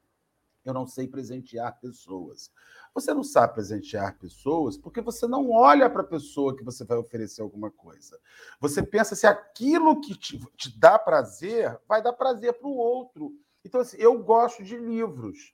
eu 0.66 0.74
não 0.74 0.88
sei 0.88 1.08
presentear 1.08 1.80
pessoas. 1.80 2.52
Você 2.94 3.14
não 3.14 3.24
sabe 3.24 3.54
presentear 3.54 4.18
pessoas 4.18 4.78
porque 4.78 5.00
você 5.00 5.28
não 5.28 5.52
olha 5.52 5.90
para 5.90 6.02
a 6.02 6.08
pessoa 6.08 6.56
que 6.56 6.64
você 6.64 6.84
vai 6.84 6.98
oferecer 6.98 7.42
alguma 7.42 7.70
coisa. 7.70 8.20
Você 8.60 8.82
pensa 8.82 9.16
se 9.16 9.28
aquilo 9.28 10.02
que 10.02 10.18
te, 10.18 10.40
te 10.58 10.78
dá 10.80 10.98
prazer 10.98 11.80
vai 11.88 12.02
dar 12.02 12.14
prazer 12.14 12.54
para 12.54 12.68
o 12.68 12.76
outro. 12.76 13.32
Então, 13.64 13.82
assim, 13.82 13.98
eu 14.00 14.18
gosto 14.24 14.64
de 14.64 14.76
livros. 14.78 15.54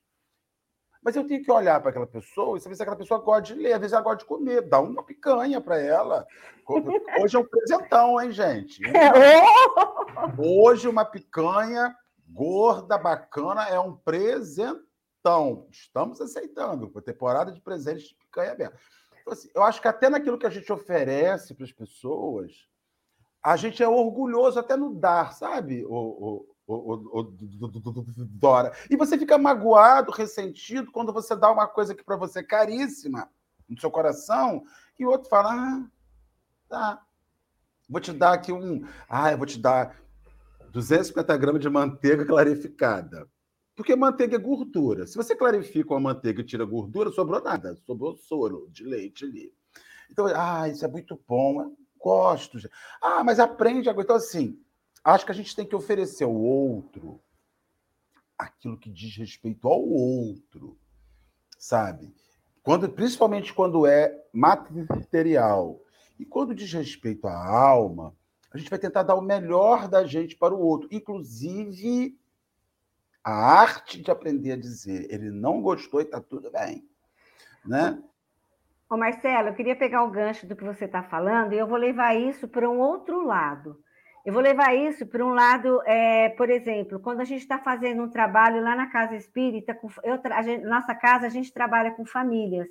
Mas 1.03 1.15
eu 1.15 1.25
tenho 1.25 1.43
que 1.43 1.51
olhar 1.51 1.79
para 1.81 1.89
aquela 1.89 2.05
pessoa 2.05 2.57
e 2.57 2.61
saber 2.61 2.75
se 2.75 2.83
aquela 2.83 2.97
pessoa 2.97 3.19
gosta 3.19 3.41
de 3.41 3.55
ler, 3.55 3.73
às 3.73 3.79
vezes 3.79 3.93
ela 3.93 4.03
gosta 4.03 4.19
de 4.19 4.25
comer, 4.25 4.61
dá 4.61 4.79
uma 4.79 5.03
picanha 5.03 5.59
para 5.59 5.79
ela. 5.79 6.27
Hoje 7.19 7.35
é 7.35 7.39
um 7.39 7.45
presentão, 7.45 8.21
hein, 8.21 8.31
gente? 8.31 8.79
Hoje 10.37 10.87
uma 10.87 11.03
picanha 11.03 11.95
gorda, 12.29 12.99
bacana, 12.99 13.67
é 13.67 13.79
um 13.79 13.95
presentão. 13.95 14.90
Estamos 15.71 16.19
aceitando, 16.19 16.91
a 16.95 17.01
temporada 17.01 17.51
de 17.51 17.61
presentes 17.61 18.09
de 18.09 18.15
picanha 18.15 18.51
aberta. 18.51 18.77
Então, 19.21 19.33
assim, 19.33 19.49
eu 19.53 19.63
acho 19.63 19.81
que 19.81 19.87
até 19.87 20.09
naquilo 20.09 20.37
que 20.37 20.47
a 20.47 20.49
gente 20.49 20.71
oferece 20.71 21.53
para 21.53 21.65
as 21.65 21.71
pessoas, 21.71 22.67
a 23.43 23.55
gente 23.55 23.81
é 23.81 23.87
orgulhoso 23.87 24.59
até 24.59 24.75
no 24.75 24.93
dar, 24.93 25.33
sabe, 25.33 25.85
o, 25.85 26.45
o, 26.67 26.75
o, 26.75 27.23
Dora. 28.29 28.71
E 28.89 28.95
você 28.95 29.17
fica 29.17 29.37
magoado, 29.37 30.11
ressentido, 30.11 30.91
quando 30.91 31.13
você 31.13 31.35
dá 31.35 31.51
uma 31.51 31.67
coisa 31.67 31.93
que 31.93 32.03
para 32.03 32.15
você 32.15 32.39
é 32.39 32.43
caríssima 32.43 33.29
no 33.69 33.79
seu 33.79 33.91
coração, 33.91 34.63
e 34.99 35.05
o 35.05 35.09
outro 35.09 35.29
fala: 35.29 35.53
ah, 35.53 35.85
tá. 36.67 37.01
Vou 37.89 37.99
te 37.99 38.13
dar 38.13 38.33
aqui 38.33 38.51
um. 38.51 38.85
Ah, 39.07 39.31
eu 39.31 39.37
vou 39.37 39.45
te 39.45 39.59
dar 39.59 39.95
250 40.71 41.37
gramas 41.37 41.61
de 41.61 41.69
manteiga 41.69 42.25
clarificada. 42.25 43.27
Porque 43.81 43.95
manteiga 43.95 44.35
é 44.35 44.39
gordura. 44.39 45.07
Se 45.07 45.15
você 45.15 45.35
clarifica 45.35 45.93
uma 45.93 45.99
manteiga 45.99 46.41
e 46.41 46.45
tira 46.45 46.65
gordura, 46.65 47.11
sobrou 47.11 47.41
nada. 47.41 47.75
Sobrou 47.85 48.15
soro 48.15 48.69
de 48.71 48.83
leite 48.83 49.25
ali. 49.25 49.53
Então, 50.09 50.27
ah, 50.27 50.67
isso 50.69 50.85
é 50.85 50.87
muito 50.87 51.19
bom. 51.27 51.75
Gosto. 51.99 52.57
Ah, 53.01 53.23
mas 53.23 53.39
aprende 53.39 53.89
agora. 53.89 54.05
Então, 54.05 54.15
assim, 54.15 54.59
Acho 55.03 55.25
que 55.25 55.31
a 55.31 55.35
gente 55.35 55.55
tem 55.55 55.65
que 55.65 55.75
oferecer 55.75 56.23
ao 56.23 56.33
outro 56.33 57.19
aquilo 58.37 58.77
que 58.77 58.89
diz 58.89 59.15
respeito 59.17 59.67
ao 59.67 59.83
outro, 59.83 60.77
sabe? 61.57 62.13
Quando, 62.63 62.87
principalmente 62.89 63.53
quando 63.53 63.87
é 63.87 64.15
material. 64.31 65.79
E 66.19 66.25
quando 66.25 66.53
diz 66.53 66.71
respeito 66.71 67.27
à 67.27 67.35
alma, 67.35 68.15
a 68.51 68.57
gente 68.57 68.69
vai 68.69 68.77
tentar 68.77 69.01
dar 69.03 69.15
o 69.15 69.21
melhor 69.21 69.87
da 69.87 70.05
gente 70.05 70.35
para 70.35 70.53
o 70.53 70.59
outro, 70.59 70.87
inclusive 70.91 72.15
a 73.23 73.31
arte 73.31 74.01
de 74.01 74.09
aprender 74.09 74.53
a 74.53 74.57
dizer, 74.57 75.07
ele 75.09 75.29
não 75.29 75.61
gostou 75.61 76.01
e 76.01 76.03
está 76.03 76.19
tudo 76.19 76.51
bem, 76.51 76.83
né? 77.65 78.01
Ô 78.89 78.97
Marcelo, 78.97 79.49
eu 79.49 79.53
queria 79.53 79.75
pegar 79.75 80.03
o 80.03 80.11
gancho 80.11 80.45
do 80.45 80.55
que 80.55 80.63
você 80.63 80.85
está 80.85 81.01
falando 81.01 81.53
e 81.53 81.57
eu 81.57 81.67
vou 81.67 81.77
levar 81.77 82.13
isso 82.15 82.47
para 82.47 82.69
um 82.69 82.79
outro 82.79 83.25
lado. 83.25 83.79
Eu 84.25 84.33
vou 84.33 84.41
levar 84.41 84.75
isso 84.75 85.07
para 85.07 85.25
um 85.25 85.33
lado, 85.33 85.81
é, 85.85 86.29
por 86.29 86.49
exemplo, 86.49 86.99
quando 86.99 87.21
a 87.21 87.23
gente 87.23 87.41
está 87.41 87.57
fazendo 87.57 88.03
um 88.03 88.09
trabalho 88.09 88.61
lá 88.61 88.75
na 88.75 88.87
Casa 88.87 89.15
Espírita, 89.15 89.73
com, 89.73 89.87
eu, 90.03 90.19
gente, 90.43 90.63
nossa 90.65 90.93
casa 90.93 91.25
a 91.25 91.29
gente 91.29 91.51
trabalha 91.51 91.91
com 91.91 92.05
famílias. 92.05 92.67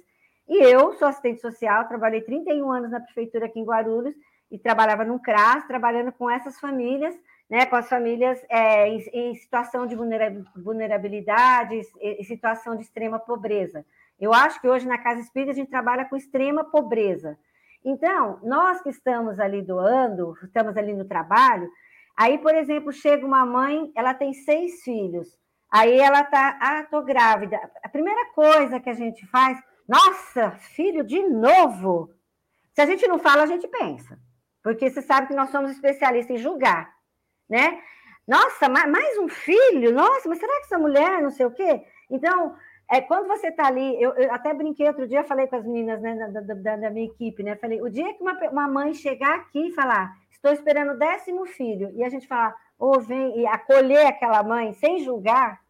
E 0.49 0.63
eu 0.63 0.93
sou 0.95 1.09
assistente 1.09 1.41
social, 1.41 1.89
trabalhei 1.89 2.21
31 2.21 2.71
anos 2.71 2.91
na 2.91 3.01
prefeitura 3.01 3.47
aqui 3.47 3.59
em 3.59 3.65
Guarulhos 3.65 4.15
e 4.51 4.59
trabalhava 4.59 5.05
no 5.05 5.19
CRAS, 5.21 5.67
trabalhando 5.67 6.13
com 6.13 6.31
essas 6.31 6.59
famílias, 6.61 7.15
né, 7.51 7.67
com 7.67 7.77
as 7.77 7.89
famílias 7.89 8.41
é, 8.49 8.89
em, 8.89 8.99
em, 9.13 9.35
situação 9.35 9.87
de 9.87 9.97
vulnerabilidade, 10.57 11.81
em 12.01 12.25
situação 12.25 12.77
de 12.77 12.85
extrema 12.85 13.19
pobreza. 13.19 13.85
Eu 14.19 14.33
acho 14.33 14.61
que 14.61 14.69
hoje 14.69 14.87
na 14.87 14.99
Casa 14.99 15.21
Espírita 15.21 15.53
a 15.53 15.55
gente 15.55 15.71
trabalha 15.71 16.05
com 16.05 16.17
extrema 16.17 16.63
pobreza. 16.65 17.37
Então, 17.85 18.39
nós 18.43 18.81
que 18.83 18.91
estamos 18.91 19.41
ali 19.41 19.63
doando, 19.63 20.35
estamos 20.45 20.77
ali 20.77 20.93
no 20.93 21.05
trabalho, 21.05 21.69
Aí, 22.21 22.37
por 22.37 22.55
exemplo, 22.55 22.93
chega 22.93 23.27
uma 23.27 23.47
mãe, 23.47 23.91
ela 23.97 24.13
tem 24.13 24.35
seis 24.35 24.83
filhos. 24.83 25.39
Aí 25.71 25.99
ela 25.99 26.23
tá, 26.23 26.59
ah, 26.61 26.85
tô 26.85 27.03
grávida. 27.03 27.59
A 27.83 27.89
primeira 27.89 28.27
coisa 28.35 28.79
que 28.79 28.91
a 28.91 28.93
gente 28.95 29.27
faz, 29.29 29.59
nossa, 29.89 30.51
filho 30.51 31.03
de 31.03 31.23
novo. 31.23 32.11
Se 32.75 32.83
a 32.83 32.85
gente 32.85 33.09
não 33.09 33.19
fala, 33.19 33.45
a 33.45 33.47
gente 33.47 33.67
pensa. 33.69 34.19
Porque 34.63 34.91
você 34.91 35.01
sabe 35.01 35.29
que 35.29 35.35
nós 35.35 35.49
somos 35.49 35.71
especialistas 35.71 36.37
em 36.37 36.39
julgar, 36.39 36.93
né? 37.51 37.83
Nossa, 38.27 38.69
mais 38.69 39.19
um 39.19 39.29
filho? 39.29 39.93
Nossa, 39.93 40.29
mas 40.29 40.39
será 40.39 40.53
que 40.61 40.67
essa 40.67 40.79
mulher, 40.79 41.21
não 41.21 41.31
sei 41.31 41.45
o 41.45 41.51
quê? 41.51 41.83
Então, 42.09 42.55
é, 42.89 43.01
quando 43.01 43.27
você 43.27 43.49
está 43.49 43.67
ali, 43.67 44.01
eu, 44.01 44.13
eu, 44.15 44.33
até 44.33 44.55
brinquei 44.55 44.87
outro 44.87 45.09
dia, 45.09 45.25
falei 45.25 45.49
com 45.49 45.57
as 45.57 45.65
meninas 45.65 46.01
né, 46.01 46.15
da, 46.33 46.41
da, 46.41 46.77
da, 46.77 46.91
minha 46.91 47.07
equipe, 47.07 47.43
né? 47.43 47.57
Falei, 47.57 47.83
o 47.83 47.91
dia 47.91 48.15
que 48.15 48.23
uma, 48.23 48.35
uma 48.51 48.69
mãe 48.69 48.95
chegar 48.95 49.35
aqui 49.35 49.69
e 49.69 49.73
falar, 49.73 50.17
estou 50.31 50.53
esperando 50.53 50.93
o 50.93 50.99
décimo 50.99 51.45
filho, 51.45 51.91
e 51.97 52.05
a 52.05 52.09
gente 52.09 52.29
falar, 52.29 52.55
ou 52.79 52.97
oh, 52.97 53.01
vem 53.01 53.41
e 53.41 53.47
acolher 53.47 54.07
aquela 54.07 54.43
mãe 54.43 54.73
sem 54.75 55.01
julgar, 55.01 55.61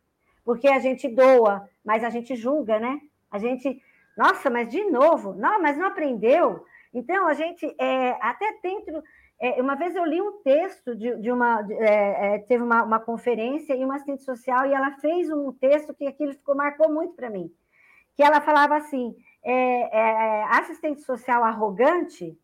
porque 0.44 0.68
a 0.68 0.78
gente 0.78 1.08
doa, 1.08 1.68
mas 1.84 2.04
a 2.04 2.10
gente 2.10 2.36
julga, 2.36 2.78
né? 2.78 3.00
A 3.30 3.38
gente, 3.38 3.82
nossa, 4.16 4.50
mas 4.50 4.68
de 4.68 4.84
novo, 4.84 5.32
não, 5.34 5.60
mas 5.62 5.76
não 5.76 5.86
aprendeu. 5.86 6.64
Então, 6.92 7.26
a 7.26 7.34
gente, 7.34 7.66
é, 7.78 8.18
até 8.20 8.58
dentro 8.62 9.02
é, 9.42 9.60
uma 9.62 9.74
vez 9.74 9.96
eu 9.96 10.04
li 10.04 10.20
um 10.20 10.42
texto 10.42 10.94
de, 10.94 11.16
de 11.16 11.32
uma. 11.32 11.62
De, 11.62 11.72
é, 11.72 12.34
é, 12.34 12.38
teve 12.40 12.62
uma, 12.62 12.82
uma, 12.82 13.00
conferência 13.00 13.72
em 13.72 13.82
uma 13.82 13.94
assistente 13.94 14.22
social 14.22 14.66
e 14.66 14.74
ela 14.74 14.90
fez 15.00 15.30
um 15.30 15.50
texto 15.50 15.94
que 15.94 16.06
aquilo 16.06 16.34
ficou, 16.34 16.54
marcou 16.54 16.92
muito 16.92 17.14
para 17.14 17.30
mim. 17.30 17.50
Que 18.14 18.22
ela 18.22 18.42
falava 18.42 18.76
assim: 18.76 19.16
é, 19.42 19.98
é, 19.98 20.44
assistente 20.44 21.00
social 21.00 21.42
arrogante, 21.42 22.38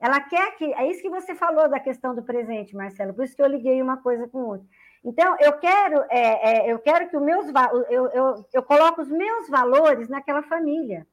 ela 0.00 0.20
quer 0.20 0.56
que. 0.56 0.64
É 0.74 0.90
isso 0.90 1.00
que 1.00 1.08
você 1.08 1.32
falou 1.32 1.68
da 1.68 1.78
questão 1.78 2.12
do 2.12 2.24
presente, 2.24 2.74
Marcelo, 2.74 3.14
por 3.14 3.24
isso 3.24 3.36
que 3.36 3.42
eu 3.42 3.46
liguei 3.46 3.80
uma 3.80 3.98
coisa 3.98 4.26
com 4.26 4.38
outra. 4.40 4.66
Então, 5.04 5.36
eu 5.38 5.52
quero, 5.54 6.04
eu 6.66 6.78
quero 6.80 7.08
que 7.08 7.16
os 7.16 7.22
meus. 7.22 7.46
Eu, 7.88 8.06
eu, 8.08 8.46
eu 8.52 8.62
coloco 8.62 9.00
os 9.00 9.08
meus 9.08 9.48
valores 9.48 10.08
naquela 10.08 10.42
família. 10.42 11.06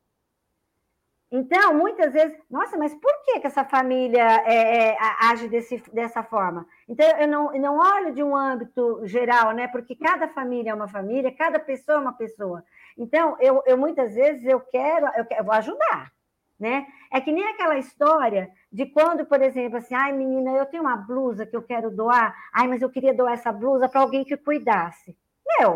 Então, 1.32 1.76
muitas 1.76 2.12
vezes, 2.12 2.36
nossa, 2.50 2.76
mas 2.76 2.94
por 2.96 3.14
que, 3.24 3.40
que 3.40 3.46
essa 3.46 3.64
família 3.64 4.24
é, 4.46 4.90
é, 4.90 4.98
age 5.22 5.48
desse, 5.48 5.78
dessa 5.94 6.24
forma? 6.24 6.66
Então, 6.88 7.06
eu 7.20 7.28
não, 7.28 7.54
eu 7.54 7.62
não 7.62 7.78
olho 7.78 8.14
de 8.14 8.24
um 8.24 8.36
âmbito 8.36 9.02
geral, 9.06 9.52
né? 9.52 9.68
Porque 9.68 9.96
cada 9.96 10.28
família 10.28 10.72
é 10.72 10.74
uma 10.74 10.88
família, 10.88 11.32
cada 11.32 11.60
pessoa 11.60 12.00
é 12.00 12.02
uma 12.02 12.14
pessoa. 12.14 12.64
Então, 12.98 13.38
eu, 13.40 13.62
eu 13.68 13.78
muitas 13.78 14.16
vezes 14.16 14.44
eu 14.44 14.60
quero, 14.60 15.06
eu, 15.16 15.26
quero, 15.26 15.42
eu 15.42 15.46
vou 15.46 15.54
ajudar, 15.54 16.12
né? 16.60 16.88
É 17.14 17.22
que 17.22 17.32
nem 17.32 17.48
aquela 17.48 17.78
história 17.78 18.50
de 18.72 18.88
quando, 18.88 19.24
por 19.24 19.40
exemplo, 19.40 19.78
assim, 19.78 19.94
ai, 19.94 20.12
menina, 20.12 20.52
eu 20.52 20.66
tenho 20.66 20.82
uma 20.82 20.98
blusa 20.98 21.46
que 21.46 21.56
eu 21.56 21.62
quero 21.62 21.92
doar, 21.92 22.36
ai, 22.52 22.68
mas 22.68 22.82
eu 22.82 22.90
queria 22.90 23.14
doar 23.14 23.34
essa 23.34 23.52
blusa 23.52 23.88
para 23.88 24.02
alguém 24.02 24.24
que 24.24 24.36
cuidasse. 24.36 25.16
Meu, 25.60 25.76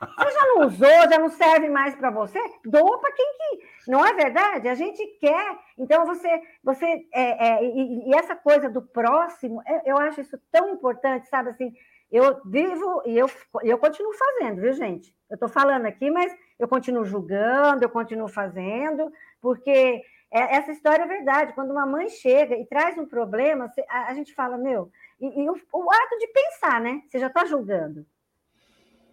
você 0.00 0.30
já 0.30 0.46
não 0.46 0.66
usou, 0.66 1.10
já 1.10 1.18
não 1.18 1.28
serve 1.28 1.68
mais 1.68 1.94
para 1.94 2.10
você? 2.10 2.38
Doa 2.64 2.98
para 2.98 3.12
quem 3.12 3.26
que. 3.36 3.90
Não 3.90 4.04
é 4.04 4.14
verdade? 4.14 4.68
A 4.68 4.74
gente 4.74 5.06
quer. 5.20 5.58
Então, 5.78 6.06
você. 6.06 6.42
você 6.64 7.06
é, 7.12 7.48
é, 7.48 7.64
e, 7.64 8.08
e, 8.08 8.14
essa 8.14 8.34
coisa 8.34 8.70
do 8.70 8.80
próximo, 8.80 9.62
eu 9.84 9.98
acho 9.98 10.22
isso 10.22 10.38
tão 10.50 10.70
importante, 10.70 11.28
sabe? 11.28 11.50
Assim, 11.50 11.74
eu 12.10 12.40
vivo 12.46 13.02
e 13.04 13.16
eu, 13.16 13.30
eu 13.62 13.76
continuo 13.76 14.12
fazendo, 14.14 14.62
viu, 14.62 14.72
gente? 14.72 15.14
Eu 15.28 15.34
estou 15.34 15.48
falando 15.48 15.84
aqui, 15.84 16.10
mas 16.10 16.34
eu 16.58 16.66
continuo 16.66 17.04
julgando, 17.04 17.84
eu 17.84 17.90
continuo 17.90 18.28
fazendo, 18.28 19.12
porque 19.40 20.02
é, 20.30 20.56
essa 20.56 20.72
história 20.72 21.02
é 21.02 21.06
verdade. 21.06 21.52
Quando 21.52 21.72
uma 21.72 21.84
mãe 21.84 22.08
chega 22.08 22.56
e 22.56 22.64
traz 22.64 22.96
um 22.96 23.06
problema, 23.06 23.70
a, 23.88 24.10
a 24.10 24.14
gente 24.14 24.34
fala, 24.34 24.56
meu. 24.56 24.90
E, 25.20 25.42
e 25.42 25.50
o, 25.50 25.54
o 25.74 25.90
ato 25.92 26.18
de 26.18 26.26
pensar, 26.28 26.80
né? 26.80 27.02
Você 27.06 27.18
já 27.18 27.26
está 27.26 27.44
julgando. 27.44 28.06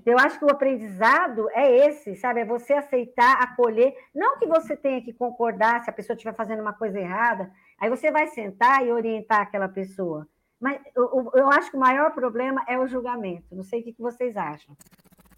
Eu 0.07 0.17
acho 0.17 0.39
que 0.39 0.45
o 0.45 0.49
aprendizado 0.49 1.49
é 1.51 1.85
esse, 1.85 2.15
sabe? 2.15 2.39
É 2.39 2.45
você 2.45 2.71
aceitar, 2.71 3.41
acolher. 3.41 3.93
Não 4.15 4.39
que 4.39 4.47
você 4.47 4.73
tenha 4.73 5.01
que 5.01 5.11
concordar 5.11 5.83
se 5.83 5.89
a 5.89 5.93
pessoa 5.93 6.15
estiver 6.15 6.33
fazendo 6.33 6.61
uma 6.61 6.71
coisa 6.71 6.97
errada, 6.97 7.51
aí 7.77 7.89
você 7.89 8.09
vai 8.09 8.25
sentar 8.27 8.85
e 8.85 8.91
orientar 8.91 9.41
aquela 9.41 9.67
pessoa. 9.67 10.25
Mas 10.61 10.79
eu, 10.95 11.29
eu 11.35 11.49
acho 11.49 11.69
que 11.69 11.75
o 11.75 11.79
maior 11.79 12.11
problema 12.11 12.63
é 12.69 12.79
o 12.79 12.87
julgamento. 12.87 13.53
Não 13.53 13.63
sei 13.63 13.81
o 13.81 13.83
que 13.83 13.93
vocês 13.99 14.37
acham. 14.37 14.77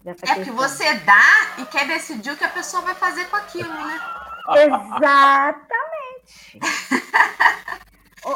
Dessa 0.04 0.24
é 0.24 0.44
que 0.44 0.52
você 0.52 0.94
dá 1.00 1.56
e 1.58 1.66
quer 1.66 1.88
decidir 1.88 2.30
o 2.30 2.36
que 2.36 2.44
a 2.44 2.48
pessoa 2.48 2.80
vai 2.82 2.94
fazer 2.94 3.28
com 3.28 3.36
aquilo, 3.36 3.74
né? 3.74 3.98
Exatamente. 4.50 5.60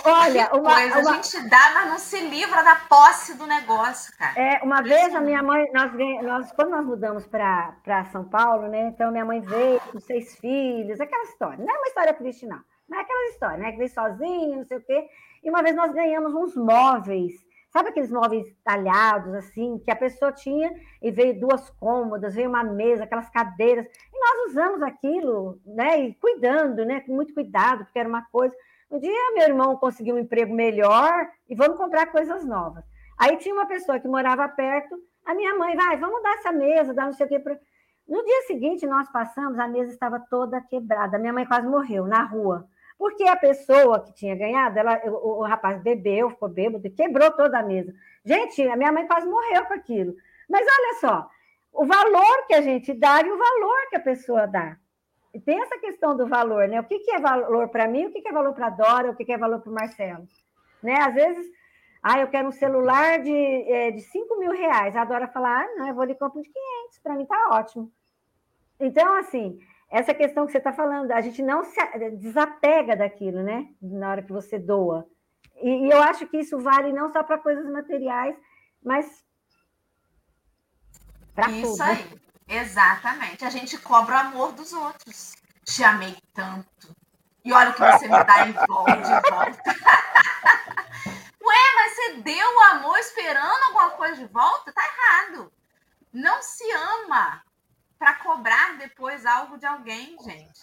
Olha, 0.05 0.51
uma, 0.55 0.75
coisa, 0.75 0.99
uma... 1.01 1.11
a 1.11 1.15
gente 1.15 1.49
dá, 1.49 1.73
mas 1.75 1.89
não 1.91 1.99
se 1.99 2.21
livra 2.21 2.63
da 2.63 2.77
posse 2.77 3.35
do 3.35 3.47
negócio, 3.47 4.17
cara. 4.17 4.39
É, 4.39 4.63
uma 4.63 4.83
vez 4.83 5.15
a 5.15 5.21
minha 5.21 5.43
mãe, 5.43 5.71
nós, 5.73 5.93
nós 6.23 6.53
quando 6.53 6.71
nós 6.71 6.85
mudamos 6.85 7.27
para 7.27 8.05
São 8.11 8.25
Paulo, 8.25 8.69
né? 8.69 8.89
Então 8.89 9.11
minha 9.11 9.25
mãe 9.25 9.41
veio 9.41 9.81
com 9.93 10.01
seis 10.01 10.37
filhos, 10.37 11.01
aquela 11.01 11.25
história. 11.25 11.65
Não 11.65 11.75
é 11.75 11.79
uma 11.79 11.87
história 11.87 12.15
triste, 12.15 12.47
não. 12.47 12.61
Não 12.89 12.99
é 12.99 13.03
aquela 13.03 13.29
história, 13.29 13.59
né? 13.59 13.73
Que 13.73 13.79
veio 13.79 13.91
sozinha, 13.91 14.57
não 14.57 14.65
sei 14.65 14.79
o 14.79 14.85
quê. 14.85 15.09
E 15.43 15.51
uma 15.51 15.63
vez 15.63 15.75
nós 15.75 15.93
ganhamos 15.93 16.35
uns 16.35 16.57
móveis. 16.57 17.33
Sabe 17.71 17.89
aqueles 17.89 18.11
móveis 18.11 18.47
talhados, 18.63 19.35
assim, 19.35 19.81
que 19.85 19.91
a 19.91 19.97
pessoa 19.97 20.31
tinha 20.31 20.71
e 21.03 21.11
veio 21.11 21.41
duas 21.41 21.71
cômodas, 21.71 22.35
veio 22.35 22.49
uma 22.49 22.63
mesa, 22.63 23.03
aquelas 23.03 23.29
cadeiras. 23.31 23.85
E 23.85 24.19
nós 24.19 24.51
usamos 24.51 24.81
aquilo, 24.81 25.61
né? 25.67 26.01
E 26.01 26.15
cuidando, 26.15 26.85
né? 26.85 27.01
Com 27.01 27.15
muito 27.15 27.35
cuidado, 27.35 27.85
porque 27.85 27.99
era 27.99 28.09
uma 28.09 28.23
coisa. 28.31 28.55
Um 28.95 29.01
dia 29.01 29.33
meu 29.35 29.43
irmão 29.43 29.77
conseguiu 29.77 30.15
um 30.15 30.21
emprego 30.21 30.55
melhor 30.55 31.29
e 31.49 31.55
vamos 31.57 31.77
comprar 31.77 32.07
coisas 32.13 32.45
novas. 32.45 32.85
Aí 33.19 33.37
tinha 33.39 33.53
uma 33.53 33.67
pessoa 33.67 33.99
que 33.99 34.07
morava 34.07 34.49
perto, 34.49 34.97
a 35.27 35.35
minha 35.35 35.53
mãe, 35.57 35.75
vai, 35.75 35.97
vamos 35.97 36.23
dar 36.23 36.35
essa 36.35 36.53
mesa, 36.53 36.95
dar 36.95 37.07
não 37.07 37.13
sei 37.13 37.27
o 37.27 37.29
quê. 37.29 37.41
Pra... 37.41 37.59
No 38.07 38.25
dia 38.25 38.43
seguinte, 38.43 38.87
nós 38.87 39.11
passamos, 39.11 39.59
a 39.59 39.67
mesa 39.67 39.91
estava 39.91 40.21
toda 40.31 40.61
quebrada. 40.61 41.19
Minha 41.19 41.33
mãe 41.33 41.45
quase 41.45 41.67
morreu 41.67 42.07
na 42.07 42.23
rua. 42.23 42.69
Porque 42.97 43.25
a 43.25 43.35
pessoa 43.35 43.99
que 43.99 44.15
tinha 44.15 44.37
ganhado, 44.37 44.79
ela, 44.79 45.01
o, 45.07 45.41
o 45.41 45.43
rapaz 45.43 45.83
bebeu, 45.83 46.31
ficou 46.31 46.49
bêbado, 46.49 46.89
quebrou 46.93 47.33
toda 47.33 47.59
a 47.59 47.65
mesa. 47.65 47.93
Gente, 48.25 48.63
a 48.63 48.77
minha 48.77 48.93
mãe 48.93 49.09
quase 49.09 49.27
morreu 49.27 49.65
com 49.65 49.75
aquilo. 49.75 50.15
Mas 50.49 50.65
olha 50.65 51.01
só, 51.01 51.29
o 51.73 51.85
valor 51.85 52.47
que 52.47 52.55
a 52.55 52.61
gente 52.61 52.95
dá 52.95 53.21
e 53.21 53.29
o 53.29 53.37
valor 53.37 53.89
que 53.91 53.97
a 53.97 54.01
pessoa 54.01 54.47
dá 54.47 54.77
tem 55.41 55.61
essa 55.61 55.79
questão 55.79 56.17
do 56.17 56.27
valor, 56.27 56.69
né? 56.69 56.81
O 56.81 56.85
que, 56.85 56.99
que 57.01 57.11
é 57.11 57.19
valor 57.19 57.69
para 57.69 57.89
mim, 57.89 58.07
o 58.07 58.13
que, 58.13 58.21
que 58.21 58.29
é 58.29 58.33
valor 58.33 58.55
para 58.55 58.69
a 58.69 58.71
Dora, 58.71 59.11
o 59.11 59.17
que, 59.17 59.25
que 59.25 59.33
é 59.33 59.39
valor 59.39 59.61
para 59.61 59.71
o 59.71 59.75
Marcelo. 59.75 60.27
Né? 60.83 60.95
Às 61.01 61.15
vezes, 61.15 61.47
ah, 62.03 62.21
eu 62.21 62.29
quero 62.29 62.49
um 62.49 62.53
celular 62.53 63.21
de, 63.21 63.33
é, 63.33 63.91
de 63.91 64.01
5 64.01 64.39
mil 64.39 64.53
reais. 64.53 64.95
A 64.95 65.05
Dora 65.05 65.27
fala, 65.27 65.63
ah, 65.63 65.67
não, 65.77 65.89
eu 65.89 65.95
vou 65.95 66.05
lhe 66.05 66.15
comprar 66.15 66.43
de 66.43 66.49
500, 66.49 66.99
para 66.99 67.15
mim 67.15 67.27
tá 67.27 67.49
ótimo. 67.53 67.91
Então, 68.79 69.15
assim, 69.15 69.59
essa 69.91 70.13
questão 70.15 70.47
que 70.47 70.53
você 70.53 70.59
está 70.59 70.73
falando, 70.73 71.11
a 71.13 71.21
gente 71.21 71.43
não 71.43 71.65
se 71.65 71.81
desapega 72.13 72.97
daquilo, 72.97 73.43
né? 73.43 73.69
Na 73.81 74.11
hora 74.11 74.23
que 74.23 74.33
você 74.33 74.59
doa. 74.59 75.07
E, 75.63 75.87
e 75.87 75.91
eu 75.91 76.03
acho 76.03 76.27
que 76.27 76.39
isso 76.39 76.59
vale 76.59 76.93
não 76.93 77.09
só 77.13 77.23
para 77.23 77.39
coisas 77.39 77.65
materiais, 77.71 78.37
mas 78.83 79.25
para 81.35 81.47
tudo. 81.47 81.73
Isso 81.73 81.83
aí. 81.83 82.24
Exatamente. 82.49 83.45
A 83.45 83.51
gente 83.51 83.79
cobra 83.79 84.17
o 84.17 84.19
amor 84.19 84.53
dos 84.53 84.73
outros. 84.73 85.35
Te 85.65 85.83
amei 85.83 86.17
tanto. 86.33 86.95
E 87.45 87.53
olha 87.53 87.71
o 87.71 87.75
que 87.75 87.81
você 87.81 88.09
me 88.09 88.25
dá 88.25 88.47
em 88.47 88.53
volta, 88.53 88.97
de 88.97 89.31
volta. 89.31 89.63
Ué, 91.45 91.75
mas 91.75 91.95
você 91.95 92.13
deu 92.23 92.57
o 92.57 92.61
amor 92.61 92.99
esperando 92.99 93.63
alguma 93.65 93.91
coisa 93.91 94.17
de 94.17 94.33
volta? 94.33 94.73
Tá 94.73 94.83
errado. 94.83 95.53
Não 96.13 96.43
se 96.43 96.65
ama 96.73 97.43
para 97.99 98.15
cobrar 98.15 98.77
depois 98.79 99.27
algo 99.27 99.59
de 99.59 99.67
alguém, 99.67 100.17
gente. 100.23 100.61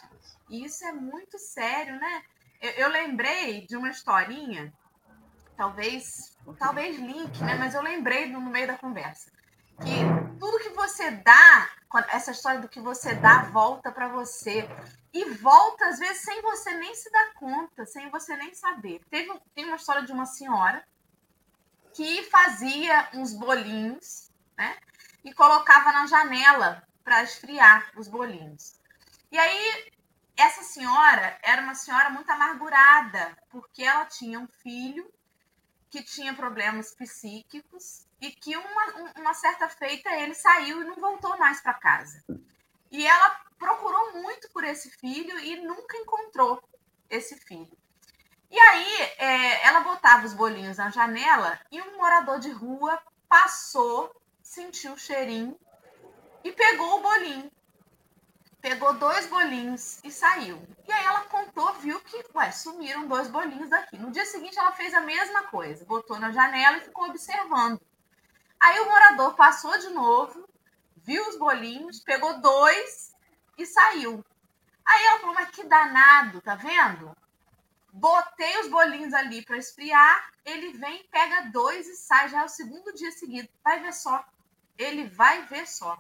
E 0.49 0.65
isso 0.65 0.83
é 0.85 0.91
muito 0.91 1.37
sério, 1.37 1.99
né? 1.99 2.23
Eu, 2.59 2.71
eu 2.71 2.89
lembrei 2.89 3.65
de 3.65 3.75
uma 3.75 3.89
historinha, 3.89 4.73
talvez, 5.55 6.37
talvez 6.57 6.97
link, 6.97 7.43
né? 7.43 7.55
Mas 7.55 7.75
eu 7.75 7.81
lembrei 7.81 8.27
no 8.27 8.41
meio 8.41 8.67
da 8.67 8.77
conversa 8.77 9.31
que 9.81 10.20
tudo 10.41 10.57
que 10.57 10.69
você 10.69 11.11
dá, 11.11 11.69
essa 12.09 12.31
história 12.31 12.59
do 12.59 12.67
que 12.67 12.79
você 12.79 13.13
dá 13.13 13.43
volta 13.43 13.91
para 13.91 14.07
você. 14.07 14.67
E 15.13 15.23
volta, 15.35 15.85
às 15.85 15.99
vezes, 15.99 16.23
sem 16.23 16.41
você 16.41 16.73
nem 16.73 16.95
se 16.95 17.11
dar 17.11 17.33
conta, 17.35 17.85
sem 17.85 18.09
você 18.09 18.35
nem 18.35 18.51
saber. 18.55 19.01
Teve, 19.07 19.31
tem 19.53 19.65
uma 19.65 19.75
história 19.75 20.01
de 20.01 20.11
uma 20.11 20.25
senhora 20.25 20.83
que 21.93 22.23
fazia 22.23 23.07
uns 23.13 23.35
bolinhos, 23.35 24.31
né? 24.57 24.77
E 25.23 25.31
colocava 25.31 25.91
na 25.91 26.07
janela 26.07 26.81
para 27.03 27.21
esfriar 27.21 27.91
os 27.95 28.07
bolinhos. 28.07 28.79
E 29.31 29.37
aí, 29.37 29.91
essa 30.35 30.63
senhora 30.63 31.37
era 31.43 31.61
uma 31.61 31.75
senhora 31.75 32.09
muito 32.09 32.31
amargurada, 32.31 33.37
porque 33.47 33.83
ela 33.83 34.05
tinha 34.05 34.39
um 34.39 34.47
filho 34.47 35.07
que 35.91 36.01
tinha 36.01 36.33
problemas 36.33 36.95
psíquicos 36.95 38.07
e 38.21 38.31
que 38.31 38.55
uma, 38.55 39.11
uma 39.17 39.33
certa 39.33 39.67
feita 39.67 40.09
ele 40.11 40.35
saiu 40.35 40.81
e 40.81 40.85
não 40.85 40.95
voltou 40.95 41.35
mais 41.37 41.59
para 41.59 41.73
casa. 41.73 42.23
E 42.91 43.05
ela 43.05 43.41
procurou 43.57 44.13
muito 44.13 44.49
por 44.51 44.63
esse 44.63 44.91
filho 44.91 45.39
e 45.39 45.55
nunca 45.65 45.97
encontrou 45.97 46.61
esse 47.09 47.35
filho. 47.35 47.75
E 48.49 48.59
aí, 48.59 49.01
é, 49.17 49.65
ela 49.65 49.79
botava 49.79 50.25
os 50.25 50.33
bolinhos 50.33 50.77
na 50.77 50.89
janela 50.89 51.59
e 51.71 51.81
um 51.81 51.97
morador 51.97 52.37
de 52.37 52.51
rua 52.51 53.01
passou, 53.27 54.13
sentiu 54.43 54.93
o 54.93 54.99
cheirinho 54.99 55.57
e 56.43 56.51
pegou 56.51 56.99
o 56.99 57.01
bolinho. 57.01 57.51
Pegou 58.61 58.93
dois 58.93 59.25
bolinhos 59.25 59.99
e 60.03 60.11
saiu. 60.11 60.61
E 60.87 60.91
aí 60.91 61.05
ela 61.05 61.21
contou, 61.21 61.73
viu 61.75 61.99
que, 62.01 62.23
ué, 62.35 62.51
sumiram 62.51 63.07
dois 63.07 63.27
bolinhos 63.27 63.69
daqui. 63.69 63.97
No 63.97 64.11
dia 64.11 64.25
seguinte 64.25 64.59
ela 64.59 64.71
fez 64.73 64.93
a 64.93 65.01
mesma 65.01 65.43
coisa, 65.43 65.85
botou 65.85 66.19
na 66.19 66.31
janela 66.31 66.77
e 66.77 66.81
ficou 66.81 67.05
observando. 67.05 67.81
Aí 68.61 68.79
o 68.79 68.85
morador 68.85 69.35
passou 69.35 69.75
de 69.79 69.89
novo, 69.89 70.47
viu 70.97 71.27
os 71.27 71.37
bolinhos, 71.37 71.99
pegou 71.99 72.39
dois 72.39 73.11
e 73.57 73.65
saiu. 73.65 74.23
Aí 74.85 75.03
ela 75.05 75.19
falou: 75.19 75.33
Mas 75.33 75.49
que 75.49 75.63
danado, 75.63 76.39
tá 76.41 76.53
vendo? 76.53 77.15
Botei 77.91 78.61
os 78.61 78.69
bolinhos 78.69 79.13
ali 79.13 79.43
para 79.43 79.57
esfriar. 79.57 80.31
Ele 80.45 80.73
vem, 80.77 81.03
pega 81.11 81.49
dois 81.49 81.87
e 81.87 81.95
sai. 81.95 82.29
Já 82.29 82.41
é 82.41 82.45
o 82.45 82.49
segundo 82.49 82.93
dia 82.93 83.11
seguido. 83.11 83.49
Vai 83.63 83.79
ver 83.79 83.93
só. 83.93 84.23
Ele 84.77 85.07
vai 85.07 85.43
ver 85.47 85.67
só. 85.67 85.99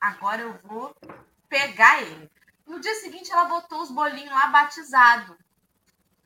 Agora 0.00 0.42
eu 0.42 0.58
vou 0.64 0.96
pegar 1.48 2.02
ele. 2.02 2.30
No 2.66 2.80
dia 2.80 2.94
seguinte, 2.96 3.30
ela 3.30 3.44
botou 3.44 3.82
os 3.82 3.90
bolinhos 3.90 4.32
lá 4.32 4.48
batizado. 4.48 5.38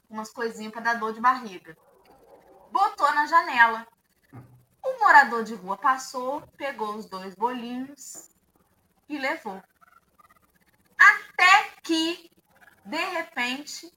Umas 0.08 0.30
coisinhas 0.30 0.72
para 0.72 0.82
dar 0.82 0.94
dor 0.94 1.12
de 1.12 1.20
barriga. 1.20 1.76
Botou 2.70 3.12
na 3.12 3.26
janela. 3.26 3.86
O 4.82 4.98
morador 4.98 5.44
de 5.44 5.54
rua 5.54 5.76
passou, 5.76 6.40
pegou 6.56 6.96
os 6.96 7.06
dois 7.06 7.34
bolinhos 7.34 8.30
e 9.08 9.16
levou. 9.16 9.62
Até 10.98 11.70
que, 11.82 12.30
de 12.84 13.04
repente, 13.04 13.92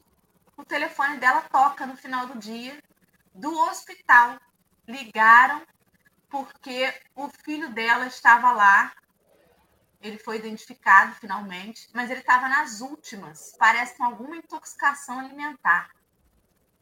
o 0.56 0.64
telefone 0.64 1.18
dela 1.18 1.42
toca 1.42 1.86
no 1.86 1.98
final 1.98 2.28
do 2.28 2.38
dia 2.38 2.82
do 3.34 3.52
hospital. 3.62 4.40
Ligaram 4.88 5.66
porque 6.30 6.94
o 7.16 7.30
filho 7.30 7.70
dela 7.74 8.08
estava 8.08 8.52
lá. 8.52 8.94
Ele 10.02 10.20
foi 10.20 10.38
identificado 10.38 11.16
finalmente, 11.16 11.90
mas 11.94 12.12
ele 12.12 12.20
estava 12.20 12.48
nas 12.48 12.80
últimas, 12.80 13.56
parece 13.58 13.98
com 13.98 14.04
alguma 14.04 14.38
intoxicação 14.38 15.20
alimentar. 15.20 15.90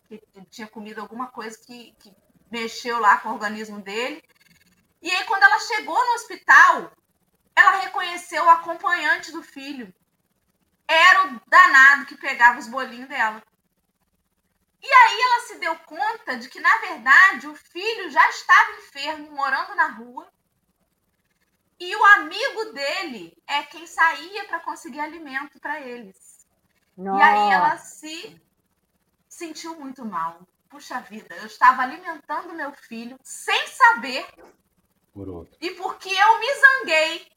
Ele 0.10 0.46
tinha 0.50 0.68
comido 0.68 1.00
alguma 1.00 1.28
coisa 1.28 1.58
que, 1.58 1.94
que 2.00 2.14
mexeu 2.54 3.00
lá 3.00 3.18
com 3.18 3.30
o 3.30 3.34
organismo 3.34 3.80
dele. 3.82 4.24
E 5.02 5.10
aí, 5.10 5.24
quando 5.26 5.42
ela 5.42 5.60
chegou 5.60 5.96
no 5.96 6.14
hospital, 6.14 6.92
ela 7.56 7.80
reconheceu 7.80 8.46
o 8.46 8.50
acompanhante 8.50 9.32
do 9.32 9.42
filho. 9.42 9.92
Era 10.88 11.26
o 11.26 11.42
danado 11.48 12.06
que 12.06 12.16
pegava 12.16 12.60
os 12.60 12.68
bolinhos 12.68 13.10
dela. 13.10 13.42
E 14.80 14.94
aí 15.02 15.22
ela 15.22 15.40
se 15.48 15.56
deu 15.58 15.76
conta 15.80 16.38
de 16.38 16.48
que, 16.48 16.60
na 16.60 16.78
verdade, 16.78 17.48
o 17.48 17.56
filho 17.56 18.12
já 18.12 18.30
estava 18.30 18.74
enfermo, 18.74 19.32
morando 19.32 19.74
na 19.76 19.88
rua. 19.88 20.32
E 21.80 21.96
o 21.96 22.06
amigo 22.18 22.66
dele 22.74 23.36
é 23.48 23.64
quem 23.64 23.88
saía 23.88 24.46
para 24.46 24.60
conseguir 24.60 25.00
alimento 25.00 25.60
para 25.60 25.82
eles. 25.82 26.46
Nossa. 26.96 27.20
E 27.20 27.22
aí 27.24 27.52
ela 27.52 27.78
se 27.78 28.42
sentiu 29.28 29.80
muito 29.80 30.06
mal 30.06 30.48
puxa 30.74 31.00
vida, 31.02 31.36
eu 31.36 31.46
estava 31.46 31.84
alimentando 31.84 32.56
meu 32.56 32.72
filho 32.74 33.16
sem 33.24 33.68
saber. 33.68 34.26
Por. 35.14 35.48
E 35.62 35.70
porque 35.72 36.10
eu 36.10 36.40
me 36.40 36.48
zanguei, 36.56 37.32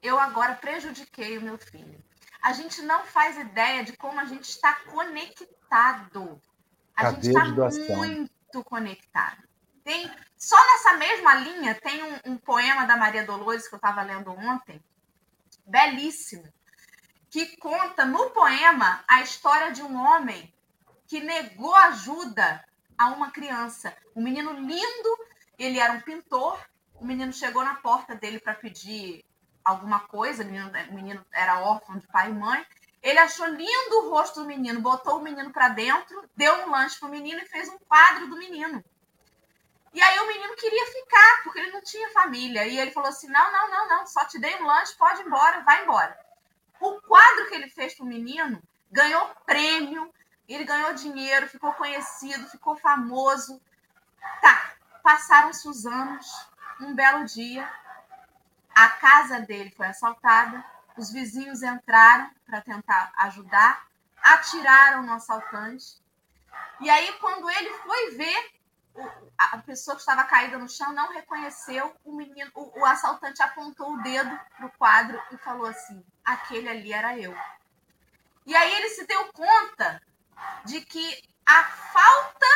eu 0.00 0.16
agora 0.16 0.54
prejudiquei 0.54 1.36
o 1.36 1.42
meu 1.42 1.58
filho. 1.58 2.00
A 2.40 2.52
gente 2.52 2.80
não 2.82 3.04
faz 3.04 3.36
ideia 3.36 3.82
de 3.82 3.96
como 3.96 4.20
a 4.20 4.24
gente 4.26 4.48
está 4.48 4.74
conectado. 4.84 6.40
A 6.94 7.10
gente 7.10 7.26
está 7.26 7.44
muito 7.96 8.62
conectado. 8.62 9.42
Tem, 9.82 10.08
só 10.36 10.56
nessa 10.56 10.96
mesma 10.98 11.34
linha 11.34 11.74
tem 11.74 12.00
um, 12.04 12.32
um 12.32 12.36
poema 12.36 12.86
da 12.86 12.96
Maria 12.96 13.26
Dolores 13.26 13.66
que 13.66 13.74
eu 13.74 13.78
estava 13.78 14.02
lendo 14.02 14.30
ontem, 14.30 14.80
belíssimo, 15.66 16.44
que 17.28 17.56
conta 17.56 18.04
no 18.04 18.30
poema 18.30 19.02
a 19.08 19.20
história 19.22 19.72
de 19.72 19.82
um 19.82 19.96
homem 19.96 20.54
que 21.08 21.20
negou 21.20 21.74
ajuda 21.74 22.62
a 22.96 23.08
uma 23.08 23.30
criança. 23.30 23.96
Um 24.14 24.22
menino 24.22 24.52
lindo, 24.52 25.18
ele 25.58 25.80
era 25.80 25.94
um 25.94 26.00
pintor. 26.00 26.60
O 26.94 27.04
menino 27.04 27.32
chegou 27.32 27.64
na 27.64 27.76
porta 27.76 28.14
dele 28.14 28.38
para 28.38 28.54
pedir 28.54 29.24
alguma 29.64 30.00
coisa. 30.00 30.42
O 30.42 30.46
menino, 30.46 30.70
o 30.90 30.94
menino 30.94 31.26
era 31.32 31.60
órfão 31.60 31.98
de 31.98 32.06
pai 32.08 32.30
e 32.30 32.34
mãe. 32.34 32.64
Ele 33.02 33.18
achou 33.18 33.46
lindo 33.46 33.96
o 33.98 34.10
rosto 34.10 34.42
do 34.42 34.46
menino, 34.46 34.82
botou 34.82 35.18
o 35.18 35.22
menino 35.22 35.50
para 35.50 35.70
dentro, 35.70 36.28
deu 36.36 36.52
um 36.66 36.70
lanche 36.70 36.98
pro 36.98 37.08
menino 37.08 37.40
e 37.40 37.46
fez 37.46 37.68
um 37.68 37.78
quadro 37.78 38.28
do 38.28 38.36
menino. 38.36 38.84
E 39.94 40.02
aí 40.02 40.18
o 40.18 40.26
menino 40.26 40.54
queria 40.56 40.86
ficar, 40.86 41.42
porque 41.42 41.60
ele 41.60 41.70
não 41.70 41.80
tinha 41.80 42.10
família. 42.10 42.66
E 42.66 42.78
ele 42.78 42.90
falou 42.90 43.08
assim: 43.08 43.28
não, 43.28 43.50
não, 43.50 43.70
não, 43.70 43.88
não, 43.88 44.06
só 44.06 44.26
te 44.26 44.38
dei 44.38 44.54
um 44.56 44.66
lanche, 44.66 44.94
pode 44.98 45.22
ir 45.22 45.26
embora, 45.26 45.62
vai 45.62 45.84
embora. 45.84 46.18
O 46.80 47.00
quadro 47.00 47.48
que 47.48 47.54
ele 47.54 47.70
fez 47.70 47.94
pro 47.94 48.04
menino 48.04 48.62
ganhou 48.90 49.34
prêmio, 49.46 50.12
ele 50.54 50.64
ganhou 50.64 50.94
dinheiro, 50.94 51.48
ficou 51.48 51.72
conhecido, 51.74 52.48
ficou 52.48 52.76
famoso. 52.76 53.60
Tá, 54.40 54.72
passaram-se 55.02 55.68
os 55.68 55.84
anos. 55.84 56.26
Um 56.80 56.94
belo 56.94 57.24
dia, 57.24 57.70
a 58.74 58.88
casa 58.88 59.40
dele 59.40 59.70
foi 59.76 59.86
assaltada. 59.86 60.64
Os 60.96 61.10
vizinhos 61.10 61.62
entraram 61.62 62.30
para 62.46 62.60
tentar 62.60 63.12
ajudar, 63.18 63.86
atiraram 64.22 65.02
no 65.02 65.12
assaltante. 65.12 66.00
E 66.80 66.88
aí, 66.88 67.12
quando 67.14 67.50
ele 67.50 67.70
foi 67.78 68.10
ver, 68.12 68.52
a 69.36 69.58
pessoa 69.58 69.94
que 69.94 70.00
estava 70.00 70.24
caída 70.24 70.58
no 70.58 70.68
chão 70.68 70.92
não 70.92 71.12
reconheceu 71.12 71.94
o 72.04 72.16
menino. 72.16 72.50
O, 72.54 72.80
o 72.80 72.84
assaltante 72.84 73.42
apontou 73.42 73.92
o 73.92 74.02
dedo 74.02 74.38
para 74.56 74.66
o 74.66 74.72
quadro 74.72 75.20
e 75.30 75.36
falou 75.38 75.66
assim: 75.66 76.04
aquele 76.24 76.68
ali 76.68 76.92
era 76.92 77.18
eu. 77.18 77.36
E 78.46 78.56
aí 78.56 78.74
ele 78.76 78.88
se 78.90 79.06
deu 79.06 79.32
conta 79.32 80.02
de 80.64 80.80
que 80.80 81.22
a 81.46 81.64
falta 81.64 82.46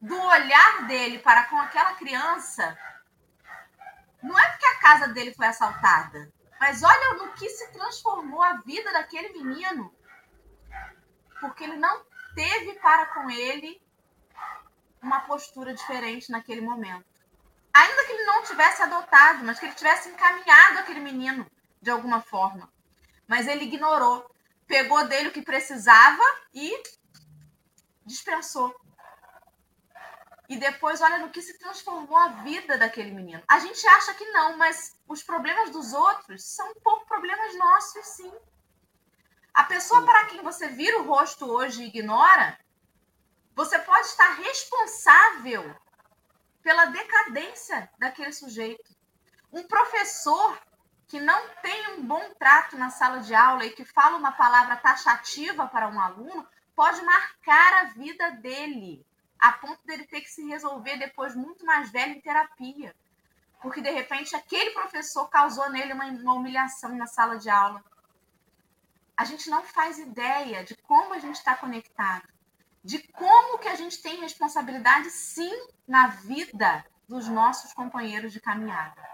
do 0.00 0.20
olhar 0.20 0.86
dele 0.86 1.18
para 1.20 1.44
com 1.44 1.58
aquela 1.58 1.94
criança 1.94 2.76
não 4.22 4.38
é 4.38 4.50
porque 4.50 4.66
a 4.66 4.78
casa 4.78 5.08
dele 5.08 5.34
foi 5.34 5.46
assaltada, 5.46 6.32
mas 6.60 6.82
olha 6.82 7.14
no 7.14 7.32
que 7.32 7.48
se 7.48 7.72
transformou 7.72 8.42
a 8.42 8.54
vida 8.58 8.92
daquele 8.92 9.30
menino. 9.30 9.92
Porque 11.40 11.64
ele 11.64 11.76
não 11.76 12.04
teve 12.34 12.74
para 12.74 13.06
com 13.06 13.28
ele 13.28 13.82
uma 15.02 15.20
postura 15.22 15.74
diferente 15.74 16.30
naquele 16.30 16.60
momento. 16.60 17.04
Ainda 17.74 18.04
que 18.04 18.12
ele 18.12 18.24
não 18.26 18.44
tivesse 18.44 18.82
adotado, 18.82 19.44
mas 19.44 19.58
que 19.58 19.66
ele 19.66 19.74
tivesse 19.74 20.08
encaminhado 20.08 20.78
aquele 20.78 21.00
menino 21.00 21.50
de 21.80 21.90
alguma 21.90 22.20
forma. 22.20 22.72
Mas 23.26 23.48
ele 23.48 23.64
ignorou 23.64 24.32
pegou 24.66 25.06
dele 25.06 25.28
o 25.28 25.32
que 25.32 25.42
precisava 25.42 26.22
e 26.54 26.82
dispensou. 28.04 28.74
E 30.48 30.56
depois, 30.56 31.00
olha 31.00 31.18
no 31.18 31.30
que 31.30 31.40
se 31.40 31.58
transformou 31.58 32.16
a 32.16 32.28
vida 32.42 32.76
daquele 32.76 33.10
menino. 33.10 33.42
A 33.48 33.58
gente 33.58 33.86
acha 33.86 34.12
que 34.14 34.24
não, 34.32 34.56
mas 34.56 34.94
os 35.08 35.22
problemas 35.22 35.70
dos 35.70 35.92
outros 35.92 36.44
são 36.44 36.70
um 36.72 36.80
pouco 36.80 37.06
problemas 37.06 37.56
nossos, 37.56 38.06
sim. 38.06 38.32
A 39.54 39.64
pessoa 39.64 40.04
para 40.04 40.26
quem 40.26 40.42
você 40.42 40.68
vira 40.68 40.98
o 40.98 41.06
rosto 41.06 41.50
hoje 41.50 41.82
e 41.82 41.86
ignora, 41.86 42.58
você 43.54 43.78
pode 43.78 44.06
estar 44.06 44.34
responsável 44.34 45.74
pela 46.62 46.86
decadência 46.86 47.90
daquele 47.98 48.32
sujeito. 48.32 48.94
Um 49.52 49.62
professor 49.64 50.58
que 51.12 51.20
não 51.20 51.46
tem 51.60 51.88
um 51.88 52.06
bom 52.06 52.32
trato 52.38 52.74
na 52.78 52.88
sala 52.88 53.20
de 53.20 53.34
aula 53.34 53.66
e 53.66 53.70
que 53.74 53.84
fala 53.84 54.16
uma 54.16 54.32
palavra 54.32 54.78
taxativa 54.78 55.66
para 55.66 55.86
um 55.86 56.00
aluno, 56.00 56.48
pode 56.74 57.02
marcar 57.02 57.82
a 57.82 57.84
vida 57.90 58.30
dele, 58.30 59.04
a 59.38 59.52
ponto 59.52 59.78
dele 59.84 60.06
ter 60.06 60.22
que 60.22 60.30
se 60.30 60.42
resolver 60.48 60.96
depois 60.96 61.36
muito 61.36 61.66
mais 61.66 61.90
velho 61.90 62.14
em 62.14 62.20
terapia. 62.22 62.96
Porque, 63.60 63.82
de 63.82 63.90
repente, 63.90 64.34
aquele 64.34 64.70
professor 64.70 65.28
causou 65.28 65.68
nele 65.68 65.92
uma, 65.92 66.06
uma 66.06 66.32
humilhação 66.32 66.96
na 66.96 67.06
sala 67.06 67.36
de 67.36 67.50
aula. 67.50 67.84
A 69.14 69.26
gente 69.26 69.50
não 69.50 69.62
faz 69.62 69.98
ideia 69.98 70.64
de 70.64 70.74
como 70.76 71.12
a 71.12 71.18
gente 71.18 71.36
está 71.36 71.54
conectado, 71.54 72.26
de 72.82 73.06
como 73.08 73.58
que 73.58 73.68
a 73.68 73.74
gente 73.74 74.00
tem 74.00 74.18
responsabilidade, 74.18 75.10
sim, 75.10 75.52
na 75.86 76.06
vida 76.06 76.82
dos 77.06 77.28
nossos 77.28 77.74
companheiros 77.74 78.32
de 78.32 78.40
caminhada. 78.40 79.12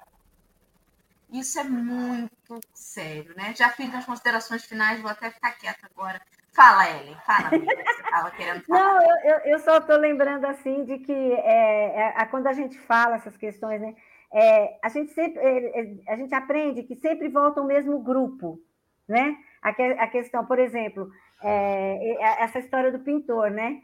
Isso 1.33 1.59
é 1.59 1.65
muito 1.65 2.59
sério, 2.73 3.35
né? 3.37 3.55
Já 3.55 3.69
fiz 3.71 3.95
as 3.95 4.07
considerações 4.07 4.65
finais, 4.65 5.01
vou 5.01 5.11
até 5.11 5.31
ficar 5.31 5.53
quieta 5.53 5.87
agora. 5.95 6.21
Fala, 6.53 6.91
Ellen, 6.91 7.17
fala, 7.25 7.51
estava 7.55 8.31
querendo 8.31 8.65
falar. 8.65 8.81
Não, 8.83 9.03
eu, 9.23 9.39
eu 9.53 9.59
só 9.61 9.79
estou 9.79 9.97
lembrando, 9.97 10.45
assim, 10.47 10.85
de 10.85 10.99
que 10.99 11.13
é, 11.13 12.15
é, 12.17 12.25
quando 12.27 12.47
a 12.47 12.53
gente 12.53 12.79
fala 12.81 13.17
essas 13.17 13.37
questões, 13.37 13.81
né? 13.81 13.95
É, 14.33 14.79
a 14.83 14.89
gente 14.89 15.13
sempre 15.13 15.39
é, 15.41 15.81
é, 15.81 16.13
a 16.13 16.17
gente 16.17 16.35
aprende 16.35 16.83
que 16.83 16.97
sempre 16.97 17.29
volta 17.29 17.61
o 17.61 17.67
mesmo 17.67 17.99
grupo, 18.01 18.61
né? 19.07 19.37
A, 19.63 19.73
que, 19.73 19.83
a 19.83 20.07
questão, 20.09 20.45
por 20.47 20.59
exemplo, 20.59 21.11
é, 21.43 22.43
essa 22.43 22.59
história 22.59 22.91
do 22.91 23.01
pintor, 23.01 23.51
né? 23.51 23.81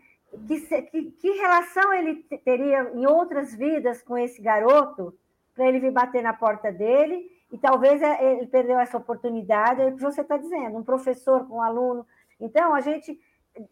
Que, 0.48 0.82
que, 0.82 1.02
que 1.12 1.30
relação 1.30 1.92
ele 1.92 2.24
teria 2.44 2.90
em 2.94 3.06
outras 3.06 3.54
vidas 3.54 4.02
com 4.02 4.18
esse 4.18 4.42
garoto 4.42 5.16
para 5.54 5.68
ele 5.68 5.78
vir 5.78 5.92
bater 5.92 6.22
na 6.22 6.32
porta 6.32 6.72
dele 6.72 7.33
e 7.54 7.58
talvez 7.58 8.02
é, 8.02 8.32
ele 8.32 8.48
perdeu 8.48 8.80
essa 8.80 8.96
oportunidade, 8.96 9.80
é 9.80 9.86
o 9.86 9.94
que 9.94 10.02
você 10.02 10.22
está 10.22 10.36
dizendo, 10.36 10.76
um 10.76 10.82
professor 10.82 11.46
com 11.46 11.58
um 11.58 11.62
aluno. 11.62 12.04
Então, 12.40 12.74
a 12.74 12.80
gente, 12.80 13.16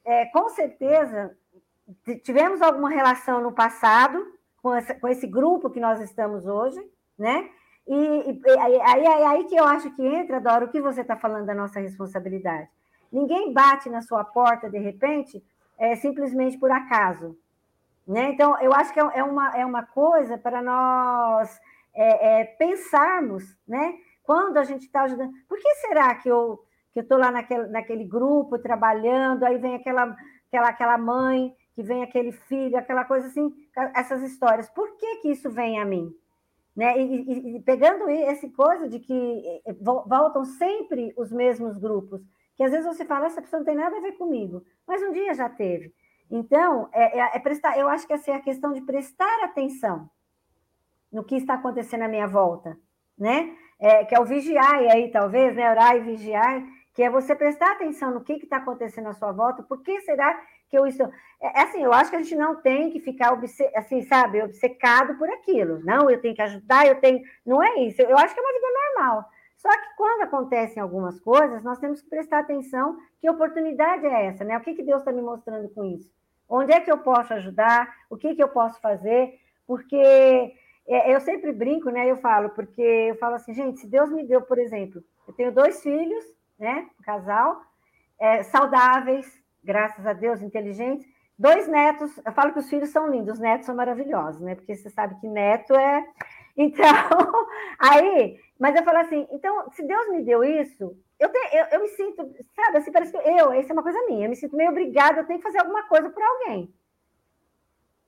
é, 0.05 0.27
com 0.27 0.49
certeza, 0.51 1.37
tivemos 2.23 2.63
alguma 2.63 2.89
relação 2.89 3.41
no 3.41 3.51
passado 3.51 4.25
com, 4.63 4.73
essa, 4.73 4.95
com 4.95 5.09
esse 5.09 5.27
grupo 5.27 5.69
que 5.69 5.81
nós 5.81 6.01
estamos 6.01 6.47
hoje, 6.47 6.81
né? 7.19 7.51
E, 7.89 7.97
e 7.97 8.59
aí, 8.61 8.81
aí, 8.81 9.25
aí 9.25 9.45
que 9.47 9.57
eu 9.57 9.65
acho 9.65 9.91
que 9.97 10.07
entra, 10.07 10.41
Dora, 10.41 10.67
o 10.67 10.71
que 10.71 10.81
você 10.81 11.01
está 11.01 11.17
falando 11.17 11.47
da 11.47 11.55
nossa 11.55 11.81
responsabilidade. 11.81 12.69
Ninguém 13.11 13.53
bate 13.53 13.91
na 13.91 14.01
sua 14.01 14.23
porta, 14.23 14.71
de 14.71 14.79
repente, 14.79 15.45
é, 15.77 15.97
simplesmente 15.97 16.57
por 16.57 16.71
acaso. 16.71 17.37
Né? 18.07 18.31
Então, 18.31 18.57
eu 18.61 18.73
acho 18.73 18.93
que 18.93 19.01
é, 19.01 19.11
é 19.17 19.25
uma, 19.25 19.57
é 19.57 19.67
uma 19.67 19.83
coisa 19.83 20.39
para 20.39 20.63
nós 20.63 21.61
é, 21.95 22.41
é, 22.41 22.45
pensarmos, 22.45 23.45
né? 23.67 23.95
Quando 24.23 24.57
a 24.57 24.65
gente 24.65 24.87
está 24.87 25.03
ajudando. 25.03 25.33
Por 25.49 25.59
que 25.59 25.75
será 25.77 26.15
que 26.15 26.29
eu 26.29 26.61
que 26.93 27.01
estou 27.01 27.19
lá 27.19 27.31
naquele, 27.31 27.69
naquele 27.69 28.05
grupo 28.05 28.59
trabalhando, 28.59 29.45
aí 29.45 29.57
vem 29.59 29.75
aquela, 29.75 30.15
aquela, 30.49 30.69
aquela 30.69 30.99
mãe, 30.99 31.55
que 31.75 31.83
vem 31.83 32.03
aquele 32.03 32.33
filho, 32.33 32.77
aquela 32.77 33.05
coisa 33.05 33.29
assim, 33.29 33.51
essas 33.95 34.23
histórias. 34.23 34.69
Por 34.69 34.97
que, 34.99 35.17
que 35.17 35.31
isso 35.31 35.51
vem 35.51 35.81
a 35.81 35.85
mim? 35.85 36.15
Né? 36.77 36.99
E, 36.99 37.23
e, 37.23 37.57
e 37.57 37.61
pegando 37.61 38.09
esse 38.11 38.51
coisa 38.51 38.89
de 38.89 38.99
que 38.99 39.63
voltam 39.81 40.45
sempre 40.45 41.13
os 41.17 41.33
mesmos 41.33 41.79
grupos, 41.79 42.21
que 42.57 42.63
às 42.63 42.71
vezes 42.71 42.87
você 42.87 43.05
fala, 43.05 43.27
essa 43.27 43.41
pessoa 43.41 43.61
não 43.61 43.67
tem 43.67 43.75
nada 43.75 43.97
a 43.97 44.01
ver 44.01 44.13
comigo, 44.13 44.63
mas 44.87 45.03
um 45.03 45.13
dia 45.13 45.33
já 45.33 45.49
teve. 45.49 45.95
Então, 46.31 46.89
é, 46.93 47.19
é, 47.19 47.37
é 47.37 47.39
prestar, 47.39 47.79
eu 47.79 47.89
acho 47.89 48.07
que 48.07 48.13
essa 48.13 48.31
é 48.31 48.35
a 48.35 48.41
questão 48.41 48.73
de 48.73 48.83
prestar 48.83 49.45
atenção 49.45 50.11
no 51.13 51.25
que 51.25 51.37
está 51.37 51.55
acontecendo 51.55 52.03
à 52.03 52.09
minha 52.09 52.27
volta, 52.27 52.77
né? 53.19 53.55
É, 53.79 54.05
que 54.05 54.15
é 54.15 54.21
o 54.21 54.25
vigiar, 54.25 54.83
e 54.83 54.91
aí 54.91 55.11
talvez, 55.11 55.55
né? 55.55 55.71
Orar 55.71 55.97
e 55.97 56.01
vigiar, 56.01 56.63
que 56.95 57.03
é 57.03 57.11
você 57.11 57.35
prestar 57.35 57.73
atenção 57.73 58.13
no 58.13 58.23
que 58.23 58.35
está 58.35 58.59
acontecendo 58.59 59.09
à 59.09 59.13
sua 59.13 59.33
volta, 59.33 59.63
por 59.63 59.83
que 59.83 60.01
será 60.03 60.41
que 60.73 60.79
eu 60.79 60.87
isso. 60.87 61.03
É, 61.03 61.61
é, 61.61 61.63
assim, 61.65 61.83
eu 61.83 61.93
acho 61.93 62.11
que 62.11 62.17
a 62.17 62.23
gente 62.23 62.35
não 62.35 62.61
tem 62.63 62.91
que 62.91 62.99
ficar 62.99 63.39
assim, 63.77 64.03
sabe, 64.03 64.43
obcecado 64.43 65.19
por 65.19 65.29
aquilo. 65.29 65.81
Não, 65.85 66.11
eu 66.11 66.21
tenho 66.21 66.35
que 66.35 66.43
ajudar, 66.43 66.87
eu 66.87 66.99
tenho. 66.99 67.21
Não 67.45 67.63
é 67.63 67.81
isso. 67.81 68.01
Eu 68.01 68.17
acho 68.17 68.33
que 68.33 68.41
é 68.41 68.43
uma 68.43 68.53
vida 68.53 68.67
normal. 68.97 69.25
Só 69.59 69.69
que 69.69 69.97
quando 69.97 70.23
acontecem 70.23 70.83
algumas 70.83 71.21
coisas, 71.21 71.63
nós 71.63 71.79
temos 71.79 72.01
que 72.01 72.09
prestar 72.09 72.41
atenção 72.41 72.97
que 73.21 73.31
oportunidade 73.31 74.07
é 74.07 74.27
essa, 74.27 74.45
né? 74.45 74.57
O 74.57 74.61
que, 74.61 74.75
que 74.75 74.83
Deus 74.83 75.01
está 75.01 75.13
me 75.13 75.23
mostrando 75.23 75.69
com 75.69 75.85
isso? 75.85 76.11
Onde 76.49 76.73
é 76.73 76.81
que 76.81 76.91
eu 76.91 76.99
posso 76.99 77.33
ajudar? 77.35 77.95
O 78.11 78.17
que, 78.17 78.35
que 78.35 78.43
eu 78.43 78.49
posso 78.49 78.81
fazer? 78.81 79.39
Porque 79.67 80.55
eu 80.87 81.21
sempre 81.21 81.53
brinco, 81.53 81.91
né? 81.91 82.11
Eu 82.11 82.17
falo, 82.17 82.51
porque 82.51 82.83
eu 82.83 83.17
falo 83.17 83.37
assim, 83.37 83.55
gente, 83.55 83.81
se 83.81 83.87
Deus 83.87 84.11
me 84.11 84.25
deu, 84.25 84.43
por 84.43 84.59
exemplo, 84.59 85.03
eu 85.27 85.35
tenho 85.35 85.53
dois 85.53 85.83
filhos, 85.83 86.25
né? 86.59 86.89
Um 87.01 87.03
casal, 87.03 87.61
é, 88.19 88.43
saudáveis, 88.45 89.27
graças 89.63 90.07
a 90.07 90.13
Deus, 90.13 90.43
inteligentes, 90.43 91.07
dois 91.39 91.67
netos. 91.69 92.11
Eu 92.25 92.33
falo 92.33 92.53
que 92.53 92.59
os 92.59 92.69
filhos 92.69 92.91
são 92.91 93.09
lindos, 93.09 93.35
os 93.35 93.41
netos 93.41 93.67
são 93.67 93.75
maravilhosos, 93.75 94.41
né? 94.41 94.55
Porque 94.55 94.75
você 94.75 94.91
sabe 94.91 95.19
que 95.21 95.27
neto 95.27 95.75
é. 95.75 96.05
Então, 96.55 96.85
aí, 97.79 98.39
mas 98.61 98.77
eu 98.77 98.85
falo 98.85 98.99
assim, 98.99 99.27
então, 99.33 99.71
se 99.71 99.83
Deus 99.87 100.11
me 100.11 100.23
deu 100.23 100.45
isso, 100.45 100.95
eu, 101.19 101.31
tenho, 101.31 101.55
eu, 101.55 101.65
eu 101.73 101.81
me 101.81 101.89
sinto, 101.89 102.31
sabe, 102.55 102.77
assim, 102.77 102.93
parece 102.93 103.11
que 103.11 103.17
eu, 103.17 103.55
isso 103.55 103.71
é 103.71 103.73
uma 103.73 103.83
coisa 103.83 103.99
minha, 104.07 104.27
eu 104.27 104.29
me 104.29 104.37
sinto 104.37 104.55
meio 104.55 104.69
obrigada, 104.69 105.21
eu 105.21 105.27
tenho 105.27 105.39
que 105.39 105.47
fazer 105.47 105.61
alguma 105.61 105.85
coisa 105.85 106.11
por 106.11 106.23
alguém. 106.23 106.71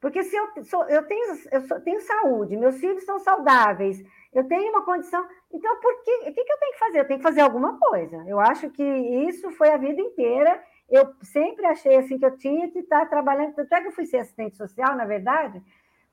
Porque 0.04 0.22
se 0.22 0.36
eu, 0.36 0.64
sou, 0.64 0.86
eu, 0.86 1.02
tenho, 1.06 1.34
eu 1.50 1.62
sou, 1.62 1.80
tenho 1.80 1.98
saúde, 2.02 2.58
meus 2.58 2.78
filhos 2.78 3.04
são 3.04 3.18
saudáveis, 3.18 4.04
eu 4.34 4.46
tenho 4.46 4.68
uma 4.70 4.84
condição. 4.84 5.26
Então, 5.50 5.80
por 5.80 6.02
que, 6.02 6.10
o 6.28 6.34
que, 6.34 6.44
que 6.44 6.52
eu 6.52 6.58
tenho 6.58 6.72
que 6.72 6.78
fazer? 6.78 7.00
Eu 7.00 7.06
tenho 7.06 7.18
que 7.20 7.22
fazer 7.22 7.40
alguma 7.40 7.78
coisa. 7.78 8.22
Eu 8.26 8.38
acho 8.38 8.68
que 8.68 8.82
isso 8.82 9.50
foi 9.52 9.70
a 9.70 9.78
vida 9.78 9.98
inteira. 10.02 10.62
Eu 10.90 11.10
sempre 11.22 11.64
achei 11.64 11.96
assim 11.96 12.18
que 12.18 12.26
eu 12.26 12.36
tinha 12.36 12.70
que 12.70 12.80
estar 12.80 13.08
trabalhando. 13.08 13.54
Tanto 13.54 13.72
é 13.72 13.80
que 13.80 13.88
eu 13.88 13.92
fui 13.92 14.04
ser 14.04 14.18
assistente 14.18 14.58
social, 14.58 14.94
na 14.94 15.06
verdade, 15.06 15.62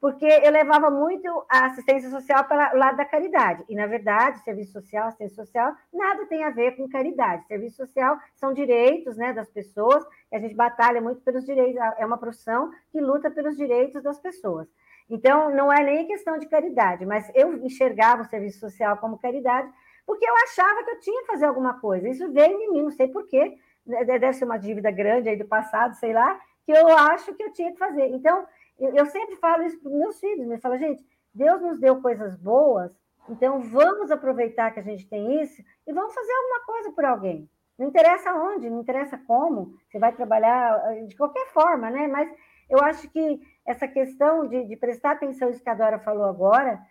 porque 0.01 0.25
eu 0.25 0.51
levava 0.51 0.89
muito 0.89 1.45
a 1.47 1.67
assistência 1.67 2.09
social 2.09 2.43
para 2.45 2.73
o 2.73 2.77
lado 2.79 2.97
da 2.97 3.05
caridade. 3.05 3.63
E, 3.69 3.75
na 3.75 3.85
verdade, 3.85 4.43
serviço 4.43 4.71
social, 4.71 5.07
assistência 5.07 5.45
social, 5.45 5.75
nada 5.93 6.25
tem 6.25 6.43
a 6.43 6.49
ver 6.49 6.75
com 6.75 6.89
caridade. 6.89 7.45
Serviço 7.45 7.77
social 7.77 8.17
são 8.35 8.51
direitos 8.51 9.15
né, 9.15 9.31
das 9.31 9.47
pessoas, 9.51 10.03
e 10.31 10.35
a 10.35 10.39
gente 10.39 10.55
batalha 10.55 10.99
muito 10.99 11.21
pelos 11.21 11.45
direitos, 11.45 11.79
é 11.99 12.05
uma 12.05 12.17
profissão 12.17 12.71
que 12.91 12.99
luta 12.99 13.29
pelos 13.29 13.55
direitos 13.55 14.01
das 14.01 14.19
pessoas. 14.19 14.67
Então, 15.07 15.53
não 15.53 15.71
é 15.71 15.83
nem 15.83 16.07
questão 16.07 16.39
de 16.39 16.47
caridade, 16.47 17.05
mas 17.05 17.31
eu 17.35 17.63
enxergava 17.63 18.23
o 18.23 18.25
serviço 18.25 18.59
social 18.59 18.97
como 18.97 19.19
caridade, 19.19 19.71
porque 20.03 20.27
eu 20.27 20.33
achava 20.43 20.83
que 20.83 20.91
eu 20.91 20.99
tinha 20.99 21.21
que 21.21 21.27
fazer 21.27 21.45
alguma 21.45 21.79
coisa. 21.79 22.09
Isso 22.09 22.31
veio 22.31 22.59
em 22.59 22.71
mim, 22.71 22.81
não 22.81 22.91
sei 22.91 23.07
porquê, 23.07 23.55
deve 23.85 24.33
ser 24.33 24.45
uma 24.45 24.57
dívida 24.57 24.89
grande 24.89 25.29
aí 25.29 25.37
do 25.37 25.45
passado, 25.45 25.93
sei 25.95 26.11
lá, 26.11 26.39
que 26.65 26.71
eu 26.71 26.87
acho 26.87 27.35
que 27.35 27.43
eu 27.43 27.53
tinha 27.53 27.71
que 27.71 27.77
fazer. 27.77 28.07
Então, 28.07 28.47
eu, 28.81 28.95
eu 28.95 29.05
sempre 29.05 29.35
falo 29.35 29.63
isso 29.63 29.79
para 29.79 29.91
os 29.91 29.97
meus 29.97 30.19
filhos, 30.19 30.47
me 30.47 30.57
fala, 30.57 30.77
gente, 30.77 31.05
Deus 31.33 31.61
nos 31.61 31.79
deu 31.79 32.01
coisas 32.01 32.35
boas, 32.35 32.99
então 33.29 33.61
vamos 33.61 34.11
aproveitar 34.11 34.71
que 34.71 34.79
a 34.79 34.83
gente 34.83 35.07
tem 35.07 35.41
isso 35.41 35.61
e 35.87 35.93
vamos 35.93 36.13
fazer 36.13 36.33
alguma 36.33 36.65
coisa 36.65 36.91
por 36.91 37.05
alguém. 37.05 37.49
Não 37.77 37.87
interessa 37.87 38.33
onde, 38.33 38.69
não 38.69 38.81
interessa 38.81 39.17
como, 39.17 39.73
você 39.87 39.97
vai 39.97 40.11
trabalhar 40.11 40.81
eh, 40.91 41.05
de 41.05 41.15
qualquer 41.15 41.47
forma, 41.47 41.89
né? 41.89 42.07
Mas 42.07 42.29
eu 42.69 42.79
acho 42.79 43.09
que 43.09 43.41
essa 43.65 43.87
questão 43.87 44.47
de, 44.47 44.65
de 44.65 44.75
prestar 44.75 45.11
atenção 45.11 45.49
isso 45.49 45.63
que 45.63 45.69
a 45.69 45.75
Dora 45.75 45.99
falou 45.99 46.25
agora, 46.25 46.81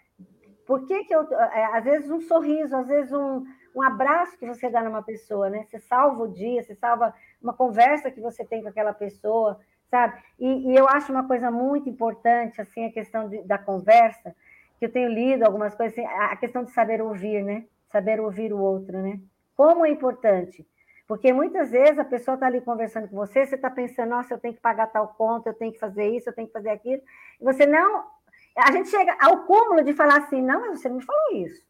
por 0.66 0.86
que, 0.86 1.04
que 1.04 1.14
eu. 1.14 1.22
É, 1.32 1.64
às 1.76 1.84
vezes 1.84 2.10
um 2.10 2.20
sorriso, 2.20 2.76
às 2.76 2.86
vezes 2.86 3.12
um, 3.12 3.44
um 3.74 3.82
abraço 3.82 4.38
que 4.38 4.46
você 4.46 4.70
dá 4.70 4.82
numa 4.82 5.02
pessoa, 5.02 5.50
né? 5.50 5.64
Você 5.64 5.78
salva 5.80 6.22
o 6.22 6.32
dia, 6.32 6.62
você 6.62 6.74
salva 6.74 7.14
uma 7.42 7.52
conversa 7.52 8.10
que 8.10 8.20
você 8.20 8.44
tem 8.44 8.62
com 8.62 8.68
aquela 8.68 8.92
pessoa, 8.92 9.58
sabe? 9.90 10.22
E, 10.38 10.72
e 10.72 10.76
eu 10.76 10.88
acho 10.88 11.12
uma 11.12 11.26
coisa 11.26 11.50
muito 11.50 11.88
importante, 11.88 12.60
assim, 12.60 12.86
a 12.86 12.92
questão 12.92 13.28
de, 13.28 13.42
da 13.42 13.58
conversa, 13.58 14.34
que 14.78 14.86
eu 14.86 14.92
tenho 14.92 15.10
lido 15.10 15.44
algumas 15.44 15.74
coisas, 15.74 15.98
assim, 15.98 16.06
a 16.06 16.36
questão 16.36 16.64
de 16.64 16.70
saber 16.70 17.02
ouvir, 17.02 17.42
né? 17.42 17.64
Saber 17.90 18.20
ouvir 18.20 18.52
o 18.52 18.58
outro, 18.58 18.98
né? 18.98 19.20
Como 19.56 19.84
é 19.84 19.90
importante. 19.90 20.66
Porque 21.06 21.32
muitas 21.32 21.72
vezes 21.72 21.98
a 21.98 22.04
pessoa 22.04 22.36
está 22.36 22.46
ali 22.46 22.60
conversando 22.60 23.08
com 23.08 23.16
você, 23.16 23.44
você 23.44 23.56
está 23.56 23.68
pensando, 23.68 24.10
nossa, 24.10 24.32
eu 24.32 24.38
tenho 24.38 24.54
que 24.54 24.60
pagar 24.60 24.86
tal 24.86 25.08
conta, 25.08 25.50
eu 25.50 25.54
tenho 25.54 25.72
que 25.72 25.78
fazer 25.78 26.08
isso, 26.08 26.28
eu 26.28 26.32
tenho 26.32 26.46
que 26.46 26.52
fazer 26.52 26.70
aquilo. 26.70 27.02
E 27.40 27.44
você 27.44 27.66
não. 27.66 28.06
A 28.56 28.70
gente 28.70 28.88
chega 28.88 29.16
ao 29.20 29.44
cúmulo 29.44 29.82
de 29.82 29.92
falar 29.92 30.18
assim, 30.18 30.40
não, 30.40 30.60
mas 30.60 30.80
você 30.80 30.88
não 30.88 30.96
me 30.96 31.04
falou 31.04 31.36
isso. 31.36 31.66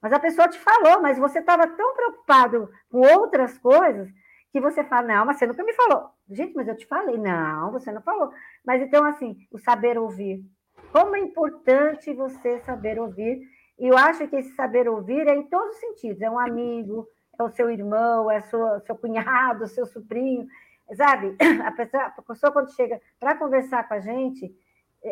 Mas 0.00 0.12
a 0.14 0.18
pessoa 0.18 0.48
te 0.48 0.58
falou, 0.58 1.02
mas 1.02 1.18
você 1.18 1.40
estava 1.40 1.66
tão 1.66 1.94
preocupado 1.94 2.70
com 2.90 3.00
outras 3.00 3.58
coisas 3.58 4.08
que 4.50 4.60
você 4.60 4.82
fala, 4.82 5.08
não, 5.08 5.26
mas 5.26 5.38
você 5.38 5.46
nunca 5.46 5.62
me 5.62 5.74
falou. 5.74 6.13
Gente, 6.30 6.54
mas 6.54 6.68
eu 6.68 6.76
te 6.76 6.86
falei. 6.86 7.16
Não, 7.18 7.72
você 7.72 7.92
não 7.92 8.02
falou. 8.02 8.30
Mas 8.64 8.82
então, 8.82 9.04
assim, 9.04 9.36
o 9.50 9.58
saber 9.58 9.98
ouvir. 9.98 10.44
Como 10.92 11.16
é 11.16 11.20
importante 11.20 12.12
você 12.12 12.60
saber 12.60 12.98
ouvir. 12.98 13.42
E 13.78 13.88
eu 13.88 13.98
acho 13.98 14.26
que 14.28 14.36
esse 14.36 14.54
saber 14.54 14.88
ouvir 14.88 15.26
é 15.26 15.34
em 15.34 15.44
todos 15.44 15.74
os 15.74 15.80
sentidos. 15.80 16.22
É 16.22 16.30
um 16.30 16.38
amigo, 16.38 17.06
é 17.38 17.42
o 17.42 17.50
seu 17.50 17.70
irmão, 17.70 18.30
é 18.30 18.38
o 18.38 18.80
seu 18.80 18.96
cunhado, 18.96 19.66
seu 19.66 19.86
sobrinho. 19.86 20.46
Sabe? 20.96 21.36
A 21.64 21.72
pessoa, 21.72 22.02
a 22.04 22.22
pessoa 22.22 22.52
quando 22.52 22.74
chega 22.74 23.00
para 23.18 23.36
conversar 23.36 23.88
com 23.88 23.94
a 23.94 24.00
gente, 24.00 24.54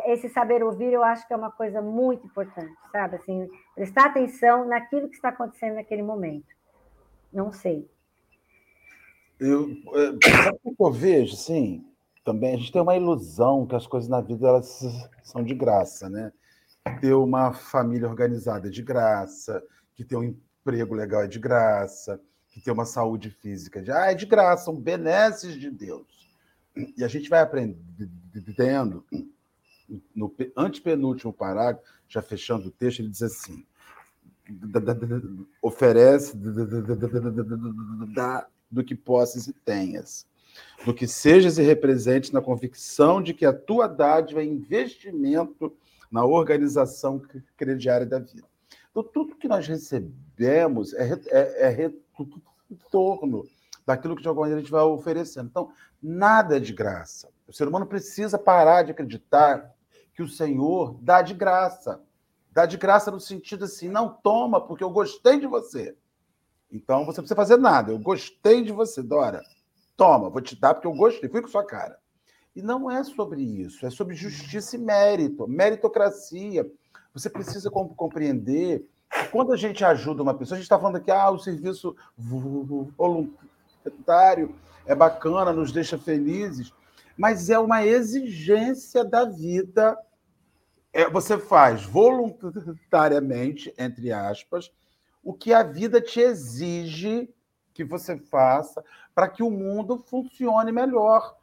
esse 0.07 0.29
saber 0.29 0.63
ouvir 0.63 0.93
eu 0.93 1.03
acho 1.03 1.27
que 1.27 1.35
é 1.35 1.37
uma 1.37 1.51
coisa 1.51 1.83
muito 1.83 2.27
importante, 2.27 2.73
sabe? 2.91 3.17
Assim, 3.17 3.49
prestar 3.75 4.07
atenção 4.07 4.67
naquilo 4.67 5.09
que 5.09 5.17
está 5.17 5.29
acontecendo 5.29 5.75
naquele 5.75 6.03
momento. 6.03 6.49
Não 7.33 7.53
sei. 7.53 7.91
Eu, 9.43 9.71
é, 9.95 10.13
que 10.19 10.83
eu 10.83 10.93
vejo, 10.93 11.35
sim, 11.35 11.85
também 12.25 12.55
a 12.55 12.57
gente 12.57 12.71
tem 12.71 12.81
uma 12.81 12.97
ilusão 12.97 13.67
que 13.67 13.75
as 13.75 13.89
coisas 13.89 14.09
na 14.09 14.21
vida 14.21 14.47
elas 14.47 14.85
são 15.25 15.43
de 15.43 15.53
graça, 15.53 16.09
né? 16.09 16.33
Ter 17.01 17.13
uma 17.13 17.53
família 17.53 18.09
organizada 18.09 18.69
é 18.69 18.71
de 18.71 18.83
graça, 18.83 19.61
que 19.97 20.05
ter 20.05 20.17
um 20.17 20.23
emprego 20.23 20.95
legal 20.95 21.23
é 21.23 21.27
de 21.27 21.41
graça, 21.41 22.21
que 22.51 22.61
ter 22.61 22.71
uma 22.71 22.85
saúde 22.85 23.31
física 23.31 23.83
de, 23.83 23.91
ah, 23.91 24.13
é 24.13 24.15
de 24.15 24.27
graça, 24.27 24.67
são 24.67 24.77
benesses 24.77 25.59
de 25.59 25.71
Deus. 25.71 26.31
E 26.97 27.03
a 27.03 27.09
gente 27.09 27.29
vai 27.29 27.41
aprendendo, 27.41 29.05
no 30.15 30.33
antepenúltimo 30.57 31.33
parágrafo, 31.33 31.85
já 32.09 32.23
fechando 32.23 32.69
o 32.69 32.71
texto, 32.71 33.01
ele 33.01 33.09
diz 33.09 33.23
assim: 33.23 33.67
oferece 35.61 36.37
do 38.73 38.83
que 38.83 38.95
posses 38.95 39.47
e 39.47 39.53
tenhas, 39.53 40.27
do 40.85 40.95
que 40.95 41.07
sejas 41.07 41.59
e 41.59 41.63
representes 41.63 42.31
na 42.31 42.41
convicção 42.41 43.23
de 43.23 43.35
que 43.35 43.45
a 43.45 43.53
tua 43.53 43.87
dádiva 43.87 44.41
é 44.41 44.45
investimento 44.45 45.77
na 46.11 46.25
organização 46.25 47.23
crediária 47.57 48.07
da 48.07 48.19
vida. 48.19 48.47
Então, 48.91 49.03
tudo 49.03 49.37
que 49.37 49.49
nós 49.49 49.67
recebemos 49.67 50.93
é, 50.95 51.13
é, 51.29 51.67
é 51.67 51.69
retorno 51.69 53.47
daquilo 53.87 54.17
que 54.17 54.23
de 54.23 54.29
alguma 54.29 54.45
maneira 54.45 54.61
a 54.61 54.63
gente 54.63 54.73
vai 54.73 54.83
oferecendo. 54.83 55.49
Então, 55.49 55.73
nada 56.03 56.57
é 56.57 56.61
de 56.61 56.73
graça. 56.73 57.29
O 57.47 57.53
ser 57.53 57.69
humano 57.69 57.87
precisa 57.87 58.39
parar 58.39 58.83
de 58.83 58.93
acreditar 58.93 59.75
que 60.15 60.23
o 60.23 60.29
Senhor 60.29 60.97
dá 61.01 61.23
de 61.23 61.35
graça. 61.35 62.03
Dá 62.51 62.67
de 62.67 62.77
graça 62.77 63.11
no 63.11 63.19
sentido 63.19 63.65
assim, 63.65 63.89
não 63.89 64.11
toma, 64.11 64.61
porque 64.61 64.85
eu 64.85 64.91
gostei 64.91 65.41
de 65.41 65.47
você. 65.47 65.97
Então 66.73 67.05
você 67.05 67.21
não 67.21 67.25
precisa 67.25 67.37
fazer 67.37 67.59
nada. 67.59 67.93
Eu 67.93 67.99
gostei 67.99 68.63
de 68.63 68.73
você, 68.73 69.03
Dora. 69.03 69.43
Toma, 69.97 70.31
vou 70.31 70.41
te 70.41 70.59
dar 70.59 70.73
porque 70.75 70.87
eu 70.87 70.95
gostei. 70.95 71.29
Fui 71.29 71.43
com 71.43 71.49
sua 71.49 71.65
cara. 71.65 71.99
E 72.57 72.63
não 72.63 72.91
é 72.91 73.05
sobre 73.05 73.43
isso, 73.43 73.87
é 73.87 73.91
sobre 73.91 74.15
justiça 74.15 74.77
e 74.77 74.79
mérito, 74.79 75.47
meritocracia. 75.49 76.71
Você 77.15 77.31
precisa 77.31 77.71
compreender 77.71 78.87
que 79.11 79.29
quando 79.29 79.53
a 79.53 79.57
gente 79.57 79.85
ajuda 79.85 80.23
uma 80.23 80.35
pessoa, 80.35 80.57
a 80.57 80.59
gente 80.59 80.65
está 80.65 80.79
falando 80.79 80.97
aqui, 80.97 81.11
ah, 81.11 81.31
o 81.31 81.39
serviço 81.39 81.97
voluntário 82.97 84.55
é 84.87 84.95
bacana, 84.95 85.53
nos 85.53 85.73
deixa 85.73 85.97
felizes, 85.99 86.73
mas 87.17 87.49
é 87.49 87.59
uma 87.59 87.85
exigência 87.87 89.05
da 89.05 89.25
vida. 89.25 89.97
É, 90.93 91.09
você 91.09 91.39
faz 91.39 91.85
voluntariamente, 91.85 93.73
entre 93.79 94.13
aspas, 94.13 94.71
o 95.23 95.33
que 95.33 95.53
a 95.53 95.63
vida 95.63 96.01
te 96.01 96.21
exige 96.21 97.33
que 97.73 97.85
você 97.85 98.19
faça 98.19 98.85
para 99.15 99.29
que 99.29 99.43
o 99.43 99.51
mundo 99.51 99.99
funcione 99.99 100.73
melhor 100.73 101.37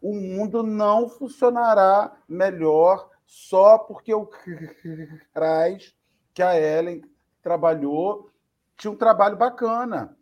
o 0.00 0.14
mundo 0.14 0.62
não 0.62 1.08
funcionará 1.08 2.16
melhor 2.28 3.10
só 3.26 3.78
porque 3.78 4.14
o 4.14 4.26
CRAS 4.26 5.94
que 6.32 6.42
a 6.42 6.58
Ellen 6.58 7.02
trabalhou 7.42 8.30
tinha 8.76 8.90
um 8.90 8.96
trabalho 8.96 9.36
bacana. 9.36 10.16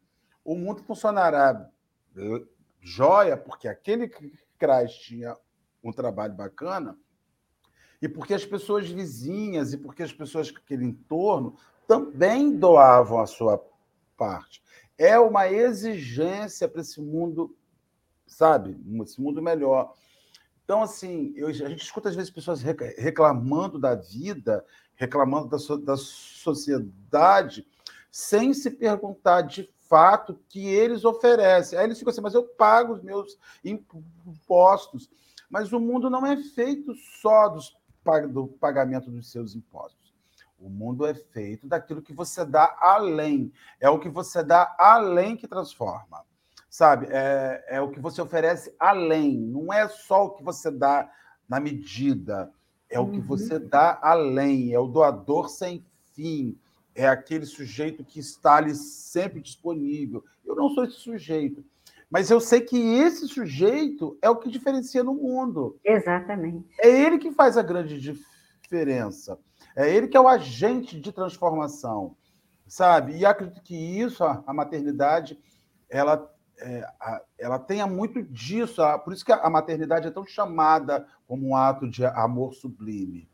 O 0.45 0.55
mundo 0.55 0.83
funcionará 0.83 1.69
joia 2.81 3.37
porque 3.37 3.67
aquele 3.67 4.09
CRAS 4.59 4.95
tinha 4.95 5.37
um 5.83 5.93
trabalho 5.93 6.35
bacana 6.35 6.97
e 8.01 8.09
porque 8.09 8.33
as 8.33 8.47
pessoas 8.47 8.89
vizinhas 8.89 9.73
e 9.73 9.79
porque 9.79 10.03
as 10.03 10.13
pessoas 10.13 10.53
daquele 10.53 10.85
entorno 10.85 11.57
também 11.87 12.57
doavam 12.57 13.21
a 13.21 13.27
sua 13.27 13.63
parte. 14.17 14.63
É 14.97 15.19
uma 15.19 15.49
exigência 15.51 16.69
para 16.69 16.81
esse 16.81 17.01
mundo 17.01 17.55
sabe? 18.35 18.77
Esse 19.03 19.21
mundo 19.21 19.41
melhor. 19.41 19.95
Então, 20.65 20.83
assim, 20.83 21.33
eu, 21.37 21.49
a 21.49 21.53
gente 21.53 21.83
escuta 21.83 22.09
às 22.09 22.17
vezes 22.17 22.31
pessoas 22.31 22.63
reclamando 22.63 23.79
da 23.79 23.95
vida, 23.95 24.65
reclamando 24.95 25.49
da, 25.49 25.59
so, 25.59 25.77
da 25.77 25.97
sociedade, 25.97 27.67
sem 28.11 28.55
se 28.55 28.71
perguntar 28.71 29.43
de 29.43 29.71
fato 29.89 30.39
que 30.49 30.67
eles 30.67 31.05
oferecem. 31.05 31.79
Aí 31.79 31.85
eles 31.85 31.99
ficam 31.99 32.11
assim, 32.11 32.23
mas 32.23 32.35
eu 32.35 32.45
pago 32.45 32.95
os 32.95 33.03
meus 33.03 33.39
impostos. 33.65 35.11
Mas 35.51 35.73
o 35.73 35.79
mundo 35.79 36.09
não 36.09 36.27
é 36.27 36.37
feito 36.37 36.95
só 36.95 37.49
dos, 37.49 37.77
do 38.31 38.49
pagamento 38.49 39.11
dos 39.11 39.31
seus 39.31 39.55
impostos. 39.55 40.04
O 40.65 40.71
mundo 40.71 41.07
é 41.07 41.13
feito 41.13 41.67
daquilo 41.67 42.01
que 42.01 42.13
você 42.13 42.45
dá 42.45 42.77
além. 42.81 43.53
É 43.79 43.91
o 43.91 43.99
que 43.99 44.09
você 44.09 44.43
dá 44.43 44.75
além 44.79 45.37
que 45.37 45.47
transforma 45.47 46.25
sabe? 46.75 47.07
É, 47.09 47.65
é 47.69 47.81
o 47.81 47.89
que 47.89 48.01
você 48.01 48.21
oferece 48.21 48.75
além, 48.81 49.39
não 49.39 49.73
é 49.73 49.87
só 49.87 50.25
o 50.25 50.31
que 50.31 50.43
você 50.43 50.73
dá 50.73 51.09
na 51.49 51.61
medida, 51.61 52.51
é 52.91 52.99
o 52.99 53.09
que 53.09 53.19
uhum. 53.19 53.25
você 53.25 53.61
dá 53.61 53.97
além, 54.03 54.73
é 54.73 54.79
o 54.81 54.89
doador 54.89 55.49
sem 55.49 55.85
fim, 56.17 56.59
é 56.93 57.07
aquele 57.07 57.47
sujeito 57.47 58.03
que 58.03 58.19
está 58.19 58.57
ali 58.57 58.75
sempre 58.75 59.41
disponível. 59.41 60.25
Eu 60.45 60.57
não 60.57 60.69
sou 60.71 60.83
esse 60.83 60.97
sujeito, 60.97 61.65
mas 62.11 62.29
eu 62.29 62.41
sei 62.41 62.61
que 62.61 62.77
esse 62.77 63.29
sujeito 63.29 64.19
é 64.21 64.29
o 64.29 64.37
que 64.37 64.51
diferencia 64.51 65.05
no 65.05 65.15
mundo. 65.15 65.79
Exatamente. 65.85 66.67
É 66.81 66.89
ele 66.89 67.19
que 67.19 67.31
faz 67.31 67.57
a 67.57 67.63
grande 67.63 68.01
diferença. 68.01 69.39
É 69.77 69.93
ele 69.93 70.09
que 70.09 70.17
é 70.17 70.21
o 70.21 70.29
agente 70.29 71.01
de 71.01 71.13
transformação, 71.13 72.17
sabe? 72.67 73.17
E 73.17 73.27
acredito 73.27 73.63
que 73.63 73.75
isso, 73.75 74.23
a 74.23 74.53
maternidade, 74.53 75.39
ela 75.89 76.31
é, 76.59 76.87
a, 77.01 77.23
ela 77.39 77.59
tenha 77.59 77.87
muito 77.87 78.23
disso. 78.23 78.83
A, 78.83 78.99
por 78.99 79.13
isso 79.13 79.25
que 79.25 79.33
a, 79.33 79.51
maternidade 79.51 80.07
é 80.07 80.11
tão 80.11 80.27
chamada 80.27 81.07
como 81.27 81.49
um 81.49 81.57
ato 81.57 81.89
de 81.89 82.05
amor 82.05 82.55
sublime, 82.55 83.29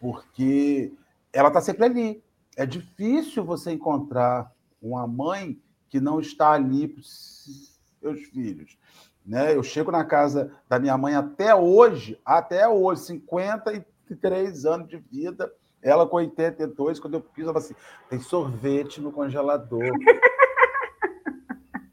porque 0.00 0.92
ela 1.32 1.48
está 1.48 1.60
sempre 1.60 1.84
ali. 1.84 2.24
É 2.56 2.66
difícil 2.66 3.44
você 3.44 3.72
encontrar 3.72 4.52
uma 4.80 5.06
mãe 5.06 5.60
que 5.88 6.00
não 6.00 6.20
está 6.20 6.52
ali 6.52 6.88
para 6.88 7.00
os 7.00 7.80
seus 8.00 8.20
filhos. 8.24 8.76
Né? 9.24 9.54
Eu 9.54 9.62
chego 9.62 9.90
na 9.90 10.04
casa 10.04 10.52
da 10.68 10.78
minha 10.78 10.98
mãe 10.98 11.14
até 11.14 11.54
hoje, 11.54 12.20
até 12.24 12.68
hoje, 12.68 13.02
53 13.02 14.66
anos 14.66 14.88
de 14.88 14.98
vida, 14.98 15.50
ela 15.82 16.06
com 16.06 16.16
82, 16.16 17.00
quando 17.00 17.14
eu 17.14 17.20
piso, 17.20 17.50
ela 17.50 17.58
assim, 17.58 17.74
tem 18.08 18.20
sorvete 18.20 19.00
no 19.00 19.12
congelador. 19.12 19.82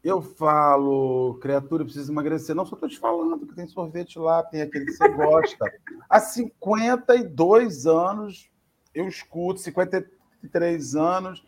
Eu 0.02 0.22
falo, 0.22 1.38
criatura, 1.42 1.84
precisa 1.84 2.10
emagrecer. 2.10 2.56
Não, 2.56 2.66
só 2.66 2.74
estou 2.74 2.88
te 2.88 2.98
falando 2.98 3.46
que 3.46 3.54
tem 3.54 3.68
sorvete 3.68 4.18
lá, 4.18 4.42
tem 4.42 4.62
aquele 4.62 4.86
que 4.86 4.94
você 4.94 5.10
gosta. 5.10 5.66
Há 6.10 6.22
52 6.22 7.86
anos 7.86 8.50
eu 8.94 9.08
escuto, 9.08 9.60
53 9.60 10.96
anos, 10.96 11.46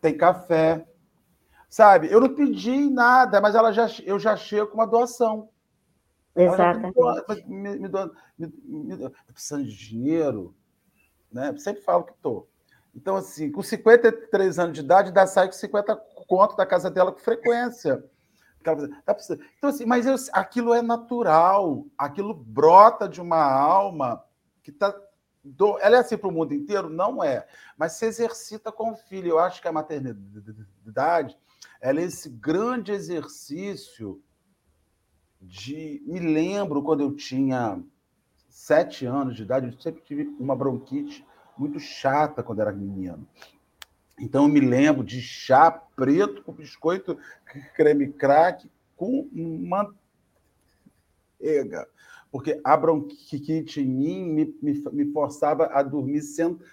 tem 0.00 0.16
café. 0.16 0.86
Sabe, 1.68 2.10
eu 2.10 2.20
não 2.20 2.34
pedi 2.34 2.90
nada, 2.90 3.40
mas 3.40 3.54
ela 3.54 3.72
já, 3.72 3.86
eu 4.04 4.18
já 4.18 4.36
chego 4.36 4.68
com 4.68 4.74
uma 4.74 4.86
doação. 4.86 5.48
Exatamente. 6.34 6.98
Me, 7.46 7.78
me, 7.78 7.88
me, 8.38 8.52
me, 8.66 9.10
precisando 9.32 9.64
de 9.64 9.76
dinheiro, 9.76 10.54
né? 11.32 11.56
Sempre 11.56 11.82
falo 11.82 12.04
que 12.04 12.12
estou. 12.12 12.48
Então, 12.94 13.16
assim, 13.16 13.50
com 13.50 13.62
53 13.62 14.58
anos 14.58 14.74
de 14.74 14.80
idade, 14.80 15.12
dá 15.12 15.26
sai 15.26 15.46
com 15.46 15.52
50 15.52 15.96
conto 16.26 16.56
da 16.56 16.66
casa 16.66 16.90
dela 16.90 17.12
com 17.12 17.18
frequência. 17.18 18.04
Tá 18.62 18.76
então, 19.56 19.70
assim, 19.70 19.84
mas 19.84 20.06
eu, 20.06 20.14
aquilo 20.32 20.72
é 20.72 20.80
natural, 20.80 21.84
aquilo 21.98 22.32
brota 22.32 23.08
de 23.08 23.20
uma 23.20 23.42
alma 23.42 24.22
que 24.62 24.70
está. 24.70 24.94
Ela 25.80 25.96
é 25.96 25.98
assim 25.98 26.16
para 26.16 26.28
o 26.28 26.32
mundo 26.32 26.54
inteiro? 26.54 26.88
Não 26.88 27.22
é. 27.24 27.44
Mas 27.76 27.94
se 27.94 28.06
exercita 28.06 28.70
com 28.70 28.92
o 28.92 28.96
filho. 28.96 29.30
Eu 29.30 29.38
acho 29.40 29.60
que 29.60 29.66
a 29.66 29.72
maternidade 29.72 31.36
ela 31.80 32.00
é 32.00 32.04
esse 32.04 32.28
grande 32.30 32.92
exercício 32.92 34.22
de. 35.40 36.00
Me 36.06 36.20
lembro 36.20 36.82
quando 36.82 37.00
eu 37.00 37.12
tinha 37.16 37.82
sete 38.52 39.06
anos 39.06 39.34
de 39.34 39.42
idade, 39.42 39.66
eu 39.66 39.72
sempre 39.80 40.02
tive 40.02 40.24
uma 40.38 40.54
bronquite 40.54 41.26
muito 41.56 41.80
chata 41.80 42.42
quando 42.42 42.60
era 42.60 42.70
menino. 42.70 43.26
Então, 44.18 44.44
eu 44.44 44.48
me 44.48 44.60
lembro 44.60 45.02
de 45.02 45.22
chá 45.22 45.70
preto 45.70 46.44
com 46.44 46.52
biscoito 46.52 47.18
creme 47.74 48.12
crack 48.12 48.70
com 48.94 49.26
manteiga. 51.40 51.88
Porque 52.30 52.60
a 52.62 52.76
bronquite 52.76 53.80
em 53.80 53.86
mim 53.86 54.24
me, 54.24 54.54
me, 54.62 54.84
me 54.92 55.10
forçava 55.12 55.66
a 55.72 55.82
dormir 55.82 56.20
sentado 56.20 56.66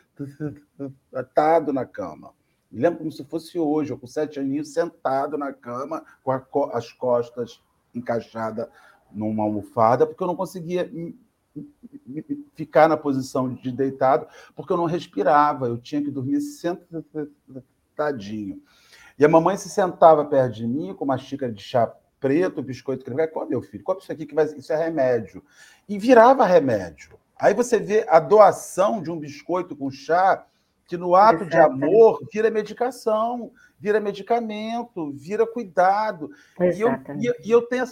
na 1.71 1.85
cama. 1.85 2.33
Me 2.69 2.81
lembro 2.81 2.99
como 2.99 3.11
se 3.11 3.23
fosse 3.23 3.57
hoje, 3.57 3.91
eu 3.91 3.97
com 3.97 4.05
sete 4.05 4.37
aninhos, 4.37 4.73
sentado 4.73 5.37
na 5.37 5.53
cama, 5.53 6.03
com 6.23 6.31
a, 6.31 6.45
as 6.73 6.91
costas 6.91 7.63
encaixadas 7.95 8.67
numa 9.11 9.43
almofada, 9.43 10.05
porque 10.05 10.21
eu 10.21 10.27
não 10.27 10.35
conseguia 10.35 10.91
ficar 12.53 12.87
na 12.87 12.97
posição 12.97 13.53
de 13.53 13.71
deitado, 13.71 14.27
porque 14.55 14.73
eu 14.73 14.77
não 14.77 14.85
respirava, 14.85 15.67
eu 15.67 15.77
tinha 15.77 16.01
que 16.01 16.11
dormir 16.11 16.41
sentadinho. 16.41 16.91
E 19.17 19.25
a 19.25 19.29
mamãe 19.29 19.57
se 19.57 19.69
sentava 19.69 20.23
perto 20.25 20.55
de 20.55 20.67
mim 20.67 20.93
com 20.93 21.03
uma 21.03 21.17
xícara 21.17 21.51
de 21.51 21.61
chá 21.61 21.93
preto, 22.19 22.61
biscoito 22.61 23.03
creme. 23.05 23.27
Come, 23.27 23.49
meu 23.49 23.61
filho, 23.61 23.83
come 23.83 23.99
isso 23.99 24.11
aqui 24.11 24.25
que 24.25 24.35
vai... 24.35 24.45
isso 24.45 24.71
é 24.71 24.75
remédio. 24.75 25.43
E 25.87 25.97
virava 25.97 26.45
remédio. 26.45 27.17
Aí 27.37 27.53
você 27.53 27.79
vê 27.79 28.05
a 28.09 28.19
doação 28.19 29.01
de 29.01 29.09
um 29.09 29.17
biscoito 29.17 29.75
com 29.75 29.89
chá, 29.89 30.45
que 30.85 30.97
no 30.97 31.15
ato 31.15 31.45
de 31.45 31.55
amor 31.57 32.19
vira 32.31 32.49
medicação, 32.49 33.51
vira 33.79 33.99
medicamento, 33.99 35.11
vira 35.11 35.45
cuidado. 35.45 36.31
E 36.59 36.81
eu, 36.81 36.89
e 37.43 37.51
eu 37.51 37.61
tenho 37.61 37.85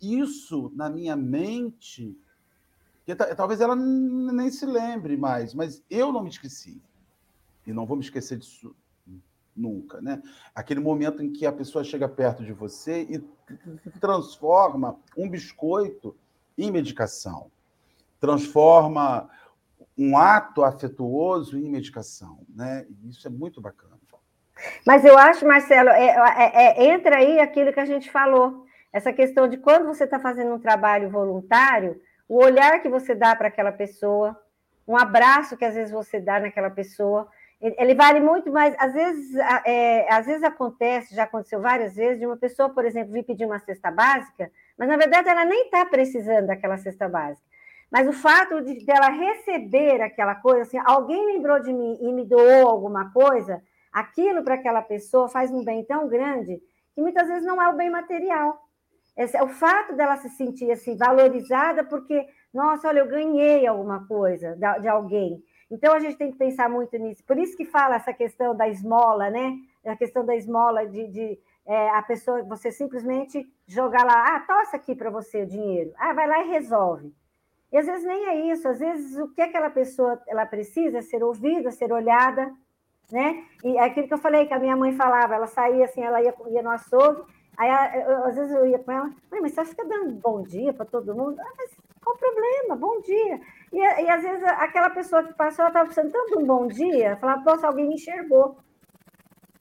isso 0.00 0.72
na 0.74 0.88
minha 0.88 1.16
mente 1.16 2.16
que 3.04 3.14
talvez 3.14 3.60
ela 3.60 3.74
nem 3.74 4.50
se 4.50 4.66
lembre 4.66 5.16
mais, 5.16 5.54
mas 5.54 5.82
eu 5.90 6.12
não 6.12 6.22
me 6.22 6.28
esqueci. 6.28 6.80
E 7.66 7.72
não 7.72 7.86
vou 7.86 7.96
me 7.96 8.02
esquecer 8.02 8.38
disso 8.38 8.74
nunca, 9.54 10.00
né? 10.00 10.22
Aquele 10.54 10.80
momento 10.80 11.22
em 11.22 11.30
que 11.30 11.44
a 11.44 11.52
pessoa 11.52 11.84
chega 11.84 12.08
perto 12.08 12.44
de 12.44 12.52
você 12.52 13.02
e 13.02 13.18
transforma 14.00 14.96
um 15.16 15.28
biscoito 15.28 16.16
em 16.56 16.70
medicação. 16.70 17.50
Transforma 18.20 19.28
um 19.98 20.16
ato 20.16 20.62
afetuoso 20.62 21.58
em 21.58 21.68
medicação, 21.68 22.40
né? 22.48 22.86
Isso 23.04 23.26
é 23.26 23.30
muito 23.30 23.60
bacana. 23.60 24.00
Mas 24.86 25.04
eu 25.04 25.16
acho, 25.16 25.46
Marcelo, 25.46 25.88
é, 25.90 26.06
é, 26.06 26.84
é, 26.84 26.94
entra 26.94 27.16
aí 27.16 27.40
aquilo 27.40 27.72
que 27.72 27.80
a 27.80 27.84
gente 27.84 28.10
falou, 28.10 28.66
essa 28.92 29.12
questão 29.12 29.48
de 29.48 29.56
quando 29.56 29.86
você 29.86 30.04
está 30.04 30.18
fazendo 30.18 30.54
um 30.54 30.58
trabalho 30.58 31.10
voluntário, 31.10 32.00
o 32.30 32.36
olhar 32.36 32.80
que 32.80 32.88
você 32.88 33.12
dá 33.12 33.34
para 33.34 33.48
aquela 33.48 33.72
pessoa, 33.72 34.40
um 34.86 34.96
abraço 34.96 35.56
que 35.56 35.64
às 35.64 35.74
vezes 35.74 35.90
você 35.90 36.20
dá 36.20 36.38
naquela 36.38 36.70
pessoa, 36.70 37.26
ele 37.60 37.92
vale 37.92 38.20
muito 38.20 38.52
mais. 38.52 38.72
Às 38.78 38.92
vezes, 38.92 39.34
é, 39.66 40.06
às 40.08 40.26
vezes 40.26 40.44
acontece, 40.44 41.12
já 41.12 41.24
aconteceu 41.24 41.60
várias 41.60 41.96
vezes, 41.96 42.20
de 42.20 42.26
uma 42.26 42.36
pessoa, 42.36 42.70
por 42.70 42.84
exemplo, 42.84 43.12
vir 43.12 43.24
pedir 43.24 43.46
uma 43.46 43.58
cesta 43.58 43.90
básica, 43.90 44.48
mas 44.78 44.88
na 44.88 44.96
verdade 44.96 45.28
ela 45.28 45.44
nem 45.44 45.64
está 45.64 45.84
precisando 45.86 46.46
daquela 46.46 46.78
cesta 46.78 47.08
básica. 47.08 47.44
Mas 47.90 48.06
o 48.06 48.12
fato 48.12 48.62
de 48.62 48.84
dela 48.86 49.08
receber 49.08 50.00
aquela 50.00 50.36
coisa, 50.36 50.62
assim, 50.62 50.78
alguém 50.84 51.26
lembrou 51.26 51.60
de 51.60 51.72
mim 51.72 51.98
e 52.00 52.12
me 52.12 52.24
doou 52.24 52.68
alguma 52.68 53.12
coisa, 53.12 53.60
aquilo 53.92 54.44
para 54.44 54.54
aquela 54.54 54.82
pessoa 54.82 55.28
faz 55.28 55.50
um 55.50 55.64
bem 55.64 55.84
tão 55.84 56.06
grande 56.06 56.62
que 56.94 57.00
muitas 57.00 57.26
vezes 57.26 57.44
não 57.44 57.60
é 57.60 57.68
o 57.68 57.76
bem 57.76 57.90
material. 57.90 58.69
É 59.16 59.42
o 59.42 59.48
fato 59.48 59.94
dela 59.94 60.16
se 60.16 60.30
sentir 60.30 60.70
assim 60.70 60.96
valorizada 60.96 61.84
porque, 61.84 62.26
nossa, 62.52 62.88
olha, 62.88 63.00
eu 63.00 63.08
ganhei 63.08 63.66
alguma 63.66 64.06
coisa 64.06 64.56
de, 64.56 64.80
de 64.80 64.88
alguém. 64.88 65.42
Então 65.70 65.92
a 65.94 66.00
gente 66.00 66.16
tem 66.16 66.32
que 66.32 66.38
pensar 66.38 66.68
muito 66.68 66.96
nisso. 66.96 67.22
Por 67.24 67.38
isso 67.38 67.56
que 67.56 67.64
fala 67.64 67.96
essa 67.96 68.12
questão 68.12 68.56
da 68.56 68.68
esmola, 68.68 69.30
né? 69.30 69.56
A 69.86 69.96
questão 69.96 70.24
da 70.24 70.34
esmola 70.34 70.86
de, 70.86 71.06
de 71.08 71.38
é, 71.66 71.90
a 71.90 72.02
pessoa, 72.02 72.42
você 72.42 72.72
simplesmente 72.72 73.46
jogar 73.66 74.04
lá, 74.04 74.34
ah, 74.34 74.40
tossa 74.40 74.76
aqui 74.76 74.94
para 74.94 75.10
você 75.10 75.42
o 75.42 75.46
dinheiro. 75.46 75.92
Ah, 75.96 76.12
vai 76.12 76.26
lá 76.26 76.44
e 76.44 76.48
resolve. 76.48 77.14
E 77.72 77.78
às 77.78 77.86
vezes 77.86 78.04
nem 78.04 78.26
é 78.26 78.52
isso, 78.52 78.66
às 78.66 78.80
vezes 78.80 79.16
o 79.16 79.28
que 79.28 79.40
aquela 79.40 79.70
pessoa 79.70 80.20
ela 80.26 80.44
precisa 80.44 80.98
é 80.98 81.02
ser 81.02 81.22
ouvida, 81.22 81.70
ser 81.70 81.92
olhada, 81.92 82.52
né? 83.12 83.44
E 83.62 83.76
é 83.76 83.84
aquilo 83.84 84.08
que 84.08 84.14
eu 84.14 84.18
falei, 84.18 84.46
que 84.46 84.54
a 84.54 84.58
minha 84.58 84.76
mãe 84.76 84.92
falava, 84.92 85.36
ela 85.36 85.46
saía 85.46 85.84
assim, 85.84 86.02
ela 86.02 86.20
ia, 86.20 86.34
ia 86.48 86.62
no 86.62 86.70
açougue, 86.70 87.22
aí 87.60 87.70
às 88.24 88.34
vezes 88.34 88.54
eu 88.54 88.66
ia 88.66 88.78
com 88.78 88.90
ela, 88.90 89.10
mas 89.30 89.52
você 89.52 89.64
fica 89.66 89.84
dando 89.84 90.14
bom 90.14 90.42
dia 90.42 90.72
para 90.72 90.86
todo 90.86 91.14
mundo? 91.14 91.38
Ah, 91.38 91.52
mas 91.58 91.70
qual 92.02 92.16
o 92.16 92.18
problema? 92.18 92.76
Bom 92.76 93.00
dia. 93.02 93.40
E, 93.70 93.78
e 93.78 94.08
às 94.08 94.22
vezes 94.22 94.42
aquela 94.44 94.88
pessoa 94.90 95.22
que 95.22 95.34
passou, 95.34 95.62
ela 95.62 95.68
estava 95.68 95.86
precisando 95.86 96.10
tanto 96.10 96.38
de 96.38 96.42
um 96.42 96.46
bom 96.46 96.66
dia, 96.66 97.16
falava, 97.16 97.42
nossa, 97.44 97.66
alguém 97.66 97.86
me 97.86 97.94
enxergou, 97.94 98.56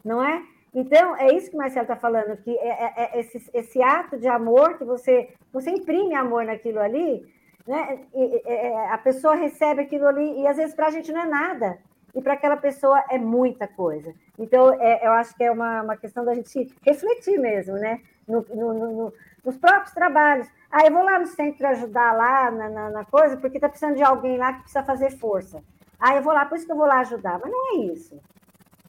não 0.03 0.23
é? 0.23 0.41
Então, 0.73 1.15
é 1.17 1.33
isso 1.33 1.49
que 1.49 1.55
o 1.55 1.59
Marcelo 1.59 1.83
está 1.83 1.95
falando, 1.95 2.37
que 2.37 2.51
é, 2.57 2.69
é, 2.69 2.93
é 2.95 3.19
esse, 3.19 3.49
esse, 3.53 3.81
ato 3.81 4.17
de 4.17 4.27
amor 4.27 4.77
que 4.77 4.85
você, 4.85 5.33
você 5.51 5.71
imprime 5.71 6.13
amor 6.15 6.45
naquilo 6.45 6.79
ali, 6.79 7.25
né? 7.67 8.05
E, 8.13 8.41
é, 8.45 8.89
a 8.91 8.97
pessoa 8.97 9.35
recebe 9.35 9.81
aquilo 9.81 10.07
ali, 10.07 10.41
e 10.41 10.47
às 10.47 10.57
vezes 10.57 10.75
para 10.75 10.87
a 10.87 10.91
gente 10.91 11.11
não 11.11 11.21
é 11.21 11.25
nada, 11.25 11.79
e 12.19 12.21
para 12.21 12.33
aquela 12.33 12.57
pessoa 12.57 13.01
é 13.09 13.17
muita 13.17 13.65
coisa. 13.65 14.13
Então, 14.37 14.73
é, 14.73 15.07
eu 15.07 15.11
acho 15.13 15.33
que 15.35 15.43
é 15.43 15.49
uma, 15.49 15.81
uma 15.81 15.97
questão 15.97 16.25
da 16.25 16.33
gente 16.33 16.69
refletir 16.85 17.39
mesmo, 17.39 17.75
né? 17.75 18.01
No, 18.27 18.45
no, 18.53 18.73
no, 18.73 19.13
nos 19.43 19.57
próprios 19.57 19.93
trabalhos. 19.93 20.47
Ah, 20.69 20.85
eu 20.85 20.91
vou 20.91 21.01
lá 21.01 21.17
no 21.17 21.27
centro 21.27 21.65
ajudar 21.67 22.11
lá 22.11 22.51
na, 22.51 22.69
na, 22.69 22.89
na 22.89 23.05
coisa, 23.05 23.37
porque 23.37 23.57
está 23.57 23.69
precisando 23.69 23.95
de 23.95 24.03
alguém 24.03 24.37
lá 24.37 24.53
que 24.53 24.63
precisa 24.63 24.83
fazer 24.83 25.11
força. 25.11 25.63
Ah, 25.97 26.15
eu 26.15 26.21
vou 26.21 26.33
lá, 26.33 26.45
por 26.45 26.57
isso 26.57 26.65
que 26.65 26.71
eu 26.71 26.77
vou 26.77 26.85
lá 26.85 26.99
ajudar. 26.99 27.39
Mas 27.39 27.51
não 27.51 27.73
é 27.73 27.85
isso, 27.85 28.19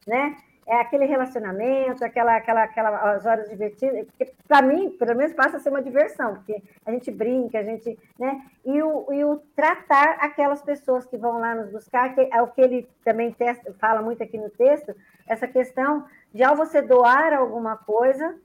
né? 0.06 0.36
É 0.70 0.76
aquele 0.76 1.04
relacionamento, 1.04 2.04
aquela, 2.04 2.36
aquela, 2.36 2.62
aquela 2.62 3.12
as 3.12 3.26
horas 3.26 3.48
divertidas, 3.48 4.06
que 4.16 4.32
para 4.46 4.62
mim, 4.62 4.90
pelo 4.90 5.16
menos, 5.16 5.32
passa 5.32 5.56
a 5.56 5.60
ser 5.60 5.68
uma 5.68 5.82
diversão, 5.82 6.34
porque 6.34 6.62
a 6.86 6.92
gente 6.92 7.10
brinca, 7.10 7.58
a 7.58 7.64
gente, 7.64 7.98
né? 8.16 8.40
E 8.64 8.80
o, 8.80 9.12
e 9.12 9.24
o 9.24 9.38
tratar 9.56 10.18
aquelas 10.20 10.62
pessoas 10.62 11.04
que 11.06 11.18
vão 11.18 11.40
lá 11.40 11.56
nos 11.56 11.72
buscar, 11.72 12.14
que 12.14 12.20
é 12.32 12.40
o 12.40 12.46
que 12.46 12.60
ele 12.60 12.88
também 13.04 13.32
testa, 13.32 13.74
fala 13.80 14.00
muito 14.00 14.22
aqui 14.22 14.38
no 14.38 14.48
texto, 14.48 14.94
essa 15.26 15.48
questão 15.48 16.06
de 16.32 16.44
ao 16.44 16.54
você 16.54 16.80
doar 16.80 17.32
alguma 17.32 17.76
coisa, 17.76 18.38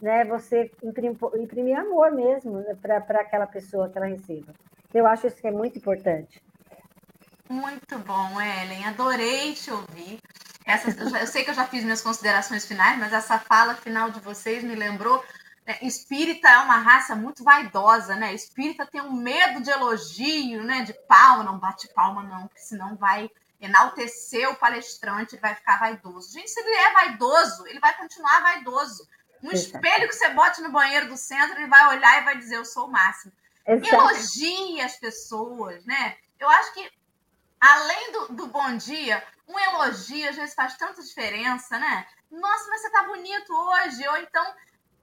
né, 0.00 0.24
você 0.26 0.70
imprimir, 0.82 1.16
imprimir 1.36 1.78
amor 1.78 2.12
mesmo 2.12 2.58
né, 2.58 2.76
para 2.82 2.98
aquela 3.20 3.46
pessoa 3.46 3.88
que 3.88 3.96
ela 3.96 4.08
receba. 4.08 4.52
Eu 4.92 5.06
acho 5.06 5.26
isso 5.26 5.40
que 5.40 5.48
é 5.48 5.50
muito 5.50 5.78
importante. 5.78 6.42
Muito 7.48 7.98
bom, 8.00 8.38
Ellen. 8.40 8.84
Adorei 8.84 9.54
te 9.54 9.70
ouvir. 9.70 10.18
Essa, 10.72 10.90
eu 11.18 11.26
sei 11.26 11.44
que 11.44 11.50
eu 11.50 11.54
já 11.54 11.66
fiz 11.66 11.84
minhas 11.84 12.00
considerações 12.00 12.64
finais, 12.64 12.98
mas 12.98 13.12
essa 13.12 13.38
fala 13.38 13.74
final 13.74 14.10
de 14.10 14.20
vocês 14.20 14.64
me 14.64 14.74
lembrou. 14.74 15.22
Né, 15.66 15.76
espírita 15.82 16.48
é 16.48 16.58
uma 16.58 16.78
raça 16.78 17.14
muito 17.14 17.44
vaidosa, 17.44 18.16
né? 18.16 18.32
Espírita 18.32 18.86
tem 18.86 19.02
um 19.02 19.12
medo 19.12 19.60
de 19.60 19.70
elogio, 19.70 20.64
né? 20.64 20.82
De 20.82 20.94
palma, 21.06 21.44
não 21.44 21.58
bate 21.58 21.88
palma, 21.88 22.22
não, 22.22 22.48
porque 22.48 22.62
senão 22.62 22.96
vai 22.96 23.30
enaltecer 23.60 24.48
o 24.48 24.56
palestrante, 24.56 25.34
ele 25.34 25.42
vai 25.42 25.54
ficar 25.54 25.78
vaidoso. 25.78 26.32
Gente, 26.32 26.50
se 26.50 26.58
ele 26.58 26.74
é 26.74 26.92
vaidoso, 26.92 27.66
ele 27.66 27.78
vai 27.78 27.94
continuar 27.96 28.40
vaidoso. 28.40 29.06
Um 29.42 29.50
espelho 29.50 30.08
que 30.08 30.14
você 30.14 30.30
bote 30.30 30.62
no 30.62 30.72
banheiro 30.72 31.08
do 31.08 31.16
centro, 31.18 31.58
ele 31.58 31.68
vai 31.68 31.96
olhar 31.96 32.22
e 32.22 32.24
vai 32.24 32.36
dizer: 32.38 32.56
Eu 32.56 32.64
sou 32.64 32.86
o 32.86 32.90
máximo. 32.90 33.32
Exato. 33.66 33.94
Elogie 33.94 34.80
as 34.80 34.96
pessoas, 34.96 35.84
né? 35.84 36.16
Eu 36.40 36.48
acho 36.48 36.72
que 36.72 36.90
além 37.60 38.12
do, 38.12 38.28
do 38.34 38.46
bom 38.46 38.76
dia, 38.76 39.22
um 39.52 39.58
elogio 39.58 40.28
às 40.28 40.36
vezes 40.36 40.54
faz 40.54 40.76
tanta 40.76 41.02
diferença, 41.02 41.78
né? 41.78 42.06
Nossa, 42.30 42.68
mas 42.68 42.80
você 42.80 42.90
tá 42.90 43.02
bonito 43.04 43.52
hoje. 43.52 44.08
Ou 44.08 44.16
então, 44.16 44.44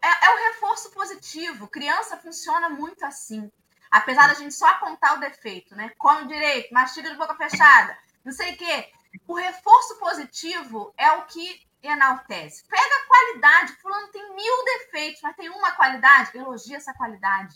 é, 0.02 0.26
é 0.26 0.30
o 0.34 0.38
reforço 0.50 0.92
positivo. 0.92 1.68
Criança 1.68 2.18
funciona 2.18 2.70
muito 2.70 3.06
assim. 3.06 3.52
Apesar 3.92 4.28
da 4.28 4.34
gente 4.34 4.54
só 4.54 4.68
apontar 4.68 5.16
o 5.16 5.20
defeito, 5.20 5.76
né? 5.76 5.92
Come 5.98 6.28
direito, 6.28 6.74
mastiga 6.74 7.10
de 7.10 7.18
boca 7.18 7.36
fechada, 7.36 7.98
não 8.24 8.32
sei 8.32 8.54
o 8.54 8.58
quê. 8.58 8.92
O 9.28 9.34
reforço 9.34 9.98
positivo 9.98 10.94
é 10.96 11.12
o 11.14 11.26
que 11.26 11.68
enaltece. 11.82 12.64
Pega 12.68 12.96
a 12.96 13.08
qualidade. 13.08 13.74
Fulano 13.82 14.08
tem 14.10 14.36
mil 14.36 14.66
defeitos, 14.66 15.22
mas 15.22 15.36
tem 15.36 15.50
uma 15.50 15.72
qualidade. 15.72 16.38
Elogia 16.38 16.78
essa 16.78 16.94
qualidade. 16.94 17.56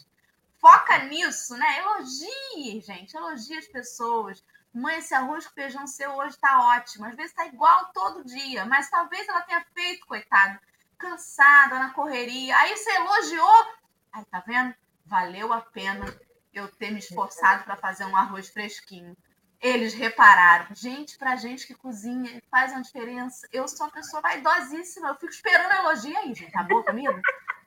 Foca 0.60 0.98
nisso, 1.00 1.56
né? 1.56 1.80
Elogie, 1.80 2.82
gente. 2.82 3.16
Elogie 3.16 3.58
as 3.58 3.68
pessoas. 3.68 4.44
Mãe, 4.74 4.98
esse 4.98 5.14
arroz 5.14 5.46
com 5.46 5.54
feijão 5.54 5.86
seu 5.86 6.12
hoje 6.16 6.36
tá 6.38 6.76
ótimo. 6.76 7.06
Às 7.06 7.16
vezes 7.16 7.34
tá 7.34 7.46
igual 7.46 7.92
todo 7.94 8.26
dia, 8.26 8.66
mas 8.66 8.90
talvez 8.90 9.28
ela 9.28 9.42
tenha 9.42 9.64
feito, 9.74 10.06
coitado, 10.08 10.58
cansada 10.98 11.78
na 11.78 11.92
correria. 11.92 12.58
Aí 12.58 12.76
você 12.76 12.90
elogiou. 12.92 13.66
Aí, 14.12 14.26
tá 14.26 14.44
vendo? 14.46 14.74
Valeu 15.06 15.54
a 15.54 15.62
pena 15.62 16.06
eu 16.52 16.68
ter 16.68 16.92
me 16.92 17.00
esforçado 17.00 17.64
para 17.64 17.76
fazer 17.76 18.06
um 18.06 18.16
arroz 18.16 18.50
fresquinho. 18.50 19.16
Eles 19.62 19.94
repararam. 19.94 20.68
Gente, 20.74 21.18
pra 21.18 21.36
gente 21.36 21.68
que 21.68 21.76
cozinha 21.76 22.42
faz 22.50 22.72
uma 22.72 22.82
diferença. 22.82 23.48
Eu 23.52 23.68
sou 23.68 23.86
uma 23.86 23.94
pessoa 23.94 24.22
vaidosíssima. 24.22 25.10
Eu 25.10 25.16
fico 25.16 25.32
esperando 25.32 25.72
elogio 25.72 26.18
aí, 26.18 26.34
gente. 26.34 26.52
Tá 26.52 26.64
bom 26.64 26.82
comigo? 26.84 27.20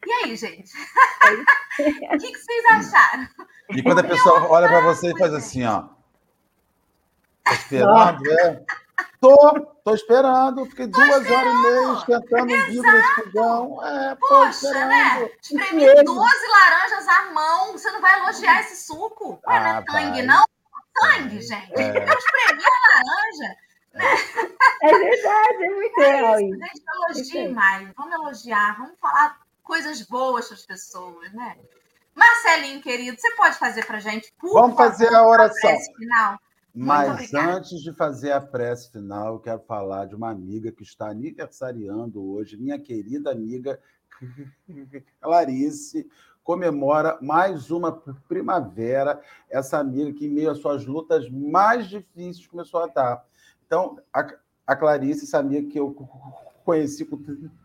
E 0.05 0.13
aí, 0.13 0.37
gente? 0.37 0.73
o 2.13 2.19
que, 2.19 2.33
que 2.33 2.39
vocês 2.39 2.65
acharam? 2.73 3.29
E 3.71 3.83
quando 3.83 4.01
a 4.01 4.05
pessoa 4.05 4.47
olha 4.49 4.69
para 4.69 4.81
você 4.81 5.11
e 5.11 5.19
faz 5.19 5.33
assim, 5.33 5.65
ó. 5.65 5.96
Tá 7.47 7.53
esperando, 7.53 8.33
é? 8.41 8.65
Tô, 9.21 9.61
tô 9.85 9.95
esperando. 9.95 10.67
Fiquei 10.67 10.89
duas 10.89 11.31
horas 11.31 11.55
e 11.55 11.63
meia 11.63 11.93
esquentando 11.93 12.55
um 12.55 12.67
vidro 12.67 12.93
nesse 12.93 13.15
fogão. 13.15 13.87
É, 13.87 14.17
Poxa, 14.17 14.87
né? 14.87 15.31
Espremi 15.41 16.05
12 16.05 16.47
laranjas 16.49 17.09
à 17.09 17.31
mão. 17.33 17.73
Você 17.73 17.89
não 17.93 18.01
vai 18.01 18.19
elogiar 18.19 18.61
esse 18.61 18.85
suco? 18.85 19.41
Ué, 19.47 19.57
ah, 19.57 19.61
não 19.61 19.79
é 19.79 19.83
tangue, 19.83 20.23
não? 20.23 20.45
Tangue, 20.95 21.41
gente. 21.41 21.73
É. 21.81 21.89
Eu 21.89 22.19
espremi 22.19 22.65
a 22.65 22.89
laranja. 22.95 23.57
Né? 23.95 24.05
É 24.83 24.93
verdade, 24.93 25.65
é 25.65 25.71
muito 25.71 26.01
é 26.01 26.17
real 26.17 26.41
isso. 26.41 26.59
Gente, 26.59 26.83
elogie 26.95 27.49
mais. 27.49 27.89
Vamos 27.97 28.13
elogiar, 28.13 28.77
vamos 28.77 28.99
falar 29.01 29.39
coisas 29.63 30.03
boas 30.03 30.47
para 30.47 30.57
as 30.57 30.67
pessoas, 30.67 31.33
né? 31.33 31.57
Marcelinho, 32.15 32.81
querido, 32.81 33.19
você 33.21 33.31
pode 33.37 33.59
fazer 33.59 33.85
para 33.85 34.01
gente, 34.01 34.33
por 34.39 34.53
Vamos 34.53 34.77
favor, 34.77 34.91
fazer 34.91 35.15
a 35.15 35.27
oração. 35.27 35.77
Final? 35.97 36.39
Mas 36.79 37.33
antes 37.33 37.81
de 37.81 37.91
fazer 37.91 38.33
a 38.33 38.41
prece 38.41 38.93
final, 38.93 39.35
eu 39.35 39.41
quero 39.41 39.61
falar 39.61 40.05
de 40.05 40.15
uma 40.15 40.31
amiga 40.31 40.71
que 40.71 40.83
está 40.83 41.09
aniversariando 41.09 42.23
hoje, 42.23 42.59
minha 42.59 42.79
querida 42.79 43.31
amiga 43.31 43.81
Clarice, 45.19 46.07
comemora 46.45 47.19
mais 47.23 47.71
uma 47.71 47.93
primavera. 48.29 49.19
Essa 49.49 49.79
amiga 49.79 50.13
que, 50.13 50.27
em 50.27 50.31
meio 50.31 50.51
às 50.51 50.59
suas 50.59 50.85
lutas 50.85 51.31
mais 51.31 51.89
difíceis, 51.89 52.47
começou 52.47 52.83
a 52.83 52.89
dar. 52.89 53.25
Então, 53.67 53.99
a, 54.13 54.27
a 54.67 54.77
Clarice, 54.77 55.25
essa 55.25 55.39
amiga 55.39 55.71
que 55.71 55.81
eu 55.81 55.95
conheci 56.63 57.07
com 57.07 57.17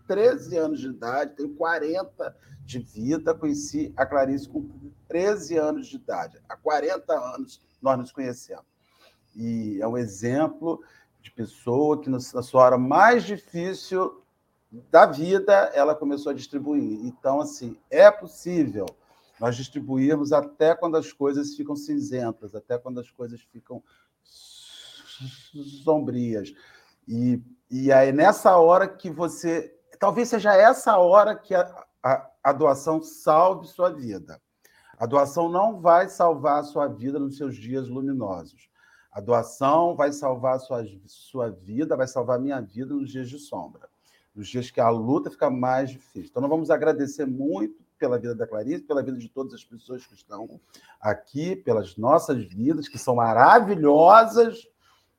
13 0.07 0.55
anos 0.55 0.79
de 0.79 0.87
idade, 0.87 1.35
tenho 1.35 1.53
40 1.55 2.33
de 2.63 2.79
vida, 2.79 3.35
conheci 3.35 3.93
a 3.97 4.05
Clarice 4.05 4.47
com 4.47 4.69
13 5.09 5.57
anos 5.57 5.87
de 5.87 5.97
idade. 5.97 6.41
Há 6.47 6.55
40 6.55 7.11
anos 7.11 7.61
nós 7.81 7.97
nos 7.97 8.11
conhecemos. 8.13 8.70
E 9.35 9.79
é 9.81 9.87
um 9.87 9.97
exemplo 9.97 10.83
de 11.21 11.31
pessoa 11.31 12.01
que, 12.01 12.09
na 12.09 12.19
sua 12.19 12.63
hora 12.63 12.77
mais 12.77 13.23
difícil 13.23 14.21
da 14.89 15.05
vida, 15.05 15.53
ela 15.73 15.93
começou 15.93 16.31
a 16.31 16.35
distribuir. 16.35 17.05
Então, 17.05 17.41
assim, 17.41 17.77
é 17.89 18.09
possível 18.09 18.85
nós 19.39 19.55
distribuirmos 19.55 20.31
até 20.31 20.75
quando 20.75 20.97
as 20.97 21.11
coisas 21.11 21.55
ficam 21.55 21.75
cinzentas, 21.75 22.53
até 22.55 22.77
quando 22.77 22.99
as 22.99 23.09
coisas 23.09 23.41
ficam 23.41 23.83
sombrias. 25.83 26.53
E, 27.07 27.41
e 27.69 27.91
aí, 27.91 28.11
nessa 28.11 28.57
hora 28.57 28.87
que 28.87 29.09
você. 29.09 29.75
Talvez 29.99 30.29
seja 30.29 30.55
essa 30.55 30.97
hora 30.97 31.35
que 31.35 31.53
a, 31.53 31.85
a, 32.01 32.27
a 32.43 32.51
doação 32.51 33.03
salve 33.03 33.67
sua 33.67 33.91
vida. 33.91 34.41
A 34.97 35.05
doação 35.05 35.49
não 35.49 35.79
vai 35.79 36.07
salvar 36.09 36.59
a 36.59 36.63
sua 36.63 36.87
vida 36.87 37.19
nos 37.19 37.37
seus 37.37 37.55
dias 37.55 37.87
luminosos. 37.87 38.70
A 39.11 39.19
doação 39.19 39.95
vai 39.95 40.11
salvar 40.13 40.55
a 40.55 40.59
sua, 40.59 40.85
sua 41.05 41.49
vida, 41.49 41.97
vai 41.97 42.07
salvar 42.07 42.37
a 42.37 42.41
minha 42.41 42.61
vida 42.61 42.93
nos 42.93 43.11
dias 43.11 43.29
de 43.29 43.37
sombra, 43.37 43.89
nos 44.33 44.47
dias 44.47 44.71
que 44.71 44.79
a 44.79 44.89
luta 44.89 45.29
fica 45.29 45.49
mais 45.49 45.89
difícil. 45.89 46.29
Então, 46.29 46.41
nós 46.41 46.49
vamos 46.49 46.71
agradecer 46.71 47.25
muito 47.25 47.83
pela 47.99 48.17
vida 48.17 48.33
da 48.33 48.47
Clarice, 48.47 48.83
pela 48.83 49.03
vida 49.03 49.17
de 49.17 49.29
todas 49.29 49.53
as 49.53 49.63
pessoas 49.63 50.07
que 50.07 50.15
estão 50.15 50.59
aqui, 50.99 51.55
pelas 51.55 51.95
nossas 51.97 52.43
vidas, 52.45 52.87
que 52.87 52.97
são 52.97 53.15
maravilhosas. 53.15 54.67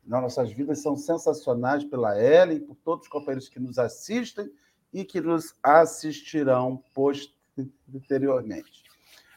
Nossas 0.04 0.50
vidas 0.50 0.80
são 0.80 0.96
sensacionais 0.96 1.84
pela 1.84 2.20
Ellen, 2.20 2.60
por 2.60 2.74
todos 2.76 3.04
os 3.04 3.12
companheiros 3.12 3.48
que 3.48 3.60
nos 3.60 3.78
assistem 3.78 4.50
e 4.92 5.04
que 5.04 5.20
nos 5.20 5.54
assistirão 5.62 6.82
posteriormente. 6.92 8.81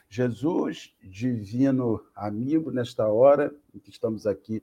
Jesus, 0.08 0.94
divino 1.02 2.04
amigo, 2.14 2.70
nesta 2.70 3.06
hora 3.08 3.54
em 3.74 3.78
que 3.78 3.90
estamos 3.90 4.26
aqui 4.26 4.62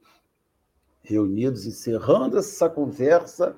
reunidos, 1.02 1.66
encerrando 1.66 2.38
essa 2.38 2.70
conversa, 2.70 3.56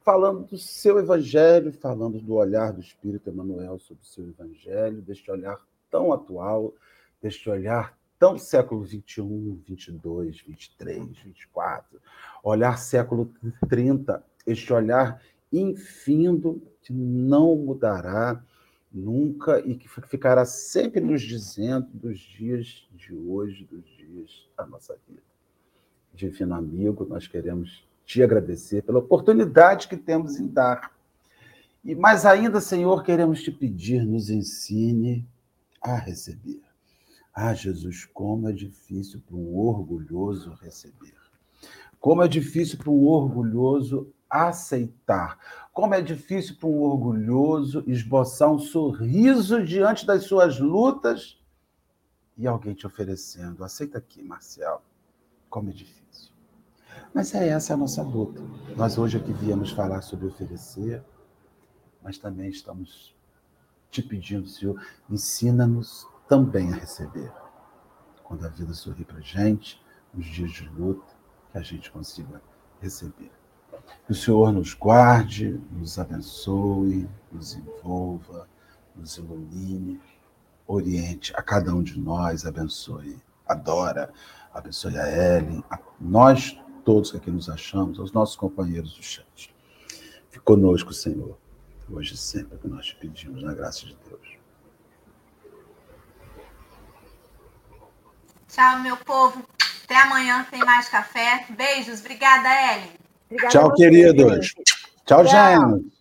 falando 0.00 0.44
do 0.44 0.58
seu 0.58 0.98
evangelho, 0.98 1.72
falando 1.72 2.18
do 2.18 2.34
olhar 2.34 2.72
do 2.72 2.80
Espírito 2.80 3.30
Emmanuel 3.30 3.78
sobre 3.78 4.02
o 4.02 4.06
seu 4.06 4.26
evangelho, 4.26 5.02
deste 5.02 5.30
olhar 5.30 5.58
tão 5.90 6.12
atual, 6.12 6.74
deste 7.20 7.48
olhar 7.50 7.96
tão 8.18 8.38
século 8.38 8.82
21, 8.82 9.60
22, 9.66 10.40
23, 10.40 11.18
24, 11.18 12.00
olhar 12.42 12.78
século 12.78 13.30
30, 13.68 14.24
este 14.46 14.72
olhar 14.72 15.20
infindo 15.52 16.62
que 16.80 16.92
não 16.92 17.54
mudará 17.54 18.42
nunca 18.92 19.60
e 19.60 19.74
que 19.74 19.88
ficará 19.88 20.44
sempre 20.44 21.00
nos 21.00 21.22
dizendo 21.22 21.88
dos 21.92 22.18
dias 22.18 22.86
de 22.92 23.14
hoje, 23.14 23.66
dos 23.70 23.84
dias 23.96 24.48
da 24.56 24.66
nossa 24.66 24.96
vida. 25.08 25.22
Divino 26.14 26.54
amigo, 26.54 27.04
nós 27.04 27.26
queremos 27.26 27.86
te 28.04 28.22
agradecer 28.22 28.82
pela 28.82 28.98
oportunidade 28.98 29.88
que 29.88 29.96
temos 29.96 30.38
em 30.38 30.46
dar. 30.46 30.92
E 31.84 31.94
mais 31.94 32.26
ainda, 32.26 32.60
Senhor, 32.60 33.02
queremos 33.02 33.42
te 33.42 33.50
pedir, 33.50 34.04
nos 34.04 34.30
ensine 34.30 35.26
a 35.80 35.96
receber. 35.96 36.60
Ah, 37.34 37.54
Jesus, 37.54 38.04
como 38.04 38.48
é 38.48 38.52
difícil 38.52 39.22
para 39.26 39.36
um 39.36 39.56
orgulhoso 39.56 40.52
receber. 40.60 41.14
Como 41.98 42.22
é 42.22 42.28
difícil 42.28 42.78
para 42.78 42.90
um 42.90 43.06
orgulhoso 43.06 44.12
aceitar. 44.32 45.38
Como 45.74 45.94
é 45.94 46.00
difícil 46.00 46.56
para 46.56 46.68
um 46.68 46.80
orgulhoso 46.80 47.84
esboçar 47.86 48.50
um 48.50 48.58
sorriso 48.58 49.62
diante 49.62 50.06
das 50.06 50.24
suas 50.24 50.58
lutas 50.58 51.38
e 52.38 52.46
alguém 52.46 52.72
te 52.72 52.86
oferecendo. 52.86 53.62
Aceita 53.62 53.98
aqui, 53.98 54.22
Marcial. 54.22 54.82
Como 55.50 55.68
é 55.68 55.72
difícil. 55.72 56.32
Mas 57.12 57.34
é 57.34 57.48
essa 57.48 57.74
a 57.74 57.76
nossa 57.76 58.02
luta. 58.02 58.40
Nós 58.74 58.96
hoje 58.96 59.18
aqui 59.18 59.34
viemos 59.34 59.70
falar 59.70 60.00
sobre 60.00 60.26
oferecer, 60.26 61.04
mas 62.02 62.16
também 62.16 62.48
estamos 62.48 63.14
te 63.90 64.02
pedindo, 64.02 64.48
Senhor, 64.48 64.82
ensina-nos 65.10 66.08
também 66.26 66.72
a 66.72 66.76
receber. 66.76 67.30
Quando 68.24 68.46
a 68.46 68.48
vida 68.48 68.72
sorri 68.72 69.04
para 69.04 69.18
a 69.18 69.20
gente, 69.20 69.78
nos 70.14 70.24
dias 70.24 70.52
de 70.52 70.66
luta, 70.70 71.12
que 71.50 71.58
a 71.58 71.62
gente 71.62 71.90
consiga 71.90 72.40
receber. 72.80 73.41
Que 74.06 74.12
o 74.12 74.14
Senhor 74.14 74.52
nos 74.52 74.74
guarde, 74.74 75.60
nos 75.70 75.98
abençoe, 75.98 77.08
nos 77.30 77.54
envolva, 77.54 78.48
nos 78.96 79.16
ilumine, 79.16 80.00
oriente 80.66 81.32
a 81.36 81.42
cada 81.42 81.74
um 81.74 81.82
de 81.82 81.98
nós, 81.98 82.44
abençoe, 82.44 83.18
adora, 83.46 84.12
abençoe 84.52 84.98
a 84.98 85.36
Ellen, 85.36 85.62
a 85.70 85.78
nós 86.00 86.58
todos 86.84 87.10
que 87.10 87.16
aqui 87.16 87.30
nos 87.30 87.48
achamos, 87.48 87.98
aos 87.98 88.12
nossos 88.12 88.36
companheiros 88.36 88.94
do 88.94 89.02
chat. 89.02 89.54
Fique 90.30 90.44
conosco, 90.44 90.92
Senhor, 90.92 91.38
hoje 91.88 92.14
e 92.14 92.16
sempre 92.16 92.58
que 92.58 92.68
nós 92.68 92.86
te 92.86 92.96
pedimos, 92.96 93.42
na 93.42 93.54
graça 93.54 93.86
de 93.86 93.96
Deus. 94.08 94.36
Tchau, 98.48 98.80
meu 98.80 98.96
povo. 98.98 99.42
Até 99.84 99.96
amanhã 99.96 100.46
tem 100.50 100.60
mais 100.60 100.88
café. 100.88 101.46
Beijos. 101.50 102.00
Obrigada, 102.00 102.48
Ellen. 102.74 103.01
Obrigada 103.32 103.48
Tchau, 103.48 103.74
queridos. 103.74 104.54
Tchau, 105.06 105.24
Tchau, 105.24 105.26
gente. 105.26 105.92